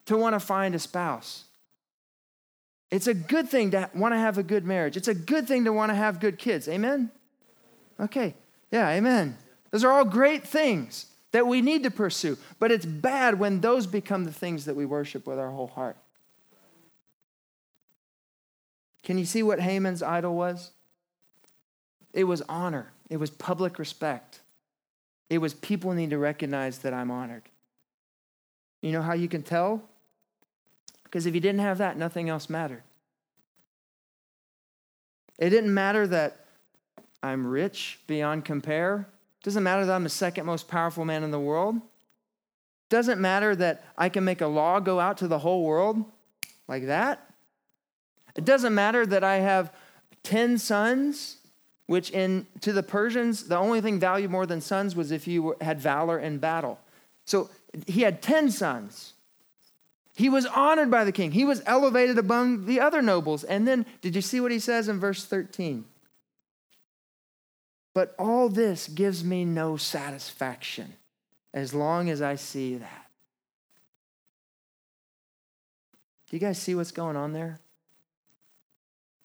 to 0.07 0.17
want 0.17 0.33
to 0.33 0.39
find 0.39 0.73
a 0.73 0.79
spouse. 0.79 1.43
It's 2.89 3.07
a 3.07 3.13
good 3.13 3.49
thing 3.49 3.71
to 3.71 3.89
want 3.93 4.13
to 4.13 4.19
have 4.19 4.37
a 4.37 4.43
good 4.43 4.65
marriage. 4.65 4.97
It's 4.97 5.07
a 5.07 5.13
good 5.13 5.47
thing 5.47 5.65
to 5.65 5.73
want 5.73 5.91
to 5.91 5.95
have 5.95 6.19
good 6.19 6.39
kids. 6.39 6.67
Amen? 6.67 7.11
Okay. 7.99 8.33
Yeah, 8.71 8.89
amen. 8.89 9.37
Those 9.73 9.83
are 9.83 9.91
all 9.91 10.05
great 10.05 10.45
things 10.45 11.07
that 11.31 11.47
we 11.47 11.59
need 11.59 11.81
to 11.81 11.89
pursue. 11.89 12.37
But 12.59 12.71
it's 12.71 12.85
bad 12.85 13.39
when 13.39 13.59
those 13.59 13.87
become 13.87 14.23
the 14.23 14.31
things 14.31 14.65
that 14.65 14.75
we 14.75 14.85
worship 14.85 15.25
with 15.25 15.39
our 15.39 15.49
whole 15.49 15.67
heart. 15.67 15.97
Can 19.01 19.17
you 19.17 19.25
see 19.25 19.41
what 19.41 19.59
Haman's 19.59 20.03
idol 20.03 20.35
was? 20.35 20.69
It 22.13 22.25
was 22.25 22.43
honor, 22.47 22.93
it 23.09 23.17
was 23.17 23.31
public 23.31 23.79
respect. 23.79 24.41
It 25.27 25.39
was 25.39 25.55
people 25.55 25.93
need 25.93 26.11
to 26.11 26.19
recognize 26.19 26.77
that 26.79 26.93
I'm 26.93 27.09
honored. 27.09 27.49
You 28.83 28.91
know 28.91 29.01
how 29.01 29.13
you 29.13 29.27
can 29.27 29.41
tell? 29.41 29.81
Because 31.03 31.25
if 31.25 31.33
you 31.33 31.41
didn't 31.41 31.61
have 31.61 31.79
that, 31.79 31.97
nothing 31.97 32.29
else 32.29 32.47
mattered. 32.47 32.83
It 35.39 35.49
didn't 35.49 35.73
matter 35.73 36.05
that 36.05 36.45
I'm 37.23 37.47
rich 37.47 37.99
beyond 38.05 38.45
compare. 38.45 39.07
Doesn't 39.43 39.63
matter 39.63 39.85
that 39.85 39.93
I'm 39.93 40.03
the 40.03 40.09
second 40.09 40.45
most 40.45 40.67
powerful 40.67 41.05
man 41.05 41.23
in 41.23 41.31
the 41.31 41.39
world. 41.39 41.75
Doesn't 42.89 43.19
matter 43.19 43.55
that 43.55 43.83
I 43.97 44.09
can 44.09 44.23
make 44.23 44.41
a 44.41 44.47
law 44.47 44.79
go 44.79 44.99
out 44.99 45.17
to 45.17 45.27
the 45.27 45.39
whole 45.39 45.63
world 45.63 46.03
like 46.67 46.87
that. 46.87 47.29
It 48.35 48.45
doesn't 48.45 48.73
matter 48.73 49.05
that 49.05 49.23
I 49.23 49.37
have 49.37 49.71
10 50.23 50.57
sons, 50.57 51.37
which 51.87 52.09
in 52.11 52.47
to 52.61 52.71
the 52.71 52.83
Persians, 52.83 53.47
the 53.47 53.57
only 53.57 53.81
thing 53.81 53.99
valued 53.99 54.31
more 54.31 54.45
than 54.45 54.61
sons 54.61 54.95
was 54.95 55.11
if 55.11 55.27
you 55.27 55.55
had 55.61 55.79
valor 55.79 56.17
in 56.17 56.37
battle. 56.37 56.79
So 57.25 57.49
he 57.85 58.01
had 58.01 58.21
10 58.21 58.49
sons. 58.51 59.13
He 60.15 60.29
was 60.29 60.45
honored 60.45 60.91
by 60.91 61.03
the 61.03 61.11
king. 61.11 61.31
He 61.31 61.43
was 61.43 61.61
elevated 61.65 62.17
among 62.17 62.65
the 62.65 62.79
other 62.79 63.01
nobles. 63.01 63.43
And 63.43 63.67
then, 63.67 63.85
did 64.01 64.15
you 64.15 64.21
see 64.21 64.39
what 64.39 64.51
he 64.51 64.59
says 64.59 64.87
in 64.87 64.99
verse 64.99 65.25
13? 65.25 65.85
But 67.93 68.15
all 68.17 68.49
this 68.49 68.87
gives 68.87 69.23
me 69.23 69.45
no 69.45 69.77
satisfaction 69.77 70.93
as 71.53 71.73
long 71.73 72.09
as 72.09 72.21
I 72.21 72.35
see 72.35 72.75
that. 72.75 73.07
Do 76.29 76.35
you 76.35 76.39
guys 76.39 76.57
see 76.57 76.73
what's 76.73 76.91
going 76.91 77.15
on 77.15 77.33
there? 77.33 77.59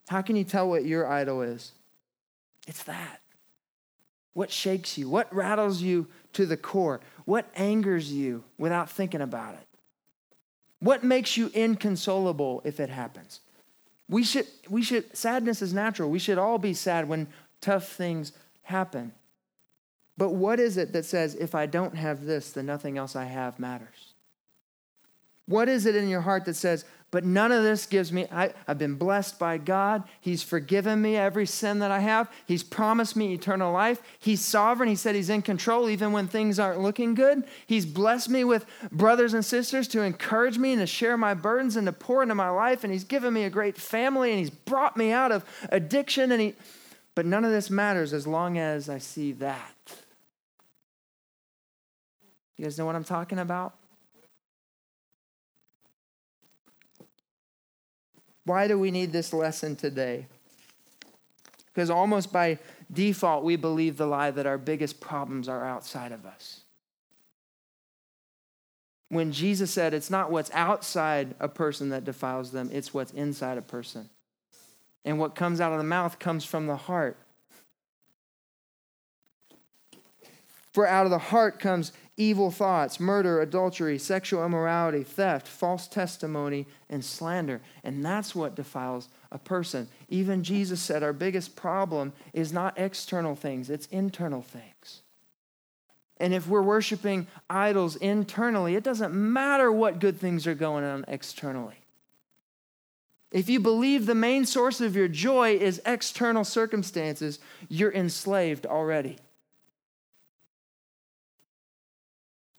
How 0.09 0.21
can 0.21 0.35
you 0.35 0.43
tell 0.43 0.69
what 0.69 0.85
your 0.85 1.07
idol 1.07 1.41
is? 1.41 1.71
It's 2.67 2.83
that. 2.83 3.21
What 4.33 4.51
shakes 4.51 4.97
you? 4.97 5.09
What 5.09 5.33
rattles 5.33 5.81
you 5.81 6.07
to 6.33 6.45
the 6.45 6.57
core? 6.57 7.01
What 7.25 7.49
angers 7.55 8.11
you 8.11 8.43
without 8.59 8.89
thinking 8.89 9.21
about 9.21 9.55
it? 9.55 9.67
What 10.79 11.03
makes 11.03 11.35
you 11.35 11.49
inconsolable 11.53 12.61
if 12.63 12.79
it 12.79 12.89
happens? 12.89 13.41
We 14.07 14.23
should, 14.23 14.47
we 14.69 14.81
should, 14.81 15.15
sadness 15.15 15.61
is 15.61 15.73
natural. 15.73 16.09
We 16.09 16.19
should 16.19 16.37
all 16.37 16.57
be 16.57 16.73
sad 16.73 17.09
when 17.09 17.27
tough 17.59 17.89
things 17.89 18.31
happen. 18.69 19.11
But 20.17 20.31
what 20.31 20.59
is 20.59 20.77
it 20.77 20.91
that 20.93 21.05
says, 21.05 21.35
if 21.35 21.55
I 21.55 21.65
don't 21.65 21.95
have 21.95 22.25
this, 22.25 22.51
then 22.51 22.65
nothing 22.65 22.97
else 22.97 23.15
I 23.15 23.25
have 23.25 23.57
matters? 23.57 24.13
What 25.45 25.67
is 25.67 25.85
it 25.85 25.95
in 25.95 26.09
your 26.09 26.21
heart 26.21 26.45
that 26.45 26.55
says, 26.55 26.85
But 27.09 27.25
none 27.25 27.51
of 27.51 27.63
this 27.63 27.87
gives 27.87 28.11
me, 28.11 28.27
I, 28.31 28.53
have 28.67 28.77
been 28.77 28.95
blessed 28.95 29.39
by 29.39 29.57
God. 29.57 30.03
He's 30.21 30.43
forgiven 30.43 31.01
me 31.01 31.15
every 31.15 31.47
sin 31.47 31.79
that 31.79 31.89
I 31.89 32.01
have. 32.01 32.29
He's 32.45 32.61
promised 32.61 33.15
me 33.15 33.33
eternal 33.33 33.71
life. 33.71 33.99
He's 34.19 34.45
sovereign. 34.45 34.89
He 34.89 34.95
said 34.95 35.15
He's 35.15 35.29
in 35.29 35.41
control 35.41 35.89
even 35.89 36.11
when 36.11 36.27
things 36.27 36.59
aren't 36.59 36.81
looking 36.81 37.15
good. 37.15 37.45
He's 37.65 37.85
blessed 37.85 38.29
me 38.29 38.43
with 38.43 38.65
brothers 38.91 39.33
and 39.33 39.43
sisters 39.43 39.87
to 39.87 40.01
encourage 40.01 40.59
me 40.59 40.73
and 40.73 40.81
to 40.81 40.85
share 40.85 41.17
my 41.17 41.33
burdens 41.33 41.77
and 41.77 41.87
to 41.87 41.93
pour 41.93 42.21
into 42.21 42.35
my 42.35 42.49
life. 42.49 42.83
And 42.83 42.93
He's 42.93 43.05
given 43.05 43.33
me 43.33 43.45
a 43.45 43.49
great 43.49 43.77
family 43.77 44.29
and 44.29 44.39
He's 44.39 44.51
brought 44.51 44.97
me 44.97 45.11
out 45.11 45.31
of 45.31 45.45
addiction. 45.71 46.31
And 46.31 46.41
He, 46.41 46.55
but 47.15 47.25
none 47.25 47.43
of 47.43 47.51
this 47.51 47.69
matters 47.69 48.13
as 48.13 48.25
long 48.25 48.57
as 48.57 48.89
I 48.89 48.97
see 48.97 49.33
that. 49.33 49.75
You 52.57 52.65
guys 52.65 52.77
know 52.77 52.85
what 52.85 52.95
I'm 52.95 53.03
talking 53.03 53.39
about? 53.39 53.73
Why 58.43 58.67
do 58.67 58.79
we 58.79 58.91
need 58.91 59.11
this 59.11 59.31
lesson 59.31 59.75
today? 59.75 60.25
Because 61.67 61.89
almost 61.89 62.33
by 62.33 62.57
default, 62.91 63.43
we 63.43 63.55
believe 63.55 63.95
the 63.95 64.07
lie 64.07 64.31
that 64.31 64.45
our 64.45 64.57
biggest 64.57 64.99
problems 64.99 65.47
are 65.47 65.65
outside 65.65 66.11
of 66.11 66.25
us. 66.25 66.61
When 69.09 69.31
Jesus 69.31 69.71
said 69.71 69.93
it's 69.93 70.09
not 70.09 70.31
what's 70.31 70.51
outside 70.53 71.35
a 71.39 71.47
person 71.47 71.89
that 71.89 72.05
defiles 72.05 72.51
them, 72.51 72.69
it's 72.73 72.93
what's 72.93 73.11
inside 73.11 73.57
a 73.57 73.61
person. 73.61 74.09
And 75.09 75.17
what 75.17 75.33
comes 75.33 75.59
out 75.59 75.71
of 75.71 75.79
the 75.79 75.83
mouth 75.83 76.19
comes 76.19 76.45
from 76.45 76.67
the 76.67 76.75
heart. 76.75 77.17
For 80.71 80.85
out 80.85 81.05
of 81.05 81.09
the 81.09 81.17
heart 81.17 81.59
comes 81.59 81.91
evil 82.15 82.51
thoughts, 82.51 82.99
murder, 82.99 83.41
adultery, 83.41 83.97
sexual 83.97 84.45
immorality, 84.45 85.01
theft, 85.01 85.47
false 85.47 85.87
testimony, 85.87 86.67
and 86.91 87.03
slander. 87.03 87.59
And 87.83 88.05
that's 88.05 88.35
what 88.35 88.53
defiles 88.53 89.09
a 89.31 89.39
person. 89.39 89.87
Even 90.09 90.43
Jesus 90.43 90.79
said 90.79 91.01
our 91.01 91.11
biggest 91.11 91.55
problem 91.55 92.13
is 92.31 92.53
not 92.53 92.77
external 92.77 93.35
things, 93.35 93.71
it's 93.71 93.87
internal 93.87 94.43
things. 94.43 95.01
And 96.17 96.35
if 96.35 96.47
we're 96.47 96.61
worshiping 96.61 97.25
idols 97.49 97.95
internally, 97.95 98.75
it 98.75 98.83
doesn't 98.83 99.15
matter 99.15 99.71
what 99.71 99.97
good 99.97 100.19
things 100.19 100.45
are 100.45 100.53
going 100.53 100.83
on 100.83 101.03
externally. 101.07 101.77
If 103.31 103.49
you 103.49 103.59
believe 103.59 104.05
the 104.05 104.15
main 104.15 104.45
source 104.45 104.81
of 104.81 104.95
your 104.95 105.07
joy 105.07 105.55
is 105.55 105.81
external 105.85 106.43
circumstances, 106.43 107.39
you're 107.67 107.93
enslaved 107.93 108.65
already. 108.65 109.17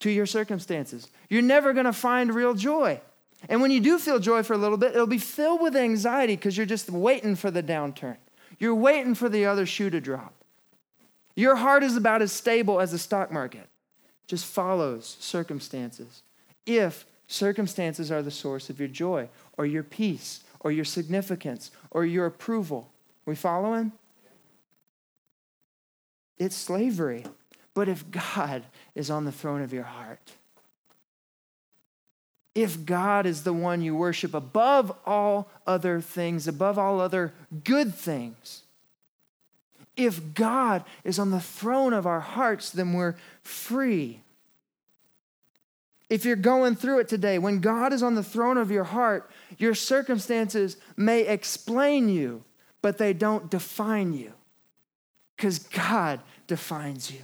to 0.00 0.10
your 0.10 0.26
circumstances. 0.26 1.08
You're 1.28 1.42
never 1.42 1.72
going 1.72 1.86
to 1.86 1.92
find 1.92 2.34
real 2.34 2.54
joy. 2.54 3.00
And 3.48 3.62
when 3.62 3.70
you 3.70 3.80
do 3.80 3.98
feel 3.98 4.18
joy 4.18 4.42
for 4.42 4.54
a 4.54 4.58
little 4.58 4.76
bit, 4.76 4.92
it'll 4.92 5.06
be 5.06 5.18
filled 5.18 5.62
with 5.62 5.76
anxiety 5.76 6.36
because 6.36 6.56
you're 6.56 6.66
just 6.66 6.90
waiting 6.90 7.36
for 7.36 7.50
the 7.50 7.62
downturn. 7.62 8.16
You're 8.58 8.74
waiting 8.74 9.14
for 9.14 9.28
the 9.28 9.46
other 9.46 9.64
shoe 9.64 9.88
to 9.90 10.00
drop. 10.00 10.34
Your 11.36 11.56
heart 11.56 11.82
is 11.82 11.96
about 11.96 12.22
as 12.22 12.32
stable 12.32 12.80
as 12.80 12.92
the 12.92 12.98
stock 12.98 13.30
market, 13.30 13.66
just 14.26 14.44
follows 14.44 15.16
circumstances. 15.20 16.22
If 16.66 17.06
circumstances 17.28 18.10
are 18.10 18.20
the 18.20 18.30
source 18.30 18.68
of 18.68 18.78
your 18.78 18.88
joy 18.88 19.28
or 19.56 19.64
your 19.64 19.84
peace 19.84 20.42
or 20.60 20.70
your 20.70 20.84
significance 20.84 21.70
or 21.90 22.04
your 22.04 22.26
approval, 22.26 22.90
we 23.26 23.34
following? 23.34 23.92
It's 26.38 26.56
slavery. 26.56 27.24
But 27.74 27.88
if 27.88 28.10
God 28.10 28.64
is 28.94 29.10
on 29.10 29.24
the 29.24 29.32
throne 29.32 29.62
of 29.62 29.72
your 29.72 29.84
heart, 29.84 30.32
if 32.54 32.84
God 32.84 33.26
is 33.26 33.44
the 33.44 33.52
one 33.52 33.80
you 33.80 33.94
worship 33.94 34.34
above 34.34 34.92
all 35.06 35.48
other 35.66 36.00
things, 36.00 36.48
above 36.48 36.78
all 36.78 37.00
other 37.00 37.32
good 37.64 37.94
things, 37.94 38.62
if 39.96 40.34
God 40.34 40.84
is 41.04 41.18
on 41.18 41.30
the 41.30 41.40
throne 41.40 41.92
of 41.92 42.06
our 42.06 42.20
hearts, 42.20 42.70
then 42.70 42.92
we're 42.92 43.16
free. 43.42 44.20
If 46.08 46.24
you're 46.24 46.36
going 46.36 46.74
through 46.74 47.00
it 47.00 47.08
today, 47.08 47.38
when 47.38 47.60
God 47.60 47.92
is 47.92 48.02
on 48.02 48.16
the 48.16 48.22
throne 48.22 48.58
of 48.58 48.70
your 48.70 48.84
heart, 48.84 49.30
your 49.60 49.74
circumstances 49.74 50.76
may 50.96 51.26
explain 51.26 52.08
you, 52.08 52.44
but 52.82 52.98
they 52.98 53.12
don't 53.12 53.50
define 53.50 54.12
you 54.12 54.32
because 55.36 55.58
God 55.58 56.20
defines 56.46 57.10
you. 57.10 57.20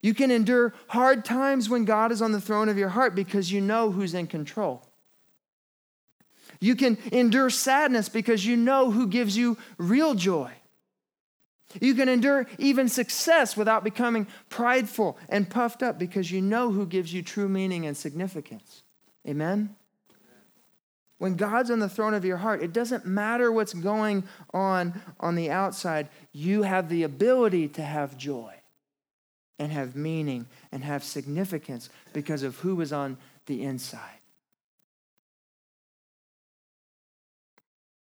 You 0.00 0.14
can 0.14 0.30
endure 0.30 0.74
hard 0.88 1.24
times 1.24 1.68
when 1.68 1.84
God 1.84 2.12
is 2.12 2.22
on 2.22 2.32
the 2.32 2.40
throne 2.40 2.68
of 2.68 2.78
your 2.78 2.90
heart 2.90 3.14
because 3.14 3.50
you 3.50 3.60
know 3.60 3.90
who's 3.90 4.14
in 4.14 4.26
control. 4.26 4.86
You 6.60 6.76
can 6.76 6.98
endure 7.10 7.50
sadness 7.50 8.08
because 8.08 8.46
you 8.46 8.56
know 8.56 8.90
who 8.90 9.06
gives 9.08 9.36
you 9.36 9.58
real 9.76 10.14
joy. 10.14 10.52
You 11.80 11.94
can 11.94 12.08
endure 12.08 12.46
even 12.58 12.88
success 12.88 13.56
without 13.56 13.82
becoming 13.82 14.28
prideful 14.50 15.18
and 15.28 15.50
puffed 15.50 15.82
up 15.82 15.98
because 15.98 16.30
you 16.30 16.40
know 16.40 16.70
who 16.70 16.86
gives 16.86 17.12
you 17.12 17.22
true 17.22 17.48
meaning 17.48 17.84
and 17.86 17.96
significance. 17.96 18.83
Amen? 19.26 19.74
When 21.18 21.36
God's 21.36 21.70
on 21.70 21.78
the 21.78 21.88
throne 21.88 22.14
of 22.14 22.24
your 22.24 22.36
heart, 22.38 22.62
it 22.62 22.72
doesn't 22.72 23.06
matter 23.06 23.50
what's 23.50 23.72
going 23.72 24.24
on 24.52 25.00
on 25.20 25.36
the 25.36 25.50
outside, 25.50 26.08
you 26.32 26.62
have 26.62 26.88
the 26.88 27.02
ability 27.02 27.68
to 27.68 27.82
have 27.82 28.18
joy 28.18 28.52
and 29.58 29.70
have 29.72 29.96
meaning 29.96 30.46
and 30.72 30.84
have 30.84 31.04
significance 31.04 31.88
because 32.12 32.42
of 32.42 32.58
who 32.58 32.80
is 32.80 32.92
on 32.92 33.16
the 33.46 33.62
inside. 33.62 34.18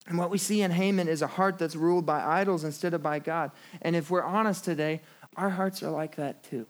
And 0.08 0.18
what 0.18 0.30
we 0.30 0.38
see 0.38 0.62
in 0.62 0.72
Haman 0.72 1.08
is 1.08 1.22
a 1.22 1.28
heart 1.28 1.60
that's 1.60 1.76
ruled 1.76 2.06
by 2.06 2.24
idols 2.24 2.64
instead 2.64 2.94
of 2.94 3.04
by 3.04 3.20
God. 3.20 3.52
And 3.82 3.96
if 3.96 4.10
we're 4.10 4.24
honest 4.24 4.64
today, 4.64 5.02
our 5.36 5.50
hearts 5.50 5.84
are 5.84 5.92
like 5.92 6.16
that 6.16 6.44
too. 6.44 6.66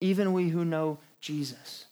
Even 0.00 0.32
we 0.32 0.48
who 0.48 0.64
know 0.64 0.98
Jesus. 1.20 1.86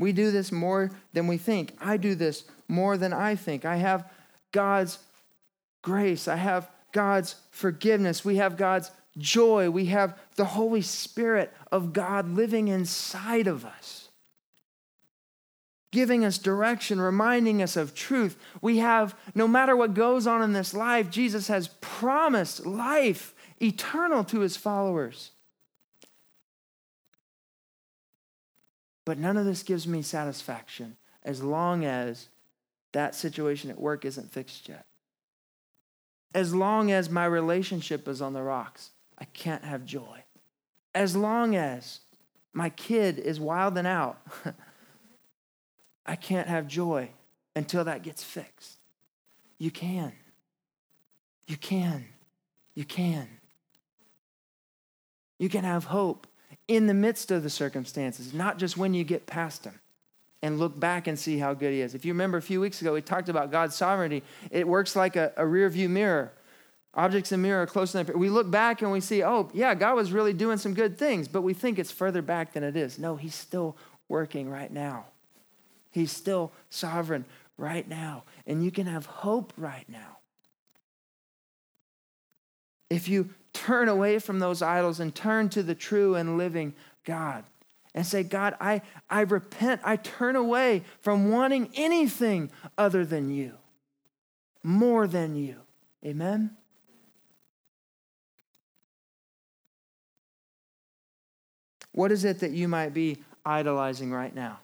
We 0.00 0.12
do 0.12 0.30
this 0.30 0.50
more 0.50 0.90
than 1.12 1.26
we 1.26 1.36
think. 1.36 1.76
I 1.78 1.98
do 1.98 2.14
this 2.14 2.44
more 2.68 2.96
than 2.96 3.12
I 3.12 3.36
think. 3.36 3.66
I 3.66 3.76
have 3.76 4.10
God's 4.50 4.98
grace. 5.82 6.26
I 6.26 6.36
have 6.36 6.70
God's 6.92 7.36
forgiveness. 7.50 8.24
We 8.24 8.36
have 8.36 8.56
God's 8.56 8.90
joy. 9.18 9.68
We 9.68 9.86
have 9.86 10.18
the 10.36 10.46
Holy 10.46 10.80
Spirit 10.80 11.52
of 11.70 11.92
God 11.92 12.30
living 12.30 12.68
inside 12.68 13.46
of 13.46 13.66
us, 13.66 14.08
giving 15.92 16.24
us 16.24 16.38
direction, 16.38 16.98
reminding 16.98 17.62
us 17.62 17.76
of 17.76 17.94
truth. 17.94 18.38
We 18.62 18.78
have, 18.78 19.14
no 19.34 19.46
matter 19.46 19.76
what 19.76 19.92
goes 19.92 20.26
on 20.26 20.40
in 20.40 20.54
this 20.54 20.72
life, 20.72 21.10
Jesus 21.10 21.48
has 21.48 21.68
promised 21.82 22.64
life 22.64 23.34
eternal 23.60 24.24
to 24.24 24.40
his 24.40 24.56
followers. 24.56 25.32
But 29.10 29.18
none 29.18 29.36
of 29.36 29.44
this 29.44 29.64
gives 29.64 29.88
me 29.88 30.02
satisfaction 30.02 30.96
as 31.24 31.42
long 31.42 31.84
as 31.84 32.28
that 32.92 33.16
situation 33.16 33.68
at 33.68 33.80
work 33.80 34.04
isn't 34.04 34.30
fixed 34.30 34.68
yet. 34.68 34.86
As 36.32 36.54
long 36.54 36.92
as 36.92 37.10
my 37.10 37.24
relationship 37.24 38.06
is 38.06 38.22
on 38.22 38.34
the 38.34 38.42
rocks, 38.44 38.90
I 39.18 39.24
can't 39.24 39.64
have 39.64 39.84
joy. 39.84 40.22
As 40.94 41.16
long 41.16 41.56
as 41.56 41.98
my 42.52 42.70
kid 42.70 43.18
is 43.18 43.40
wilding 43.40 43.84
out, 43.84 44.20
I 46.06 46.14
can't 46.14 46.46
have 46.46 46.68
joy 46.68 47.10
until 47.56 47.82
that 47.82 48.04
gets 48.04 48.22
fixed. 48.22 48.78
You 49.58 49.72
can. 49.72 50.12
You 51.48 51.56
can. 51.56 52.04
You 52.76 52.84
can. 52.84 53.26
You 55.40 55.48
can 55.48 55.64
have 55.64 55.86
hope 55.86 56.28
in 56.70 56.86
the 56.86 56.94
midst 56.94 57.32
of 57.32 57.42
the 57.42 57.50
circumstances, 57.50 58.32
not 58.32 58.56
just 58.56 58.76
when 58.76 58.94
you 58.94 59.02
get 59.02 59.26
past 59.26 59.64
them 59.64 59.80
and 60.40 60.60
look 60.60 60.78
back 60.78 61.08
and 61.08 61.18
see 61.18 61.36
how 61.36 61.52
good 61.52 61.72
he 61.72 61.80
is. 61.80 61.96
If 61.96 62.04
you 62.04 62.12
remember 62.12 62.38
a 62.38 62.42
few 62.42 62.60
weeks 62.60 62.80
ago, 62.80 62.92
we 62.92 63.02
talked 63.02 63.28
about 63.28 63.50
God's 63.50 63.74
sovereignty. 63.74 64.22
It 64.52 64.68
works 64.68 64.94
like 64.94 65.16
a, 65.16 65.32
a 65.36 65.44
rear 65.44 65.68
view 65.68 65.88
mirror. 65.88 66.30
Objects 66.94 67.32
in 67.32 67.42
mirror 67.42 67.62
are 67.62 67.66
close 67.66 67.92
enough. 67.92 68.14
We 68.14 68.30
look 68.30 68.48
back 68.48 68.82
and 68.82 68.92
we 68.92 69.00
see, 69.00 69.24
oh, 69.24 69.50
yeah, 69.52 69.74
God 69.74 69.96
was 69.96 70.12
really 70.12 70.32
doing 70.32 70.58
some 70.58 70.72
good 70.72 70.96
things, 70.96 71.26
but 71.26 71.42
we 71.42 71.54
think 71.54 71.80
it's 71.80 71.90
further 71.90 72.22
back 72.22 72.52
than 72.52 72.62
it 72.62 72.76
is. 72.76 73.00
No, 73.00 73.16
he's 73.16 73.34
still 73.34 73.76
working 74.08 74.48
right 74.48 74.70
now. 74.70 75.06
He's 75.90 76.12
still 76.12 76.52
sovereign 76.68 77.24
right 77.58 77.88
now. 77.88 78.22
And 78.46 78.64
you 78.64 78.70
can 78.70 78.86
have 78.86 79.06
hope 79.06 79.52
right 79.56 79.88
now. 79.88 80.18
If 82.90 83.08
you 83.08 83.30
turn 83.52 83.88
away 83.88 84.18
from 84.18 84.40
those 84.40 84.60
idols 84.62 85.00
and 85.00 85.14
turn 85.14 85.48
to 85.50 85.62
the 85.62 85.74
true 85.74 86.16
and 86.16 86.36
living 86.36 86.74
God 87.04 87.44
and 87.94 88.06
say, 88.06 88.22
God, 88.22 88.56
I, 88.60 88.82
I 89.08 89.22
repent. 89.22 89.80
I 89.84 89.96
turn 89.96 90.36
away 90.36 90.84
from 91.00 91.30
wanting 91.30 91.70
anything 91.74 92.50
other 92.76 93.04
than 93.04 93.30
you, 93.30 93.54
more 94.62 95.06
than 95.06 95.36
you. 95.36 95.56
Amen? 96.04 96.56
What 101.92 102.12
is 102.12 102.24
it 102.24 102.40
that 102.40 102.52
you 102.52 102.68
might 102.68 102.94
be 102.94 103.18
idolizing 103.44 104.12
right 104.12 104.34
now? 104.34 104.60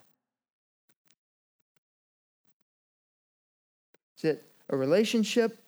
Is 4.16 4.24
it 4.24 4.44
a 4.68 4.76
relationship? 4.76 5.58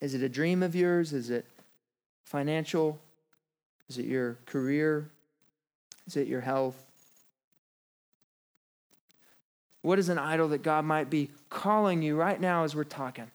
Is 0.00 0.14
it 0.14 0.22
a 0.22 0.28
dream 0.28 0.62
of 0.62 0.74
yours? 0.74 1.12
Is 1.12 1.30
it 1.30 1.44
financial? 2.28 3.00
Is 3.88 3.98
it 3.98 4.04
your 4.04 4.36
career? 4.46 5.10
Is 6.06 6.16
it 6.16 6.28
your 6.28 6.42
health? 6.42 6.76
What 9.82 9.98
is 9.98 10.08
an 10.10 10.18
idol 10.18 10.48
that 10.48 10.62
God 10.62 10.84
might 10.84 11.08
be 11.08 11.30
calling 11.48 12.02
you 12.02 12.16
right 12.16 12.38
now 12.40 12.64
as 12.64 12.74
we're 12.74 12.84
talking 12.84 13.30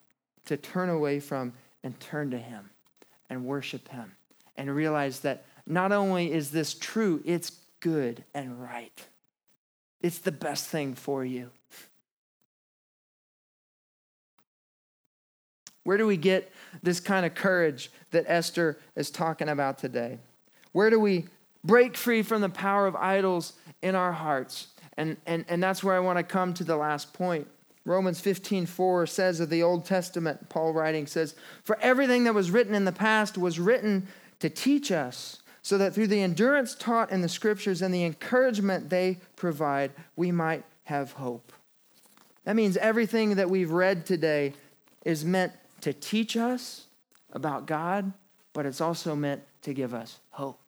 to 0.45 0.57
turn 0.57 0.89
away 0.89 1.19
from 1.19 1.53
and 1.83 1.99
turn 1.99 2.31
to 2.31 2.37
Him 2.37 2.69
and 3.29 3.45
worship 3.45 3.87
Him 3.89 4.11
and 4.55 4.73
realize 4.73 5.21
that 5.21 5.45
not 5.65 5.91
only 5.91 6.31
is 6.31 6.51
this 6.51 6.73
true, 6.73 7.21
it's 7.25 7.51
good 7.79 8.23
and 8.33 8.61
right. 8.61 9.05
It's 10.01 10.19
the 10.19 10.31
best 10.31 10.67
thing 10.67 10.93
for 10.93 11.25
you. 11.25 11.49
Where 15.83 15.97
do 15.97 16.05
we 16.05 16.17
get 16.17 16.51
this 16.81 16.99
kind 16.99 17.25
of 17.25 17.35
courage 17.35 17.91
that 18.11 18.25
Esther 18.27 18.77
is 18.95 19.11
talking 19.11 19.49
about 19.49 19.77
today? 19.77 20.19
Where 20.71 20.89
do 20.89 20.99
we 20.99 21.25
break 21.63 21.97
free 21.97 22.23
from 22.23 22.41
the 22.41 22.49
power 22.49 22.87
of 22.87 22.95
idols 22.95 23.53
in 23.81 23.95
our 23.95 24.11
hearts? 24.11 24.67
And, 24.97 25.17
and, 25.25 25.45
and 25.47 25.61
that's 25.61 25.83
where 25.83 25.95
I 25.95 25.99
want 25.99 26.17
to 26.19 26.23
come 26.23 26.53
to 26.55 26.63
the 26.63 26.77
last 26.77 27.13
point. 27.13 27.47
Romans 27.85 28.21
15, 28.21 28.65
4 28.65 29.05
says 29.07 29.39
of 29.39 29.49
the 29.49 29.63
Old 29.63 29.85
Testament, 29.85 30.47
Paul 30.49 30.71
writing 30.71 31.05
says, 31.05 31.35
For 31.63 31.77
everything 31.81 32.23
that 32.23 32.33
was 32.33 32.49
written 32.49 32.75
in 32.75 32.85
the 32.85 32.93
past 32.93 33.37
was 33.37 33.59
written 33.59 34.07
to 34.39 34.49
teach 34.49 34.91
us, 34.91 35.41
so 35.61 35.77
that 35.77 35.93
through 35.93 36.07
the 36.07 36.21
endurance 36.21 36.75
taught 36.75 37.11
in 37.11 37.21
the 37.21 37.29
scriptures 37.29 37.81
and 37.81 37.93
the 37.93 38.03
encouragement 38.03 38.89
they 38.89 39.19
provide, 39.35 39.91
we 40.15 40.31
might 40.31 40.63
have 40.85 41.13
hope. 41.13 41.51
That 42.45 42.55
means 42.55 42.75
everything 42.77 43.35
that 43.35 43.49
we've 43.49 43.71
read 43.71 44.05
today 44.05 44.53
is 45.05 45.23
meant 45.23 45.53
to 45.83 45.91
teach 45.91 46.37
us 46.37 46.85
about 47.33 47.65
God, 47.65 48.13
but 48.53 48.65
it's 48.65 48.79
also 48.79 49.15
meant 49.15 49.41
to 49.63 49.73
give 49.73 49.93
us 49.93 50.19
hope. 50.29 50.59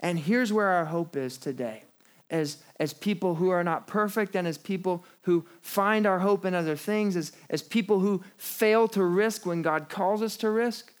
And 0.00 0.18
here's 0.18 0.52
where 0.52 0.66
our 0.66 0.86
hope 0.86 1.16
is 1.16 1.38
today. 1.38 1.84
As, 2.28 2.58
as 2.80 2.92
people 2.92 3.36
who 3.36 3.50
are 3.50 3.62
not 3.62 3.86
perfect 3.86 4.34
and 4.34 4.48
as 4.48 4.58
people 4.58 5.04
who 5.22 5.46
find 5.62 6.06
our 6.06 6.18
hope 6.18 6.44
in 6.44 6.54
other 6.54 6.74
things, 6.74 7.14
as, 7.14 7.30
as 7.48 7.62
people 7.62 8.00
who 8.00 8.22
fail 8.36 8.88
to 8.88 9.04
risk 9.04 9.46
when 9.46 9.62
God 9.62 9.88
calls 9.88 10.20
us 10.20 10.36
to 10.38 10.50
risk, 10.50 10.92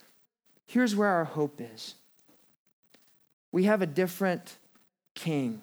here's 0.66 0.94
where 0.94 1.08
our 1.08 1.24
hope 1.24 1.60
is. 1.60 1.96
We 3.50 3.64
have 3.64 3.82
a 3.82 3.86
different 3.86 4.56
king. 5.14 5.62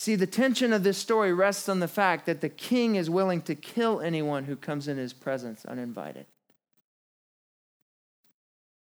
See, 0.00 0.16
the 0.16 0.26
tension 0.26 0.72
of 0.72 0.82
this 0.82 0.96
story 0.96 1.30
rests 1.30 1.68
on 1.68 1.80
the 1.80 1.86
fact 1.86 2.24
that 2.24 2.40
the 2.40 2.48
king 2.48 2.94
is 2.94 3.10
willing 3.10 3.42
to 3.42 3.54
kill 3.54 4.00
anyone 4.00 4.44
who 4.44 4.56
comes 4.56 4.88
in 4.88 4.96
his 4.96 5.12
presence 5.12 5.66
uninvited. 5.66 6.24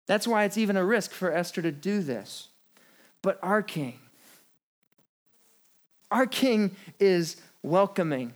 That's 0.08 0.26
why 0.26 0.46
it's 0.46 0.58
even 0.58 0.78
a 0.78 0.86
risk 0.86 1.12
for 1.12 1.30
Esther 1.30 1.62
to 1.62 1.74
do 1.74 2.02
this. 2.02 2.48
But 3.22 3.38
our 3.44 3.62
king, 3.62 4.00
our 6.10 6.26
king 6.26 6.78
is 7.02 7.36
welcoming. 7.64 8.34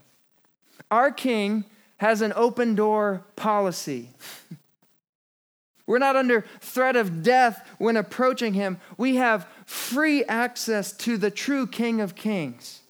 Our 0.90 1.10
king 1.10 1.64
has 1.96 2.20
an 2.20 2.34
open 2.36 2.74
door 2.74 3.24
policy. 3.34 4.10
We're 5.86 5.98
not 5.98 6.16
under 6.16 6.44
threat 6.60 6.96
of 6.96 7.22
death 7.22 7.66
when 7.78 7.96
approaching 7.96 8.52
him. 8.52 8.78
We 8.98 9.16
have 9.16 9.48
free 9.64 10.24
access 10.24 10.92
to 10.92 11.16
the 11.16 11.30
true 11.30 11.66
King 11.66 12.00
of 12.00 12.14
Kings. 12.14 12.80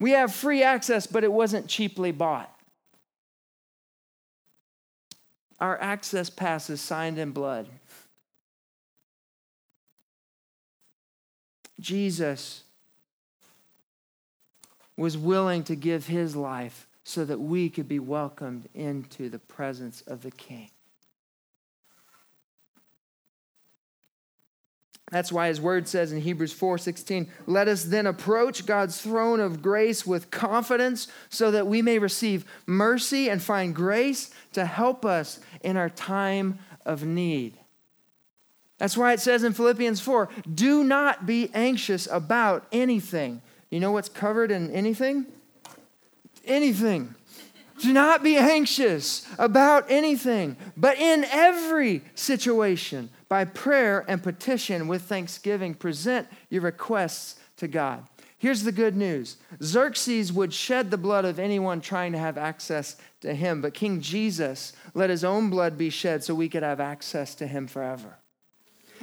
We 0.00 0.12
have 0.12 0.32
free 0.32 0.62
access, 0.62 1.06
but 1.06 1.24
it 1.24 1.32
wasn't 1.32 1.66
cheaply 1.66 2.12
bought. 2.12 2.52
Our 5.60 5.80
access 5.80 6.30
pass 6.30 6.70
is 6.70 6.80
signed 6.80 7.18
in 7.18 7.32
blood. 7.32 7.68
Jesus 11.80 12.62
was 14.96 15.16
willing 15.16 15.62
to 15.64 15.76
give 15.76 16.06
his 16.06 16.34
life 16.34 16.86
so 17.04 17.24
that 17.24 17.40
we 17.40 17.70
could 17.70 17.88
be 17.88 17.98
welcomed 17.98 18.68
into 18.74 19.28
the 19.28 19.38
presence 19.38 20.02
of 20.02 20.22
the 20.22 20.30
King. 20.30 20.70
That's 25.10 25.32
why 25.32 25.48
his 25.48 25.60
word 25.60 25.88
says 25.88 26.12
in 26.12 26.20
Hebrews 26.20 26.52
4:16, 26.52 27.28
"Let 27.46 27.68
us 27.68 27.84
then 27.84 28.06
approach 28.06 28.66
God's 28.66 29.00
throne 29.00 29.40
of 29.40 29.62
grace 29.62 30.06
with 30.06 30.30
confidence 30.30 31.08
so 31.30 31.50
that 31.50 31.66
we 31.66 31.82
may 31.82 31.98
receive 31.98 32.44
mercy 32.66 33.30
and 33.30 33.42
find 33.42 33.74
grace 33.74 34.30
to 34.52 34.66
help 34.66 35.04
us 35.04 35.40
in 35.62 35.76
our 35.76 35.90
time 35.90 36.58
of 36.84 37.04
need." 37.04 37.58
That's 38.78 38.96
why 38.96 39.12
it 39.12 39.20
says 39.20 39.42
in 39.42 39.54
Philippians 39.54 40.00
4, 40.00 40.28
"Do 40.52 40.84
not 40.84 41.26
be 41.26 41.50
anxious 41.54 42.06
about 42.10 42.66
anything." 42.70 43.40
You 43.70 43.80
know 43.80 43.92
what's 43.92 44.08
covered 44.08 44.50
in 44.50 44.70
anything? 44.70 45.26
anything. 46.48 47.14
Do 47.80 47.92
not 47.92 48.24
be 48.24 48.36
anxious 48.36 49.24
about 49.38 49.86
anything, 49.88 50.56
but 50.76 50.98
in 50.98 51.24
every 51.30 52.02
situation, 52.16 53.10
by 53.28 53.44
prayer 53.44 54.04
and 54.08 54.22
petition 54.22 54.88
with 54.88 55.02
thanksgiving, 55.02 55.74
present 55.74 56.26
your 56.48 56.62
requests 56.62 57.38
to 57.58 57.68
God. 57.68 58.06
Here's 58.38 58.62
the 58.62 58.72
good 58.72 58.96
news 58.96 59.36
Xerxes 59.62 60.32
would 60.32 60.54
shed 60.54 60.90
the 60.90 60.96
blood 60.96 61.24
of 61.24 61.38
anyone 61.38 61.80
trying 61.80 62.12
to 62.12 62.18
have 62.18 62.38
access 62.38 62.96
to 63.20 63.34
him, 63.34 63.60
but 63.60 63.74
King 63.74 64.00
Jesus 64.00 64.72
let 64.94 65.10
his 65.10 65.24
own 65.24 65.50
blood 65.50 65.76
be 65.76 65.90
shed 65.90 66.22
so 66.22 66.34
we 66.34 66.48
could 66.48 66.62
have 66.62 66.80
access 66.80 67.34
to 67.36 67.46
him 67.46 67.66
forever. 67.66 68.18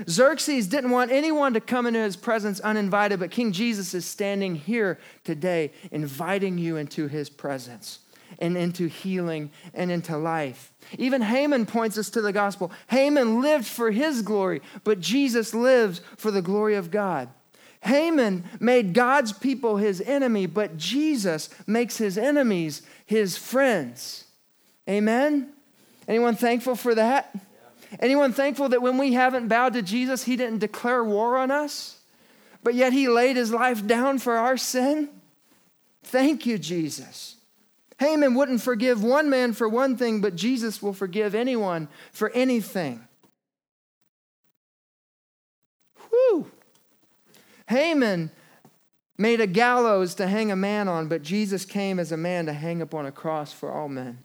Xerxes 0.10 0.68
didn't 0.68 0.92
want 0.92 1.12
anyone 1.12 1.54
to 1.54 1.62
come 1.62 1.86
into 1.86 2.00
his 2.00 2.18
presence 2.18 2.60
uninvited, 2.60 3.20
but 3.20 3.32
King 3.32 3.52
Jesus 3.52 3.94
is 3.94 4.06
standing 4.06 4.56
here 4.56 5.00
today, 5.24 5.72
inviting 5.92 6.58
you 6.58 6.78
into 6.78 7.08
his 7.08 7.30
presence 7.30 8.00
and 8.40 8.58
into 8.58 8.88
healing 8.88 9.52
and 9.74 9.92
into 9.92 10.18
life. 10.18 10.74
Even 10.98 11.22
Haman 11.22 11.66
points 11.66 11.98
us 11.98 12.10
to 12.12 12.22
the 12.22 12.34
gospel. 12.34 12.72
Haman 12.88 13.42
lived 13.42 13.66
for 13.66 13.92
his 13.92 14.22
glory, 14.22 14.62
but 14.84 15.00
Jesus 15.00 15.54
lives 15.54 16.02
for 16.18 16.32
the 16.32 16.42
glory 16.42 16.76
of 16.76 16.92
God. 16.92 17.30
Haman 17.82 18.44
made 18.60 18.94
God's 18.94 19.32
people 19.32 19.78
his 19.78 20.02
enemy, 20.02 20.48
but 20.48 20.78
Jesus 20.78 21.50
makes 21.68 21.98
his 21.98 22.18
enemies 22.18 22.82
his 23.06 23.38
friends. 23.38 24.26
Amen? 24.90 25.52
Anyone 26.08 26.36
thankful 26.36 26.76
for 26.76 26.96
that? 26.96 27.36
Anyone 28.00 28.34
thankful 28.34 28.70
that 28.70 28.82
when 28.82 28.98
we 28.98 29.14
haven't 29.14 29.48
bowed 29.48 29.74
to 29.74 29.82
Jesus, 29.82 30.24
he 30.24 30.36
didn't 30.36 30.60
declare 30.60 31.04
war 31.04 31.38
on 31.38 31.52
us, 31.52 32.00
but 32.64 32.74
yet 32.74 32.94
he 32.94 33.08
laid 33.08 33.36
his 33.36 33.52
life 33.52 33.86
down 33.86 34.18
for 34.18 34.36
our 34.36 34.58
sin? 34.58 35.10
Thank 36.04 36.46
you, 36.46 36.58
Jesus. 36.58 37.35
Haman 38.00 38.36
wouldn't 38.36 38.62
forgive 38.62 39.04
one 39.04 39.30
man 39.30 39.54
for 39.54 39.70
one 39.70 39.96
thing, 39.96 40.20
but 40.22 40.36
Jesus 40.36 40.82
will 40.82 40.94
forgive 40.94 41.34
anyone 41.34 41.88
for 42.12 42.30
anything. 42.32 43.08
Whew. 46.10 46.52
Haman 47.68 48.32
made 49.18 49.40
a 49.40 49.48
gallows 49.48 50.16
to 50.16 50.28
hang 50.28 50.52
a 50.52 50.56
man 50.56 50.88
on, 50.88 51.08
but 51.08 51.24
Jesus 51.24 51.64
came 51.64 52.00
as 52.00 52.12
a 52.12 52.18
man 52.18 52.46
to 52.48 52.54
hang 52.54 52.82
upon 52.82 53.06
a 53.06 53.12
cross 53.12 53.54
for 53.54 53.72
all 53.72 53.88
men. 53.88 54.20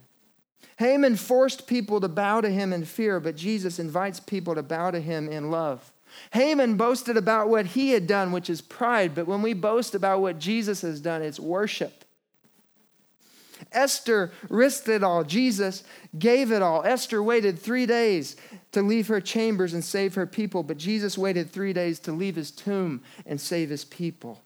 Haman 0.78 1.16
forced 1.16 1.66
people 1.66 2.00
to 2.00 2.08
bow 2.08 2.40
to 2.40 2.50
him 2.50 2.72
in 2.72 2.84
fear, 2.84 3.20
but 3.20 3.36
Jesus 3.36 3.78
invites 3.78 4.18
people 4.18 4.54
to 4.54 4.62
bow 4.62 4.90
to 4.90 5.00
him 5.00 5.28
in 5.28 5.50
love. 5.50 5.92
Haman 6.32 6.76
boasted 6.76 7.16
about 7.16 7.48
what 7.48 7.66
he 7.66 7.90
had 7.90 8.06
done, 8.06 8.32
which 8.32 8.50
is 8.50 8.60
pride, 8.60 9.14
but 9.14 9.28
when 9.28 9.42
we 9.42 9.52
boast 9.52 9.94
about 9.94 10.20
what 10.20 10.38
Jesus 10.38 10.80
has 10.80 11.00
done, 11.00 11.22
it's 11.22 11.38
worship. 11.38 12.04
Esther 13.72 14.32
risked 14.48 14.88
it 14.88 15.02
all. 15.02 15.24
Jesus 15.24 15.84
gave 16.18 16.50
it 16.52 16.62
all. 16.62 16.84
Esther 16.84 17.22
waited 17.22 17.58
three 17.58 17.86
days 17.86 18.36
to 18.72 18.82
leave 18.82 19.08
her 19.08 19.20
chambers 19.20 19.74
and 19.74 19.84
save 19.84 20.14
her 20.14 20.26
people, 20.26 20.62
but 20.62 20.76
Jesus 20.76 21.16
waited 21.16 21.50
three 21.50 21.72
days 21.72 21.98
to 22.00 22.12
leave 22.12 22.36
his 22.36 22.50
tomb 22.50 23.02
and 23.26 23.40
save 23.40 23.70
his 23.70 23.84
people. 23.84 24.42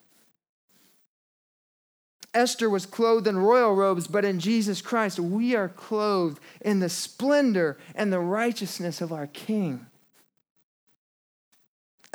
Esther 2.33 2.69
was 2.69 2.85
clothed 2.85 3.27
in 3.27 3.37
royal 3.37 3.73
robes, 3.73 4.07
but 4.07 4.25
in 4.25 4.39
Jesus 4.39 4.81
Christ, 4.81 5.19
we 5.19 5.55
are 5.55 5.69
clothed 5.69 6.39
in 6.61 6.81
the 6.81 6.89
splendor 6.89 7.77
and 7.95 8.11
the 8.11 8.19
righteousness 8.19 8.99
of 8.99 9.13
our 9.13 9.27
King. 9.27 9.85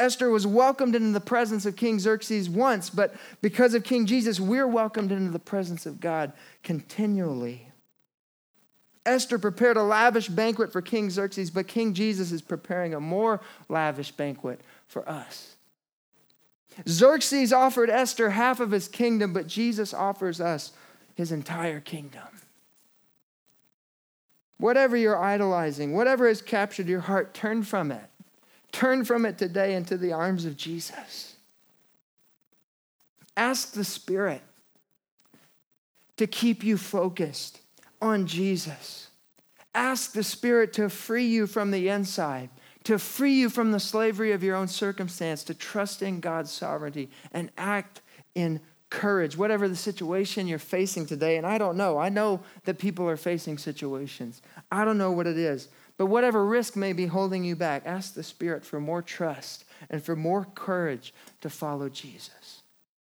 Esther 0.00 0.30
was 0.30 0.46
welcomed 0.46 0.96
into 0.96 1.12
the 1.12 1.20
presence 1.20 1.66
of 1.66 1.76
King 1.76 2.00
Xerxes 2.00 2.48
once, 2.48 2.88
but 2.90 3.14
because 3.42 3.74
of 3.74 3.84
King 3.84 4.06
Jesus, 4.06 4.40
we're 4.40 4.66
welcomed 4.66 5.12
into 5.12 5.30
the 5.30 5.38
presence 5.38 5.84
of 5.86 6.00
God 6.00 6.32
continually. 6.62 7.68
Esther 9.06 9.38
prepared 9.38 9.76
a 9.76 9.82
lavish 9.82 10.28
banquet 10.28 10.72
for 10.72 10.82
King 10.82 11.10
Xerxes, 11.10 11.50
but 11.50 11.68
King 11.68 11.94
Jesus 11.94 12.32
is 12.32 12.42
preparing 12.42 12.94
a 12.94 13.00
more 13.00 13.40
lavish 13.68 14.10
banquet 14.10 14.60
for 14.88 15.08
us. 15.08 15.56
Xerxes 16.88 17.52
offered 17.52 17.90
Esther 17.90 18.30
half 18.30 18.60
of 18.60 18.70
his 18.70 18.88
kingdom, 18.88 19.32
but 19.32 19.46
Jesus 19.46 19.92
offers 19.92 20.40
us 20.40 20.72
his 21.14 21.32
entire 21.32 21.80
kingdom. 21.80 22.22
Whatever 24.58 24.96
you're 24.96 25.18
idolizing, 25.18 25.94
whatever 25.94 26.28
has 26.28 26.42
captured 26.42 26.86
your 26.86 27.00
heart, 27.00 27.32
turn 27.32 27.62
from 27.62 27.90
it. 27.90 28.09
Turn 28.72 29.04
from 29.04 29.26
it 29.26 29.38
today 29.38 29.74
into 29.74 29.96
the 29.96 30.12
arms 30.12 30.44
of 30.44 30.56
Jesus. 30.56 31.36
Ask 33.36 33.72
the 33.72 33.84
Spirit 33.84 34.42
to 36.16 36.26
keep 36.26 36.62
you 36.62 36.76
focused 36.76 37.60
on 38.00 38.26
Jesus. 38.26 39.08
Ask 39.74 40.12
the 40.12 40.22
Spirit 40.22 40.72
to 40.74 40.88
free 40.88 41.26
you 41.26 41.46
from 41.46 41.70
the 41.70 41.88
inside, 41.88 42.50
to 42.84 42.98
free 42.98 43.34
you 43.34 43.48
from 43.48 43.72
the 43.72 43.80
slavery 43.80 44.32
of 44.32 44.42
your 44.42 44.56
own 44.56 44.68
circumstance, 44.68 45.42
to 45.44 45.54
trust 45.54 46.02
in 46.02 46.20
God's 46.20 46.50
sovereignty 46.50 47.10
and 47.32 47.50
act 47.56 48.02
in 48.34 48.60
courage, 48.90 49.36
whatever 49.36 49.68
the 49.68 49.76
situation 49.76 50.48
you're 50.48 50.58
facing 50.58 51.06
today. 51.06 51.36
And 51.36 51.46
I 51.46 51.58
don't 51.58 51.76
know. 51.76 51.96
I 51.96 52.08
know 52.08 52.40
that 52.64 52.78
people 52.78 53.08
are 53.08 53.16
facing 53.16 53.56
situations. 53.56 54.42
I 54.70 54.84
don't 54.84 54.98
know 54.98 55.12
what 55.12 55.26
it 55.26 55.38
is. 55.38 55.68
But 56.00 56.06
whatever 56.06 56.46
risk 56.46 56.76
may 56.76 56.94
be 56.94 57.04
holding 57.04 57.44
you 57.44 57.54
back, 57.54 57.82
ask 57.84 58.14
the 58.14 58.22
Spirit 58.22 58.64
for 58.64 58.80
more 58.80 59.02
trust 59.02 59.66
and 59.90 60.02
for 60.02 60.16
more 60.16 60.46
courage 60.54 61.12
to 61.42 61.50
follow 61.50 61.90
Jesus 61.90 62.62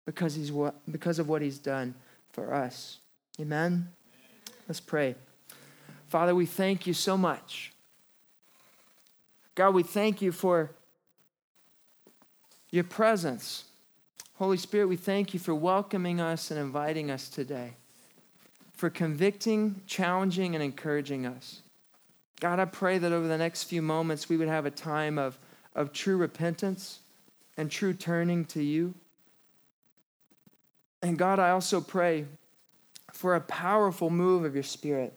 because, 0.06 0.36
he's 0.36 0.54
what, 0.54 0.74
because 0.90 1.20
of 1.20 1.28
what 1.28 1.42
He's 1.42 1.58
done 1.58 1.96
for 2.32 2.54
us. 2.54 3.00
Amen? 3.42 3.90
Let's 4.70 4.80
pray. 4.80 5.16
Father, 6.08 6.34
we 6.34 6.46
thank 6.46 6.88
you 6.88 6.94
so 6.94 7.18
much. 7.18 7.74
God, 9.54 9.74
we 9.74 9.84
thank 9.84 10.22
you 10.22 10.32
for 10.32 10.72
your 12.72 12.86
presence. 12.86 13.66
Holy 14.36 14.56
Spirit, 14.56 14.88
we 14.88 14.96
thank 14.96 15.34
you 15.34 15.42
for 15.42 15.54
welcoming 15.54 16.22
us 16.22 16.52
and 16.52 16.58
inviting 16.58 17.12
us 17.12 17.28
today, 17.28 17.74
for 18.72 18.90
convicting, 18.90 19.82
challenging, 19.88 20.56
and 20.56 20.64
encouraging 20.64 21.26
us. 21.26 21.64
God, 22.40 22.60
I 22.60 22.66
pray 22.66 22.98
that 23.00 23.12
over 23.12 23.28
the 23.28 23.38
next 23.38 23.64
few 23.64 23.82
moments 23.82 24.30
we 24.30 24.38
would 24.38 24.48
have 24.48 24.66
a 24.66 24.72
time 24.72 25.18
of, 25.18 25.38
of 25.76 25.92
true 25.92 26.18
repentance 26.18 27.00
and 27.58 27.72
true 27.72 27.94
turning 27.94 28.46
to 28.46 28.64
you. 28.64 28.94
And 31.02 31.18
God, 31.18 31.40
I 31.40 31.50
also 31.50 31.82
pray 31.82 32.26
for 33.12 33.36
a 33.36 33.42
powerful 33.42 34.10
move 34.10 34.46
of 34.46 34.54
your 34.54 34.64
Spirit. 34.64 35.14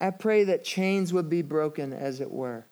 I 0.00 0.10
pray 0.10 0.44
that 0.44 0.62
chains 0.62 1.12
would 1.12 1.30
be 1.30 1.42
broken, 1.42 1.92
as 1.92 2.20
it 2.20 2.30
were. 2.30 2.64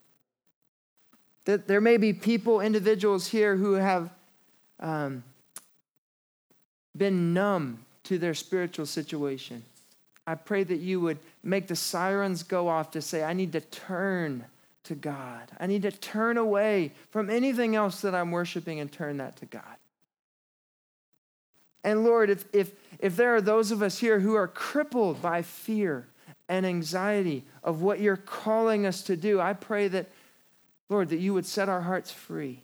That 1.47 1.67
there 1.67 1.81
may 1.81 1.97
be 1.97 2.13
people, 2.13 2.61
individuals 2.61 3.29
here 3.29 3.57
who 3.57 3.73
have 3.75 4.11
um, 4.81 5.25
been 6.97 7.33
numb 7.33 7.85
to 8.05 8.19
their 8.19 8.35
spiritual 8.35 8.87
situation. 8.87 9.65
I 10.27 10.35
pray 10.35 10.65
that 10.65 10.79
you 10.79 11.01
would 11.01 11.19
make 11.43 11.67
the 11.67 11.77
sirens 11.77 12.43
go 12.43 12.69
off 12.69 12.91
to 12.93 13.03
say, 13.03 13.23
I 13.23 13.35
need 13.35 13.53
to 13.53 13.61
turn 13.61 14.45
to 14.85 14.95
God. 14.95 15.51
I 15.59 15.67
need 15.67 15.83
to 15.83 15.91
turn 15.91 16.37
away 16.37 16.93
from 17.11 17.29
anything 17.29 17.75
else 17.75 18.01
that 18.03 18.15
I'm 18.15 18.31
worshiping 18.31 18.81
and 18.81 18.91
turn 18.91 19.19
that 19.19 19.37
to 19.37 19.47
God. 19.47 19.77
And 21.83 22.05
Lord, 22.05 22.31
if, 22.31 22.47
if, 22.53 22.73
if 22.99 23.17
there 23.17 23.35
are 23.35 23.43
those 23.43 23.71
of 23.71 23.83
us 23.83 23.99
here 23.99 24.21
who 24.21 24.35
are 24.35 24.49
crippled 24.49 25.21
by 25.21 25.43
fear 25.43 26.07
and 26.49 26.65
anxiety 26.65 27.45
of 27.63 27.83
what 27.83 28.01
you're 28.01 28.17
calling 28.17 28.87
us 28.87 29.03
to 29.03 29.17
do, 29.17 29.41
I 29.41 29.53
pray 29.53 29.89
that, 29.89 30.09
Lord, 30.89 31.11
that 31.11 31.19
you 31.19 31.35
would 31.35 31.47
set 31.47 31.69
our 31.69 31.83
hearts 31.83 32.11
free 32.11 32.63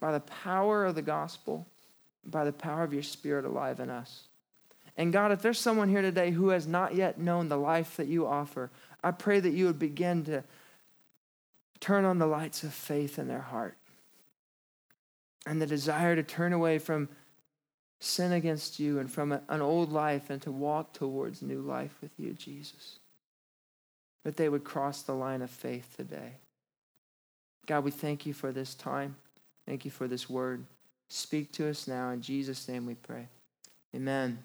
by 0.00 0.12
the 0.12 0.20
power 0.20 0.84
of 0.84 0.96
the 0.96 1.02
gospel, 1.02 1.66
by 2.26 2.44
the 2.44 2.52
power 2.52 2.82
of 2.82 2.92
your 2.92 3.04
spirit 3.04 3.44
alive 3.44 3.78
in 3.78 3.90
us. 3.90 4.24
And 4.96 5.12
God, 5.12 5.32
if 5.32 5.42
there's 5.42 5.58
someone 5.58 5.88
here 5.88 6.02
today 6.02 6.30
who 6.30 6.50
has 6.50 6.66
not 6.66 6.94
yet 6.94 7.18
known 7.18 7.48
the 7.48 7.56
life 7.56 7.96
that 7.96 8.06
you 8.06 8.26
offer, 8.26 8.70
I 9.02 9.10
pray 9.10 9.40
that 9.40 9.50
you 9.50 9.66
would 9.66 9.78
begin 9.78 10.24
to 10.24 10.44
turn 11.80 12.04
on 12.04 12.18
the 12.18 12.26
lights 12.26 12.62
of 12.62 12.72
faith 12.72 13.18
in 13.18 13.28
their 13.28 13.40
heart 13.40 13.76
and 15.46 15.60
the 15.60 15.66
desire 15.66 16.16
to 16.16 16.22
turn 16.22 16.52
away 16.52 16.78
from 16.78 17.08
sin 18.00 18.32
against 18.32 18.78
you 18.78 18.98
and 18.98 19.10
from 19.10 19.32
an 19.32 19.60
old 19.60 19.92
life 19.92 20.30
and 20.30 20.40
to 20.42 20.52
walk 20.52 20.92
towards 20.92 21.42
new 21.42 21.60
life 21.60 21.96
with 22.00 22.12
you, 22.18 22.32
Jesus. 22.32 22.98
That 24.24 24.36
they 24.36 24.48
would 24.48 24.64
cross 24.64 25.02
the 25.02 25.12
line 25.12 25.42
of 25.42 25.50
faith 25.50 25.94
today. 25.96 26.34
God, 27.66 27.84
we 27.84 27.90
thank 27.90 28.26
you 28.26 28.32
for 28.32 28.52
this 28.52 28.74
time. 28.74 29.16
Thank 29.66 29.84
you 29.84 29.90
for 29.90 30.06
this 30.06 30.28
word. 30.28 30.64
Speak 31.08 31.52
to 31.52 31.68
us 31.68 31.88
now. 31.88 32.10
In 32.10 32.20
Jesus' 32.20 32.68
name 32.68 32.86
we 32.86 32.94
pray. 32.94 33.28
Amen. 33.94 34.44